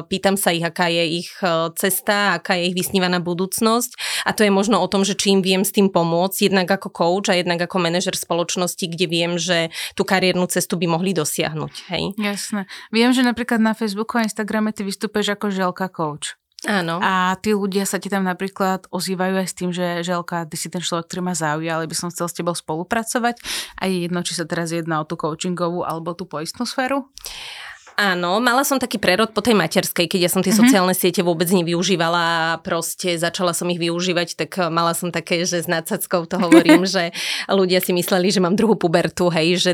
pýtam 0.08 0.40
sa 0.40 0.50
ich, 0.50 0.64
aká 0.64 0.88
je 0.88 1.24
ich 1.24 1.30
e, 1.44 1.70
cesta, 1.76 2.40
aká 2.40 2.56
je 2.56 2.72
ich 2.72 2.76
vysnívaná 2.76 3.20
budúcnosť 3.20 4.24
a 4.24 4.32
to 4.32 4.42
je 4.44 4.52
možno 4.52 4.80
o 4.80 4.88
tom, 4.88 5.04
že 5.04 5.14
či 5.14 5.36
viem 5.38 5.62
s 5.62 5.74
tým 5.74 5.92
pomôcť, 5.92 6.48
jednak 6.48 6.68
ako 6.68 6.88
coach 6.88 7.28
a 7.28 7.36
jednak 7.36 7.60
ako 7.60 7.76
manažer 7.78 8.16
spoločnosti, 8.16 8.80
kde 8.80 9.06
viem, 9.06 9.36
že 9.36 9.68
tú 9.92 10.08
kariérnu 10.08 10.48
cestu 10.48 10.80
by 10.80 10.88
mohli 10.88 11.12
dosiahnuť. 11.12 11.74
Hej? 11.92 12.04
Jasné. 12.16 12.64
Viem, 12.88 13.12
že 13.12 13.22
napríklad 13.22 13.60
na 13.60 13.76
Facebooku 13.76 14.16
a 14.16 14.24
Instagrame 14.24 14.72
ty 14.72 14.82
vystúpeš 14.82 15.36
ako 15.36 15.52
želka 15.52 15.92
coach. 15.92 16.38
Áno. 16.66 16.98
A 16.98 17.38
tí 17.38 17.54
ľudia 17.54 17.86
sa 17.86 18.02
ti 18.02 18.10
tam 18.10 18.26
napríklad 18.26 18.90
ozývajú 18.90 19.34
aj 19.38 19.46
s 19.46 19.54
tým, 19.54 19.70
že 19.70 20.02
Želka, 20.02 20.42
ty 20.50 20.58
si 20.58 20.66
ten 20.66 20.82
človek, 20.82 21.06
ktorý 21.06 21.22
ma 21.22 21.34
zaujal, 21.38 21.86
by 21.86 21.94
som 21.94 22.10
chcel 22.10 22.26
s 22.26 22.34
tebou 22.34 22.50
spolupracovať. 22.50 23.38
A 23.78 23.86
je 23.86 24.10
jedno, 24.10 24.26
či 24.26 24.34
sa 24.34 24.42
teraz 24.42 24.74
jedná 24.74 24.98
o 24.98 25.06
tú 25.06 25.14
coachingovú 25.14 25.86
alebo 25.86 26.18
tú 26.18 26.26
poistnú 26.26 26.66
sféru? 26.66 27.06
Áno, 27.98 28.38
mala 28.38 28.62
som 28.62 28.78
taký 28.78 29.02
prerod 29.02 29.34
po 29.34 29.42
tej 29.42 29.58
materskej, 29.58 30.06
keď 30.06 30.20
ja 30.24 30.30
som 30.30 30.40
tie 30.40 30.54
mm-hmm. 30.54 30.70
sociálne 30.70 30.94
siete 30.94 31.26
vôbec 31.26 31.50
nevyužívala 31.50 32.22
a 32.22 32.42
proste 32.62 33.18
začala 33.18 33.50
som 33.50 33.66
ich 33.74 33.82
využívať, 33.82 34.38
tak 34.38 34.50
eh, 34.62 34.70
mala 34.70 34.94
som 34.94 35.10
také, 35.10 35.42
že 35.42 35.58
s 35.58 35.66
nadsackou 35.66 36.30
to 36.30 36.38
hovorím, 36.38 36.86
že 36.94 37.10
ľudia 37.50 37.82
si 37.82 37.90
mysleli, 37.90 38.30
že 38.30 38.38
mám 38.38 38.54
druhú 38.54 38.78
pubertu, 38.78 39.26
hej, 39.34 39.58
že 39.58 39.72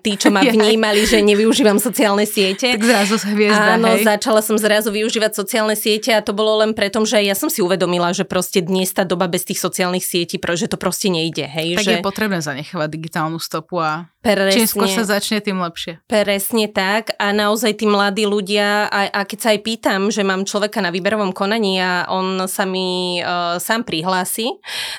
tí, 0.00 0.14
čo 0.14 0.30
ma 0.30 0.46
vnímali, 0.54 1.02
že 1.02 1.18
nevyužívam 1.18 1.82
sociálne 1.82 2.22
siete. 2.22 2.70
Tak 2.78 2.86
zrazu 2.86 3.18
hviezda, 3.34 3.76
Áno, 3.76 3.98
hej. 3.98 4.06
začala 4.06 4.40
som 4.40 4.54
zrazu 4.54 4.94
využívať 4.94 5.34
sociálne 5.34 5.74
siete 5.74 6.14
a 6.14 6.22
to 6.22 6.30
bolo 6.30 6.62
len 6.62 6.70
preto, 6.70 7.02
že 7.02 7.18
ja 7.26 7.34
som 7.34 7.50
si 7.50 7.58
uvedomila, 7.58 8.14
že 8.14 8.22
proste 8.22 8.62
dnes 8.62 8.94
tá 8.94 9.02
doba 9.02 9.26
bez 9.26 9.42
tých 9.42 9.58
sociálnych 9.58 10.06
sietí, 10.06 10.38
že 10.38 10.70
to 10.70 10.78
proste 10.78 11.10
nejde, 11.10 11.44
hej. 11.44 11.74
Tak 11.76 11.84
že... 11.84 11.92
je 11.98 12.06
potrebné 12.06 12.38
zanechávať 12.38 12.88
digitálnu 12.88 13.42
stopu 13.42 13.82
a 13.82 14.06
Presne. 14.26 14.54
čím 14.58 14.66
skôr 14.66 14.88
sa 14.90 15.04
začne, 15.06 15.38
tým 15.38 15.62
lepšie. 15.62 16.02
Presne 16.10 16.66
tak 16.66 17.14
a 17.22 17.30
naozaj 17.30 17.78
tí 17.78 17.86
mladí 17.86 18.26
ľudia, 18.26 18.90
a, 18.90 19.06
a 19.12 19.20
keď 19.22 19.38
sa 19.38 19.48
aj 19.54 19.60
pýtam, 19.62 20.00
že 20.10 20.26
mám 20.26 20.42
človeka 20.42 20.82
na 20.82 20.90
výberovom 20.90 21.30
konaní 21.30 21.78
a 21.78 22.10
on 22.10 22.50
sa 22.50 22.66
mi 22.66 23.20
uh, 23.22 23.62
sám 23.62 23.86
prihlási 23.86 24.50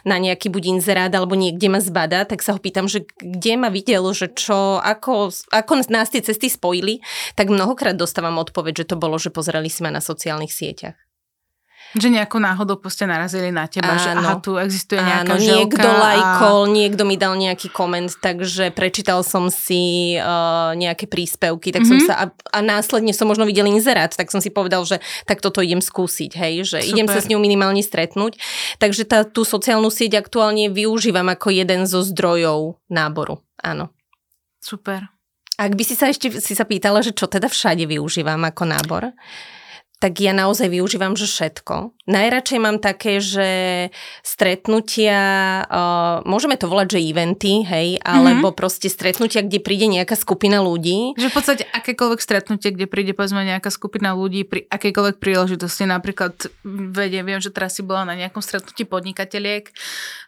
na 0.07 0.15
nejaký 0.21 0.47
buď 0.47 0.79
inzerát 0.79 1.11
alebo 1.11 1.35
niekde 1.35 1.67
ma 1.67 1.83
zbada, 1.83 2.23
tak 2.23 2.39
sa 2.39 2.55
ho 2.55 2.59
pýtam, 2.61 2.87
že 2.87 3.03
kde 3.19 3.53
ma 3.59 3.67
videl, 3.67 4.07
že 4.15 4.31
čo, 4.31 4.79
ako, 4.79 5.33
ako 5.51 5.71
nás 5.91 6.07
tie 6.07 6.23
cesty 6.23 6.47
spojili, 6.47 7.03
tak 7.35 7.51
mnohokrát 7.51 7.97
dostávam 7.97 8.39
odpoveď, 8.39 8.85
že 8.85 8.89
to 8.91 8.95
bolo, 8.95 9.19
že 9.19 9.33
pozreli 9.33 9.67
si 9.67 9.83
ma 9.83 9.91
na 9.91 9.99
sociálnych 9.99 10.53
sieťach. 10.53 11.06
Že 11.95 12.19
nejako 12.19 12.43
náhodou 12.43 12.75
proste 12.75 13.07
narazili 13.07 13.47
na 13.47 13.63
teba, 13.71 13.95
áno, 13.95 14.03
že 14.03 14.11
aha, 14.11 14.33
tu 14.43 14.59
existuje 14.59 14.99
nejaká 14.99 15.39
áno, 15.39 15.39
niekto 15.39 15.87
lajkol, 15.87 16.59
a... 16.67 16.71
niekto 16.71 17.07
mi 17.07 17.15
dal 17.15 17.39
nejaký 17.39 17.71
koment, 17.71 18.11
takže 18.19 18.75
prečítal 18.75 19.23
som 19.23 19.47
si 19.47 20.15
uh, 20.19 20.75
nejaké 20.75 21.07
príspevky, 21.07 21.71
tak 21.71 21.87
mm-hmm. 21.87 22.03
som 22.03 22.11
sa 22.11 22.13
a, 22.19 22.25
a 22.51 22.59
následne 22.59 23.15
som 23.15 23.23
možno 23.23 23.47
videl 23.47 23.71
inzerát, 23.71 24.11
tak 24.11 24.27
som 24.27 24.43
si 24.43 24.51
povedal, 24.51 24.83
že 24.83 24.99
tak 25.23 25.39
toto 25.39 25.63
idem 25.63 25.79
skúsiť, 25.79 26.31
hej, 26.35 26.67
že 26.67 26.77
Super. 26.83 26.91
idem 26.91 27.07
sa 27.07 27.23
s 27.23 27.29
ňou 27.31 27.39
minimálne 27.39 27.79
stretnúť. 27.79 28.35
Takže 28.83 29.07
tá, 29.07 29.23
tú 29.23 29.47
sociálnu 29.47 29.87
sieť 29.87 30.19
aktuálne 30.19 30.67
využívam 30.67 31.31
ako 31.31 31.55
jeden 31.55 31.87
zo 31.87 32.03
zdrojov 32.03 32.83
náboru, 32.91 33.39
áno. 33.63 33.95
Super. 34.59 35.07
Ak 35.57 35.73
by 35.73 35.83
si 35.87 35.95
sa 35.97 36.11
ešte 36.11 36.29
si 36.37 36.53
sa 36.53 36.69
pýtala, 36.69 37.01
že 37.01 37.15
čo 37.15 37.25
teda 37.25 37.49
všade 37.49 37.89
využívam 37.89 38.43
ako 38.45 38.63
nábor, 38.67 39.15
tak 39.97 40.21
ja 40.21 40.29
naozaj 40.29 40.69
využívam, 40.69 41.17
že 41.17 41.25
všetko. 41.25 42.05
Najradšej 42.05 42.59
mám 42.61 42.77
také, 42.77 43.17
že 43.17 43.49
stretnutia, 44.21 45.17
uh, 45.65 46.21
môžeme 46.21 46.53
to 46.53 46.69
volať, 46.69 46.97
že 46.97 46.99
eventy, 47.01 47.65
hej, 47.65 47.97
alebo 48.05 48.53
mm-hmm. 48.53 48.61
proste 48.61 48.93
stretnutia, 48.93 49.41
kde 49.41 49.57
príde 49.57 49.89
nejaká 49.89 50.13
skupina 50.13 50.61
ľudí. 50.61 51.17
Že 51.17 51.33
v 51.33 51.35
podstate 51.35 51.63
akékoľvek 51.73 52.21
stretnutie, 52.21 52.69
kde 52.77 52.85
príde 52.85 53.17
povedzme 53.17 53.41
nejaká 53.41 53.73
skupina 53.73 54.13
ľudí 54.13 54.45
pri 54.45 54.69
akékoľvek 54.69 55.17
príležitosti, 55.17 55.89
napríklad 55.89 56.45
vediem, 56.93 57.25
viem, 57.25 57.41
že 57.41 57.49
teraz 57.49 57.73
si 57.73 57.81
bola 57.81 58.05
na 58.05 58.13
nejakom 58.13 58.45
stretnutí 58.45 58.85
podnikateliek, 58.85 59.73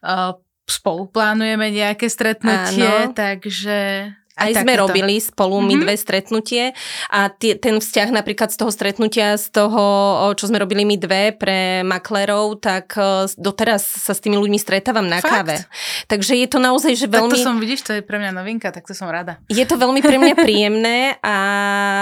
uh, 0.01 0.33
spolu 0.65 1.09
plánujeme 1.09 1.69
nejaké 1.69 2.09
stretnutie, 2.09 3.09
Áno. 3.09 3.13
takže 3.13 4.09
aj, 4.39 4.51
sme 4.63 4.73
takéto. 4.73 4.83
robili 4.87 5.15
spolu 5.19 5.55
mm-hmm. 5.59 5.67
my 5.67 5.75
mhm. 5.75 5.81
dve 5.83 5.95
stretnutie 5.99 6.63
a 7.11 7.19
tie, 7.29 7.53
ten 7.59 7.77
vzťah 7.77 8.09
napríklad 8.15 8.49
z 8.49 8.57
toho 8.57 8.71
stretnutia, 8.71 9.35
z 9.35 9.47
toho, 9.51 9.83
čo 10.33 10.47
sme 10.47 10.63
robili 10.63 10.87
my 10.87 10.95
dve 10.95 11.35
pre 11.35 11.83
maklerov, 11.83 12.63
tak 12.63 12.95
doteraz 13.35 13.83
sa 13.83 14.15
s 14.15 14.19
tými 14.23 14.39
ľuďmi 14.39 14.57
stretávam 14.59 15.05
na 15.05 15.19
Fakt? 15.19 15.31
káve. 15.31 15.55
Takže 16.07 16.33
je 16.39 16.47
to 16.47 16.57
naozaj, 16.61 16.93
že 16.95 17.05
veľmi... 17.05 17.35
Tak 17.35 17.41
to 17.41 17.47
som, 17.47 17.57
vidíš, 17.59 17.81
to 17.85 17.91
je 17.99 18.01
pre 18.01 18.17
mňa 18.17 18.31
novinka, 18.31 18.71
tak 18.71 18.87
to 18.87 18.95
som 18.95 19.11
rada. 19.11 19.41
Je 19.51 19.63
to 19.67 19.75
veľmi 19.75 19.99
pre 19.99 20.17
mňa 20.17 20.35
príjemné 20.45 21.19
a 21.19 21.37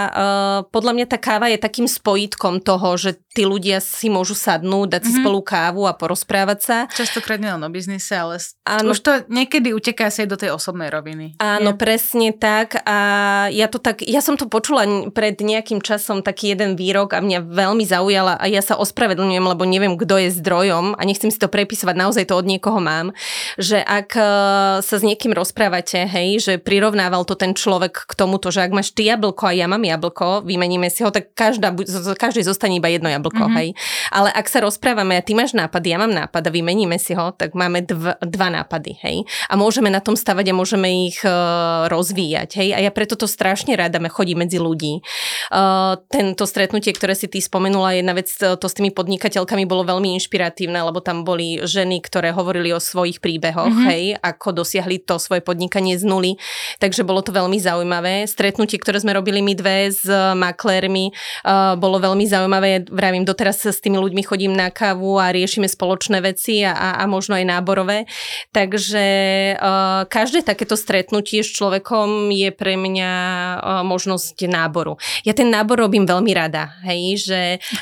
uh, 0.07 0.59
podľa 0.69 0.93
mňa 0.93 1.05
tá 1.09 1.17
káva 1.17 1.49
je 1.49 1.57
takým 1.57 1.89
spojitkom 1.89 2.61
toho, 2.61 2.95
že 2.99 3.17
tí 3.33 3.45
ľudia 3.45 3.77
si 3.77 4.09
môžu 4.09 4.33
sadnúť, 4.33 4.97
dať 4.97 5.01
si 5.05 5.13
mm-hmm. 5.13 5.21
spolu 5.21 5.39
kávu 5.45 5.81
a 5.85 5.93
porozprávať 5.93 6.59
sa. 6.59 6.77
Častokrát 6.89 7.37
nie 7.37 7.53
len 7.53 7.61
o 7.61 7.69
biznise, 7.69 8.17
ale 8.17 8.41
Áno. 8.65 8.91
už 8.91 8.99
to 9.05 9.11
niekedy 9.29 9.71
uteká 9.77 10.09
sa 10.09 10.25
aj 10.25 10.29
do 10.33 10.37
tej 10.41 10.49
osobnej 10.57 10.89
roviny. 10.89 11.37
Áno, 11.37 11.77
presne 11.77 12.26
Presne 12.27 12.43
tak 12.43 12.83
a 12.83 12.97
ja 13.55 13.71
to 13.71 13.79
tak, 13.79 14.03
ja 14.03 14.19
som 14.19 14.35
to 14.35 14.51
počula 14.51 14.83
pred 15.15 15.39
nejakým 15.39 15.79
časom 15.79 16.19
taký 16.19 16.51
jeden 16.51 16.75
výrok 16.75 17.15
a 17.15 17.23
mňa 17.23 17.39
veľmi 17.47 17.87
zaujala 17.87 18.35
a 18.35 18.45
ja 18.51 18.59
sa 18.59 18.75
ospravedlňujem, 18.75 19.47
lebo 19.47 19.63
neviem, 19.63 19.95
kto 19.95 20.19
je 20.19 20.35
zdrojom 20.35 20.99
a 20.99 21.01
nechcem 21.07 21.31
si 21.31 21.39
to 21.39 21.47
prepisovať, 21.47 21.95
naozaj 21.95 22.27
to 22.27 22.35
od 22.35 22.43
niekoho 22.43 22.83
mám, 22.83 23.15
že 23.55 23.79
ak 23.79 24.09
e, 24.19 24.23
sa 24.83 24.95
s 24.99 25.03
niekým 25.07 25.31
rozprávate, 25.31 26.03
hej, 26.03 26.43
že 26.43 26.53
prirovnával 26.59 27.23
to 27.23 27.39
ten 27.39 27.55
človek 27.55 27.95
k 27.95 28.13
tomuto, 28.19 28.51
že 28.51 28.67
ak 28.67 28.75
máš 28.75 28.91
ty 28.91 29.07
jablko 29.07 29.47
a 29.47 29.55
ja 29.55 29.71
mám 29.71 29.87
jablko, 29.87 30.43
vymeníme 30.43 30.91
si 30.91 31.07
ho, 31.07 31.11
tak 31.15 31.31
každá, 31.31 31.71
každý 32.19 32.43
zostane 32.43 32.75
iba 32.75 32.91
jedno 32.91 33.07
jablko, 33.07 33.47
mm-hmm. 33.47 33.59
hej. 33.63 33.67
Ale 34.11 34.35
ak 34.35 34.51
sa 34.51 34.59
rozprávame 34.59 35.15
a 35.15 35.23
ty 35.23 35.31
máš 35.31 35.55
nápad, 35.55 35.79
ja 35.79 35.95
mám 35.95 36.11
nápad 36.11 36.43
a 36.43 36.51
vymeníme 36.51 36.99
si 36.99 37.15
ho, 37.15 37.31
tak 37.31 37.55
máme 37.55 37.87
dv, 37.87 38.19
dva 38.19 38.47
nápady, 38.51 38.99
hej. 38.99 39.23
A 39.47 39.55
môžeme 39.55 39.87
na 39.87 40.03
tom 40.03 40.19
stavať 40.19 40.51
a 40.51 40.57
môžeme 40.57 41.07
ich 41.07 41.23
uh, 41.23 41.87
rozvíjať 41.87 42.06
rozvíjať. 42.07 42.49
Hej? 42.63 42.69
A 42.71 42.79
ja 42.79 42.91
preto 42.95 43.19
to 43.19 43.27
strašne 43.27 43.75
rada 43.75 43.99
chodí 44.07 44.39
medzi 44.39 44.55
ľudí. 44.55 45.03
Uh, 45.51 45.99
tento 46.07 46.47
stretnutie, 46.47 46.95
ktoré 46.95 47.11
si 47.11 47.27
ty 47.27 47.43
spomenula, 47.43 47.99
jedna 47.99 48.15
vec, 48.15 48.31
to 48.31 48.67
s 48.71 48.77
tými 48.77 48.95
podnikateľkami 48.95 49.67
bolo 49.67 49.83
veľmi 49.83 50.15
inšpiratívne, 50.15 50.79
lebo 50.79 51.03
tam 51.03 51.27
boli 51.27 51.59
ženy, 51.67 51.99
ktoré 51.99 52.31
hovorili 52.31 52.71
o 52.71 52.79
svojich 52.79 53.19
príbehoch, 53.19 53.67
mm-hmm. 53.67 53.89
hej, 53.91 54.03
ako 54.23 54.63
dosiahli 54.63 55.03
to 55.03 55.19
svoje 55.19 55.43
podnikanie 55.43 55.99
z 55.99 56.07
nuly. 56.07 56.39
Takže 56.79 57.03
bolo 57.03 57.19
to 57.19 57.35
veľmi 57.35 57.59
zaujímavé. 57.59 58.23
Stretnutie, 58.31 58.79
ktoré 58.79 59.03
sme 59.03 59.11
robili 59.11 59.43
my 59.43 59.53
dve 59.59 59.91
s 59.91 60.07
maklérmi, 60.07 61.11
uh, 61.11 61.75
bolo 61.75 61.99
veľmi 61.99 62.23
zaujímavé. 62.23 62.87
Vravím, 62.87 63.27
doteraz 63.27 63.67
s 63.67 63.83
tými 63.83 63.99
ľuďmi 63.99 64.23
chodím 64.23 64.55
na 64.55 64.71
kávu 64.71 65.19
a 65.19 65.35
riešime 65.35 65.67
spoločné 65.67 66.23
veci 66.23 66.63
a, 66.63 66.71
a, 66.71 66.89
a 67.01 67.03
možno 67.11 67.35
aj 67.35 67.43
náborové. 67.43 68.07
Takže 68.55 69.05
uh, 69.59 70.07
každé 70.07 70.47
takéto 70.47 70.79
stretnutie 70.79 71.43
s 71.43 71.51
človekom 71.51 71.96
potom 71.97 72.29
je 72.29 72.53
pre 72.53 72.77
mňa 72.77 73.11
možnosť 73.81 74.45
náboru. 74.45 75.01
Ja 75.25 75.33
ten 75.33 75.49
nábor 75.49 75.81
robím 75.81 76.05
veľmi 76.05 76.29
rada, 76.29 76.77
hej, 76.85 77.17
že 77.25 77.39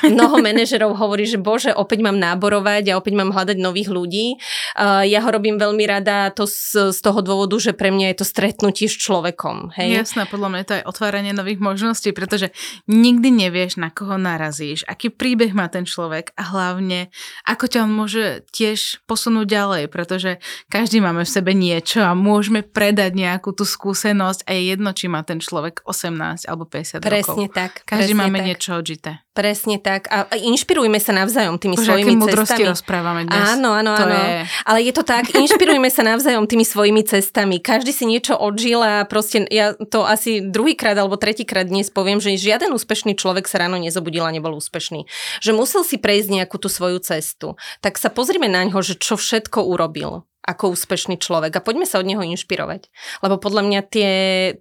mnoho 0.08 0.40
manažerov 0.46 0.96
hovorí, 0.96 1.28
že 1.28 1.36
bože, 1.36 1.76
opäť 1.76 2.00
mám 2.00 2.16
náborovať 2.16 2.88
a 2.88 2.96
opäť 2.96 3.12
mám 3.12 3.36
hľadať 3.36 3.60
nových 3.60 3.92
ľudí. 3.92 4.40
Ja 4.80 5.20
ho 5.20 5.28
robím 5.28 5.60
veľmi 5.60 5.84
rada 5.84 6.32
to 6.32 6.48
z, 6.48 6.96
z 6.96 6.98
toho 7.04 7.20
dôvodu, 7.20 7.60
že 7.60 7.76
pre 7.76 7.92
mňa 7.92 8.16
je 8.16 8.24
to 8.24 8.24
stretnutie 8.24 8.88
s 8.88 8.96
človekom. 8.96 9.76
Hej. 9.76 10.08
Jasné, 10.08 10.24
podľa 10.32 10.48
mňa 10.48 10.64
to 10.64 10.74
je 10.80 10.88
otváranie 10.88 11.36
nových 11.36 11.60
možností, 11.60 12.16
pretože 12.16 12.56
nikdy 12.88 13.28
nevieš, 13.28 13.76
na 13.76 13.92
koho 13.92 14.16
narazíš, 14.16 14.88
aký 14.88 15.12
príbeh 15.12 15.52
má 15.52 15.68
ten 15.68 15.84
človek 15.84 16.32
a 16.40 16.56
hlavne, 16.56 17.12
ako 17.44 17.68
ťa 17.68 17.84
on 17.84 17.92
môže 17.92 18.48
tiež 18.48 19.04
posunúť 19.04 19.44
ďalej, 19.44 19.82
pretože 19.92 20.40
každý 20.72 21.04
máme 21.04 21.28
v 21.28 21.34
sebe 21.36 21.52
niečo 21.52 22.00
a 22.00 22.16
môžeme 22.16 22.64
predať 22.64 23.12
nejakú 23.12 23.52
tú 23.52 23.66
skúsenosť 23.66 24.05
skúsenosť 24.06 24.40
a 24.46 24.50
je 24.54 24.62
jedno, 24.70 24.90
či 24.94 25.06
má 25.10 25.20
ten 25.26 25.42
človek 25.42 25.82
18 25.82 26.46
alebo 26.46 26.64
50 26.64 27.02
presne 27.02 27.18
rokov. 27.18 27.34
Presne 27.34 27.46
tak. 27.50 27.72
Každý 27.82 28.14
presne 28.14 28.22
máme 28.22 28.38
tak. 28.38 28.46
niečo 28.46 28.70
odžité. 28.78 29.10
Presne 29.36 29.76
tak. 29.76 30.08
A 30.08 30.32
inšpirujme 30.32 30.96
sa 30.96 31.12
navzájom 31.12 31.60
tými 31.60 31.76
Bože, 31.76 31.92
svojimi 31.92 32.14
cestami. 32.24 32.72
rozprávame 32.72 33.22
dnes. 33.28 33.46
Áno, 33.58 33.68
áno, 33.74 33.92
to 33.92 34.06
áno. 34.08 34.16
Je... 34.16 34.48
Ale 34.64 34.78
je 34.86 34.92
to 34.94 35.02
tak, 35.04 35.24
inšpirujme 35.44 35.88
sa 35.90 36.02
navzájom 36.06 36.46
tými 36.48 36.64
svojimi 36.64 37.02
cestami. 37.04 37.60
Každý 37.60 37.92
si 37.92 38.08
niečo 38.08 38.38
odžil 38.38 38.80
a 38.80 39.04
proste 39.04 39.44
ja 39.50 39.74
to 39.76 40.06
asi 40.06 40.40
druhýkrát 40.40 40.96
alebo 40.96 41.18
tretíkrát 41.20 41.68
dnes 41.68 41.90
poviem, 41.92 42.22
že 42.22 42.38
žiaden 42.38 42.72
úspešný 42.72 43.18
človek 43.18 43.44
sa 43.50 43.60
ráno 43.60 43.76
nezobudil 43.76 44.24
a 44.24 44.32
nebol 44.32 44.56
úspešný. 44.56 45.04
Že 45.42 45.50
musel 45.52 45.82
si 45.84 46.00
prejsť 46.00 46.28
nejakú 46.32 46.56
tú 46.56 46.70
svoju 46.72 47.02
cestu. 47.02 47.58
Tak 47.84 48.00
sa 48.00 48.08
pozrime 48.08 48.48
na 48.48 48.64
ňo, 48.64 48.80
že 48.80 48.96
čo 48.96 49.20
všetko 49.20 49.68
urobil 49.68 50.24
ako 50.46 50.78
úspešný 50.78 51.18
človek 51.18 51.58
a 51.58 51.64
poďme 51.64 51.84
sa 51.84 51.98
od 51.98 52.06
neho 52.06 52.22
inšpirovať. 52.22 52.88
Lebo 53.20 53.36
podľa 53.42 53.62
mňa 53.66 53.80
tie, 53.90 54.10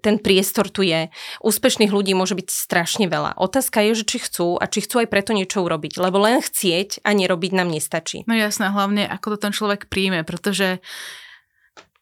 ten 0.01 0.17
priestor 0.17 0.73
tu 0.73 0.81
je. 0.81 1.13
Úspešných 1.45 1.93
ľudí 1.93 2.17
môže 2.17 2.33
byť 2.33 2.47
strašne 2.49 3.05
veľa. 3.05 3.38
Otázka 3.38 3.86
je, 3.86 4.01
že 4.01 4.05
či 4.09 4.17
chcú 4.25 4.57
a 4.57 4.65
či 4.65 4.81
chcú 4.81 5.05
aj 5.05 5.13
preto 5.13 5.31
niečo 5.38 5.61
urobiť. 5.61 6.01
Lebo 6.01 6.17
len 6.19 6.41
chcieť 6.41 7.05
a 7.05 7.13
nerobiť 7.13 7.51
nám 7.53 7.69
nestačí. 7.69 8.25
No 8.25 8.33
jasné, 8.33 8.73
hlavne 8.73 9.05
ako 9.05 9.38
to 9.38 9.47
ten 9.47 9.53
človek 9.53 9.88
príjme, 9.88 10.25
pretože 10.25 10.81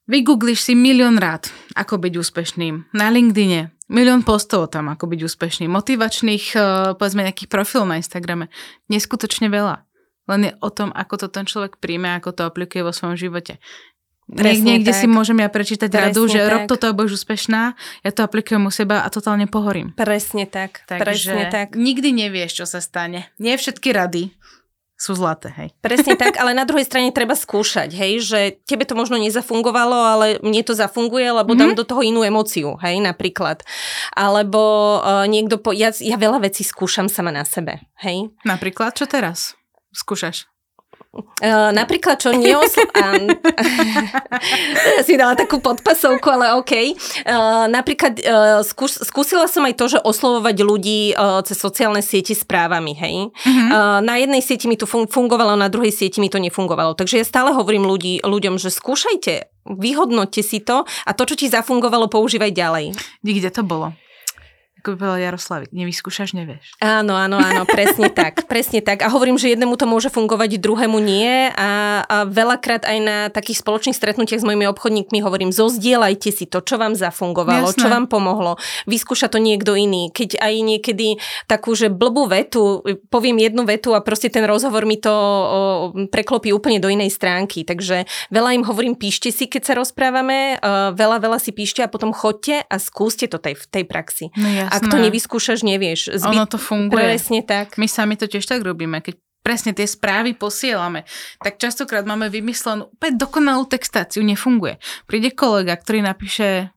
Vygoogliš 0.03 0.67
si 0.67 0.73
milión 0.75 1.15
rád, 1.15 1.47
ako 1.79 1.95
byť 1.95 2.13
úspešným. 2.19 2.91
Na 2.91 3.07
LinkedIne 3.07 3.71
milión 3.87 4.25
postov 4.25 4.67
tam, 4.73 4.91
ako 4.91 5.07
byť 5.07 5.19
úspešný. 5.23 5.65
Motivačných, 5.69 6.45
eh, 6.55 6.63
povedzme, 6.97 7.23
nejakých 7.23 7.47
profilov 7.47 7.87
na 7.87 8.01
Instagrame. 8.01 8.49
Neskutočne 8.89 9.47
veľa. 9.47 9.85
Len 10.29 10.39
je 10.47 10.51
o 10.63 10.69
tom, 10.71 10.89
ako 10.95 11.25
to 11.25 11.27
ten 11.27 11.43
človek 11.43 11.77
príjme, 11.83 12.15
ako 12.15 12.31
to 12.31 12.43
aplikuje 12.47 12.81
vo 12.83 12.95
svojom 12.95 13.19
živote. 13.19 13.59
Presne 14.23 14.79
Niekde 14.79 14.95
tak. 14.95 15.01
si 15.03 15.07
môžem 15.11 15.43
ja 15.43 15.51
prečítať 15.51 15.91
Presne 15.91 16.15
radu, 16.15 16.21
že 16.31 16.39
tak. 16.39 16.47
rob 16.47 16.61
toto 16.71 16.87
a 16.87 16.95
budeš 16.95 17.23
úspešná, 17.23 17.75
ja 18.07 18.11
to 18.15 18.23
aplikujem 18.23 18.63
u 18.63 18.71
seba 18.71 19.03
a 19.03 19.11
totálne 19.11 19.51
pohorím. 19.51 19.91
Presne 19.99 20.47
tak. 20.47 20.87
Takže 20.87 21.03
Presne 21.03 21.43
tak. 21.51 21.67
nikdy 21.75 22.15
nevieš, 22.15 22.63
čo 22.63 22.65
sa 22.65 22.79
stane. 22.79 23.27
Nie 23.35 23.59
všetky 23.59 23.91
rady 23.91 24.31
sú 25.03 25.19
zlaté, 25.19 25.51
hej. 25.51 25.69
Presne 25.83 26.15
tak, 26.15 26.37
ale 26.41 26.55
na 26.55 26.63
druhej 26.63 26.87
strane 26.87 27.11
treba 27.11 27.35
skúšať, 27.35 27.91
hej, 27.91 28.23
že 28.23 28.39
tebe 28.63 28.87
to 28.87 28.95
možno 28.95 29.19
nezafungovalo, 29.19 29.97
ale 29.99 30.27
mne 30.39 30.63
to 30.63 30.71
zafunguje, 30.71 31.27
lebo 31.27 31.51
mm-hmm. 31.51 31.59
dám 31.59 31.71
mhm. 31.75 31.79
do 31.83 31.83
toho 31.83 32.01
inú 32.07 32.23
emóciu, 32.23 32.79
hej, 32.79 33.03
napríklad. 33.03 33.67
Alebo 34.15 34.61
uh, 35.03 35.27
niekto, 35.27 35.59
po, 35.59 35.75
ja, 35.75 35.91
ja 35.91 36.15
veľa 36.15 36.47
vecí 36.47 36.63
skúšam 36.63 37.11
sama 37.11 37.35
na 37.35 37.43
sebe, 37.43 37.83
hej. 37.99 38.31
Napríklad, 38.47 38.95
čo 38.95 39.03
teraz 39.03 39.59
skúšaš? 39.93 40.49
Uh, 41.13 41.69
napríklad, 41.69 42.17
čo 42.17 42.33
neoslo... 42.33 42.89
ja 44.97 45.01
si 45.07 45.13
dala 45.13 45.37
takú 45.37 45.61
podpasovku, 45.61 46.25
ale 46.25 46.57
OK. 46.57 46.73
Uh, 46.73 47.69
napríklad 47.69 48.17
uh, 48.25 48.65
skús, 48.65 48.97
skúsila 48.97 49.45
som 49.45 49.61
aj 49.61 49.77
to, 49.77 49.85
že 49.93 50.01
oslovovať 50.01 50.57
ľudí 50.65 51.13
uh, 51.13 51.45
cez 51.45 51.61
sociálne 51.61 52.01
siete 52.01 52.33
správami, 52.33 52.97
hej. 52.97 53.29
Uh-huh. 53.29 53.69
Uh, 53.69 53.99
na 54.01 54.17
jednej 54.17 54.41
sieti 54.41 54.65
mi 54.65 54.73
to 54.73 54.89
fungovalo, 54.89 55.53
na 55.53 55.69
druhej 55.69 55.93
sieti 55.93 56.17
mi 56.17 56.33
to 56.33 56.41
nefungovalo. 56.41 56.97
Takže 56.97 57.21
ja 57.21 57.25
stále 57.29 57.53
hovorím 57.53 57.85
ľudí, 57.85 58.25
ľuďom, 58.25 58.57
že 58.57 58.73
skúšajte, 58.73 59.69
vyhodnoťte 59.69 60.41
si 60.41 60.65
to 60.65 60.81
a 60.81 61.11
to, 61.13 61.29
čo 61.29 61.37
ti 61.37 61.45
zafungovalo, 61.45 62.09
používaj 62.09 62.49
ďalej. 62.49 62.97
Kde 63.21 63.53
to 63.53 63.61
bolo? 63.61 63.93
Ako 64.83 64.99
povedal 64.99 65.31
Jaroslavik, 65.31 65.71
nevyskúšaš, 65.71 66.35
nevieš. 66.35 66.75
Áno, 66.83 67.15
áno, 67.15 67.39
áno, 67.39 67.63
presne 67.63 68.11
tak, 68.19 68.51
presne 68.51 68.83
tak. 68.83 68.99
A 68.99 69.07
hovorím, 69.07 69.39
že 69.39 69.55
jednému 69.55 69.79
to 69.79 69.87
môže 69.87 70.11
fungovať, 70.11 70.59
druhému 70.59 70.99
nie 70.99 71.47
a, 71.55 72.03
a 72.03 72.27
veľakrát 72.27 72.83
aj 72.83 72.97
na 72.99 73.17
takých 73.31 73.63
spoločných 73.63 73.95
stretnutiach 73.95 74.43
s 74.43 74.47
mojimi 74.47 74.67
obchodníkmi 74.67 75.23
hovorím, 75.23 75.55
zozdielajte 75.55 76.35
si 76.35 76.51
to, 76.51 76.59
čo 76.59 76.75
vám 76.75 76.99
zafungovalo, 76.99 77.71
Jasné. 77.71 77.79
čo 77.79 77.87
vám 77.87 78.11
pomohlo, 78.11 78.59
vyskúša 78.83 79.31
to 79.31 79.39
niekto 79.39 79.71
iný. 79.79 80.11
Keď 80.11 80.43
aj 80.43 80.53
niekedy 80.59 81.15
takú, 81.47 81.79
že 81.79 81.87
blbú 81.87 82.27
vetu, 82.27 82.83
poviem 83.07 83.39
jednu 83.39 83.63
vetu 83.63 83.95
a 83.95 84.03
proste 84.03 84.27
ten 84.27 84.43
rozhovor 84.43 84.83
mi 84.83 84.99
to 84.99 85.15
o, 85.15 85.47
preklopí 86.11 86.51
úplne 86.51 86.83
do 86.83 86.91
inej 86.91 87.15
stránky. 87.15 87.63
Takže 87.63 88.03
veľa 88.35 88.51
im 88.59 88.67
hovorím, 88.67 88.99
píšte 88.99 89.31
si, 89.31 89.47
keď 89.47 89.61
sa 89.63 89.73
rozprávame, 89.79 90.59
uh, 90.59 90.91
veľa, 90.91 91.23
veľa 91.23 91.39
si 91.39 91.55
píšte 91.55 91.79
a 91.79 91.87
potom 91.87 92.11
chodte 92.11 92.67
a 92.67 92.75
skúste 92.83 93.31
to 93.31 93.39
tej, 93.39 93.55
v 93.55 93.65
tej 93.71 93.83
praxi. 93.87 94.27
No, 94.35 94.72
ak 94.73 94.89
to 94.89 94.97
nevyskúšaš, 94.97 95.61
nevieš. 95.61 96.17
Zbyt... 96.17 96.33
Ono 96.33 96.45
to 96.49 96.57
funguje. 96.57 96.97
Presne 96.97 97.45
tak. 97.45 97.77
My 97.77 97.85
sami 97.85 98.17
to 98.17 98.25
tiež 98.25 98.45
tak 98.49 98.65
robíme. 98.65 99.05
Keď 99.05 99.15
presne 99.43 99.75
tie 99.75 99.85
správy 99.85 100.33
posielame, 100.33 101.03
tak 101.43 101.59
častokrát 101.59 102.07
máme 102.07 102.31
vymyslenú 102.31 102.89
úplne 102.89 103.19
dokonalú 103.19 103.67
textáciu, 103.67 104.23
nefunguje. 104.23 104.79
Príde 105.05 105.35
kolega, 105.35 105.75
ktorý 105.75 105.99
napíše 106.01 106.71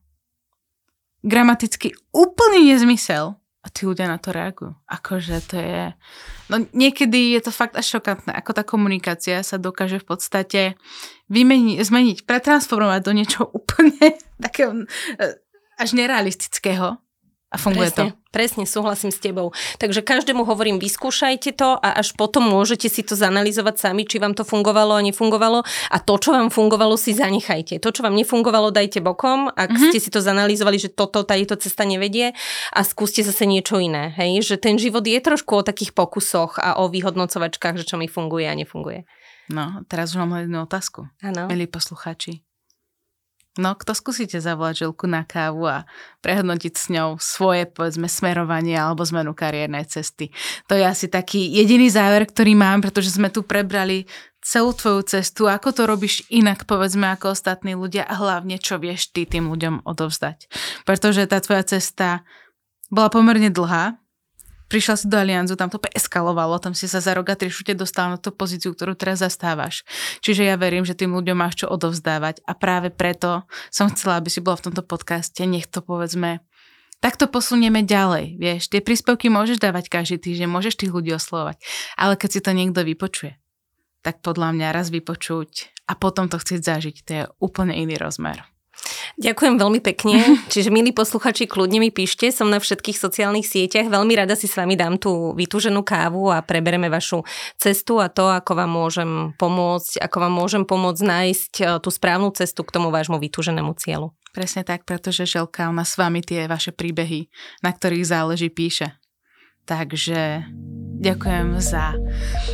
gramaticky 1.23 1.95
úplný 2.11 2.75
nezmysel 2.75 3.39
a 3.63 3.67
tí 3.71 3.83
ľudia 3.83 4.07
na 4.07 4.19
to 4.19 4.31
reagujú. 4.31 4.75
Akože 4.87 5.43
to 5.47 5.55
je... 5.59 5.83
No 6.47 6.63
niekedy 6.71 7.35
je 7.35 7.41
to 7.43 7.51
fakt 7.51 7.75
až 7.75 7.99
šokantné, 7.99 8.31
ako 8.35 8.51
tá 8.55 8.63
komunikácia 8.63 9.43
sa 9.43 9.59
dokáže 9.59 9.99
v 9.99 10.07
podstate 10.07 10.61
vymeniť, 11.27 11.75
zmeniť, 11.83 12.17
pretransformovať 12.23 13.01
do 13.03 13.11
niečoho 13.11 13.47
úplne 13.51 14.15
takého 14.45 14.87
e, 15.19 15.25
až 15.75 15.89
nerealistického 15.95 16.99
a 17.47 17.55
funguje 17.55 17.87
presne, 17.87 18.11
to. 18.11 18.27
Presne, 18.27 18.63
súhlasím 18.67 19.07
s 19.07 19.23
tebou. 19.23 19.55
Takže 19.79 20.03
každému 20.03 20.43
hovorím, 20.43 20.83
vyskúšajte 20.83 21.55
to 21.55 21.79
a 21.79 21.95
až 21.95 22.11
potom 22.19 22.43
môžete 22.43 22.91
si 22.91 23.07
to 23.07 23.15
zanalizovať 23.15 23.79
sami, 23.79 24.03
či 24.03 24.19
vám 24.19 24.35
to 24.35 24.43
fungovalo 24.43 24.99
a 24.99 25.01
nefungovalo 25.01 25.63
a 25.63 25.97
to, 26.03 26.13
čo 26.19 26.35
vám 26.35 26.51
fungovalo, 26.51 26.99
si 26.99 27.15
zanechajte. 27.15 27.79
To, 27.79 27.89
čo 27.95 28.03
vám 28.03 28.19
nefungovalo, 28.19 28.75
dajte 28.75 28.99
bokom, 28.99 29.47
ak 29.47 29.71
mm-hmm. 29.71 29.89
ste 29.95 29.99
si 30.03 30.11
to 30.11 30.19
zanalizovali, 30.19 30.75
že 30.75 30.91
toto, 30.91 31.23
táto 31.23 31.55
cesta 31.55 31.87
nevedie 31.87 32.35
a 32.75 32.79
skúste 32.83 33.23
zase 33.23 33.47
niečo 33.47 33.79
iné. 33.79 34.11
Hej? 34.19 34.43
Že 34.43 34.55
ten 34.59 34.75
život 34.75 35.07
je 35.07 35.19
trošku 35.23 35.63
o 35.63 35.63
takých 35.63 35.95
pokusoch 35.95 36.59
a 36.59 36.83
o 36.83 36.91
vyhodnocovačkách, 36.91 37.79
že 37.79 37.87
čo 37.87 37.95
mi 37.95 38.11
funguje 38.11 38.43
a 38.43 38.53
nefunguje. 38.59 39.07
No, 39.47 39.87
teraz 39.87 40.11
už 40.11 40.27
mám 40.27 40.43
jednu 40.43 40.67
otázku. 40.67 41.07
Áno. 41.23 41.47
Milí 41.47 41.71
posluchači, 41.71 42.43
No, 43.57 43.73
kto 43.75 43.97
skúsite 43.97 44.37
zavolať 44.37 44.85
Žilku 44.85 45.05
na 45.09 45.25
kávu 45.25 45.65
a 45.65 45.89
prehodnotiť 46.21 46.73
s 46.73 46.85
ňou 46.93 47.17
svoje, 47.17 47.65
povedzme, 47.65 48.05
smerovanie 48.09 48.77
alebo 48.77 49.05
zmenu 49.05 49.33
kariérnej 49.33 49.85
cesty. 49.89 50.29
To 50.69 50.77
je 50.77 50.85
asi 50.85 51.09
taký 51.09 51.49
jediný 51.51 51.89
záver, 51.89 52.29
ktorý 52.29 52.53
mám, 52.53 52.81
pretože 52.85 53.13
sme 53.13 53.33
tu 53.33 53.41
prebrali 53.41 54.05
celú 54.47 54.71
tvoju 54.71 55.03
cestu, 55.03 55.51
ako 55.51 55.75
to 55.75 55.83
robíš 55.83 56.23
inak, 56.31 56.63
povedzme, 56.63 57.11
ako 57.11 57.35
ostatní 57.35 57.75
ľudia 57.75 58.07
a 58.07 58.15
hlavne, 58.15 58.55
čo 58.55 58.79
vieš 58.79 59.11
ty 59.11 59.27
tým 59.27 59.51
ľuďom 59.51 59.83
odovzdať. 59.83 60.47
Pretože 60.87 61.27
tá 61.27 61.43
tvoja 61.43 61.67
cesta 61.67 62.23
bola 62.87 63.11
pomerne 63.11 63.51
dlhá, 63.51 63.99
prišla 64.67 64.95
si 64.99 65.05
do 65.07 65.17
Alianzu, 65.17 65.55
tam 65.55 65.71
to 65.71 65.79
eskalovalo, 65.91 66.59
tam 66.59 66.75
si 66.75 66.85
sa 66.85 66.99
za 66.99 67.15
rok 67.15 67.31
a 67.31 67.39
tri 67.39 67.47
šute 67.47 67.73
dostal 67.73 68.11
na 68.11 68.17
tú 68.19 68.35
pozíciu, 68.35 68.75
ktorú 68.75 68.93
teraz 68.93 69.23
zastávaš. 69.23 69.87
Čiže 70.21 70.47
ja 70.47 70.55
verím, 70.59 70.83
že 70.83 70.95
tým 70.95 71.15
ľuďom 71.15 71.35
máš 71.39 71.63
čo 71.63 71.71
odovzdávať 71.71 72.43
a 72.43 72.51
práve 72.53 72.91
preto 72.91 73.47
som 73.71 73.89
chcela, 73.89 74.19
aby 74.19 74.29
si 74.29 74.43
bola 74.43 74.59
v 74.59 74.71
tomto 74.71 74.83
podcaste, 74.83 75.39
nech 75.47 75.65
to 75.67 75.79
povedzme 75.79 76.43
tak 76.97 77.13
to 77.13 77.29
posunieme 77.29 77.85
ďalej, 77.85 78.41
vieš. 78.41 78.73
Tie 78.73 78.81
príspevky 78.81 79.29
môžeš 79.29 79.61
dávať 79.61 79.85
každý 79.85 80.17
týždeň, 80.17 80.49
môžeš 80.49 80.81
tých 80.81 80.89
ľudí 80.89 81.13
oslovať, 81.13 81.61
ale 81.93 82.17
keď 82.17 82.29
si 82.33 82.39
to 82.41 82.51
niekto 82.57 82.81
vypočuje, 82.81 83.37
tak 84.01 84.25
podľa 84.25 84.57
mňa 84.57 84.73
raz 84.73 84.89
vypočuť 84.89 85.77
a 85.85 85.93
potom 85.93 86.25
to 86.25 86.41
chcieť 86.41 86.61
zažiť, 86.65 86.95
to 87.05 87.11
je 87.13 87.23
úplne 87.37 87.77
iný 87.77 88.01
rozmer. 88.01 88.41
Ďakujem 89.17 89.55
veľmi 89.57 89.79
pekne. 89.81 90.21
Čiže 90.53 90.69
milí 90.69 90.93
posluchači, 90.93 91.49
kľudne 91.49 91.81
mi 91.81 91.89
píšte, 91.89 92.29
som 92.29 92.53
na 92.53 92.61
všetkých 92.61 92.97
sociálnych 92.97 93.49
sieťach. 93.49 93.89
Veľmi 93.89 94.13
rada 94.13 94.37
si 94.37 94.45
s 94.45 94.53
vami 94.53 94.77
dám 94.77 95.01
tú 95.01 95.33
vytúženú 95.33 95.81
kávu 95.81 96.29
a 96.29 96.45
prebereme 96.45 96.85
vašu 96.85 97.25
cestu 97.57 97.97
a 97.97 98.13
to, 98.13 98.29
ako 98.29 98.53
vám 98.53 98.69
môžem 98.69 99.09
pomôcť, 99.41 100.05
ako 100.05 100.17
vám 100.21 100.33
môžem 100.37 100.63
pomôcť 100.69 101.01
nájsť 101.01 101.53
e, 101.57 101.63
tú 101.81 101.89
správnu 101.89 102.29
cestu 102.37 102.61
k 102.61 102.73
tomu 102.77 102.93
vášmu 102.93 103.17
vytúženému 103.17 103.73
cieľu. 103.81 104.13
Presne 104.37 104.61
tak, 104.61 104.85
pretože 104.85 105.25
Želka, 105.25 105.65
ona 105.65 105.81
s 105.81 105.97
vami 105.97 106.21
tie 106.21 106.45
vaše 106.45 106.69
príbehy, 106.69 107.33
na 107.65 107.73
ktorých 107.73 108.05
záleží, 108.05 108.53
píše. 108.53 108.93
Takže 109.67 110.47
ďakujem 111.03 111.59
za 111.59 111.91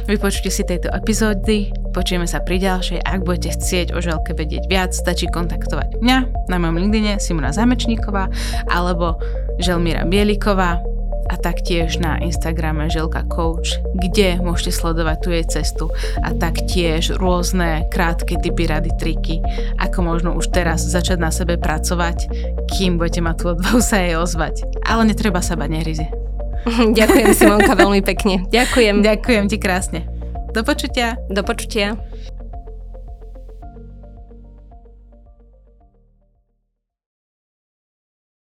vypočutie 0.09 0.49
si 0.49 0.65
tejto 0.65 0.89
epizódy. 0.89 1.69
Počujeme 1.93 2.25
sa 2.25 2.41
pri 2.41 2.57
ďalšej. 2.57 3.05
Ak 3.05 3.21
budete 3.21 3.53
chcieť 3.53 3.93
o 3.93 4.01
želke 4.01 4.33
vedieť 4.33 4.65
viac, 4.65 4.97
stačí 4.97 5.29
kontaktovať 5.29 6.01
mňa 6.01 6.49
na 6.49 6.57
mojom 6.57 6.81
LinkedIne 6.81 7.21
Simona 7.21 7.53
Zamečníková 7.53 8.33
alebo 8.65 9.21
Želmíra 9.61 10.09
Bieliková 10.09 10.81
a 11.29 11.35
taktiež 11.37 12.01
na 12.01 12.17
Instagrame 12.17 12.89
Želka 12.89 13.29
Coach, 13.29 13.77
kde 14.01 14.41
môžete 14.41 14.73
sledovať 14.73 15.17
tu 15.21 15.29
jej 15.29 15.45
cestu 15.45 15.85
a 16.25 16.33
taktiež 16.33 17.13
rôzne 17.15 17.85
krátke 17.93 18.41
typy, 18.41 18.65
rady, 18.65 18.89
triky, 18.97 19.37
ako 19.77 20.01
možno 20.01 20.29
už 20.33 20.49
teraz 20.49 20.81
začať 20.81 21.21
na 21.21 21.29
sebe 21.29 21.61
pracovať, 21.61 22.25
kým 22.73 22.97
budete 22.97 23.21
mať 23.21 23.35
tú 23.37 23.45
odvahu 23.53 23.79
sa 23.85 24.01
jej 24.01 24.17
ozvať. 24.17 24.65
Ale 24.81 25.05
netreba 25.05 25.45
sa 25.45 25.53
bať, 25.53 25.69
nehryzie. 25.69 26.32
Ďakujem 26.99 27.29
Simonka 27.35 27.73
veľmi 27.75 28.01
pekne. 28.03 28.47
Ďakujem. 28.49 29.03
Ďakujem 29.03 29.43
ti 29.51 29.57
krásne. 29.59 30.07
Do 30.53 30.61
počutia. 30.61 31.19
Do 31.33 31.41
počutia. 31.43 31.97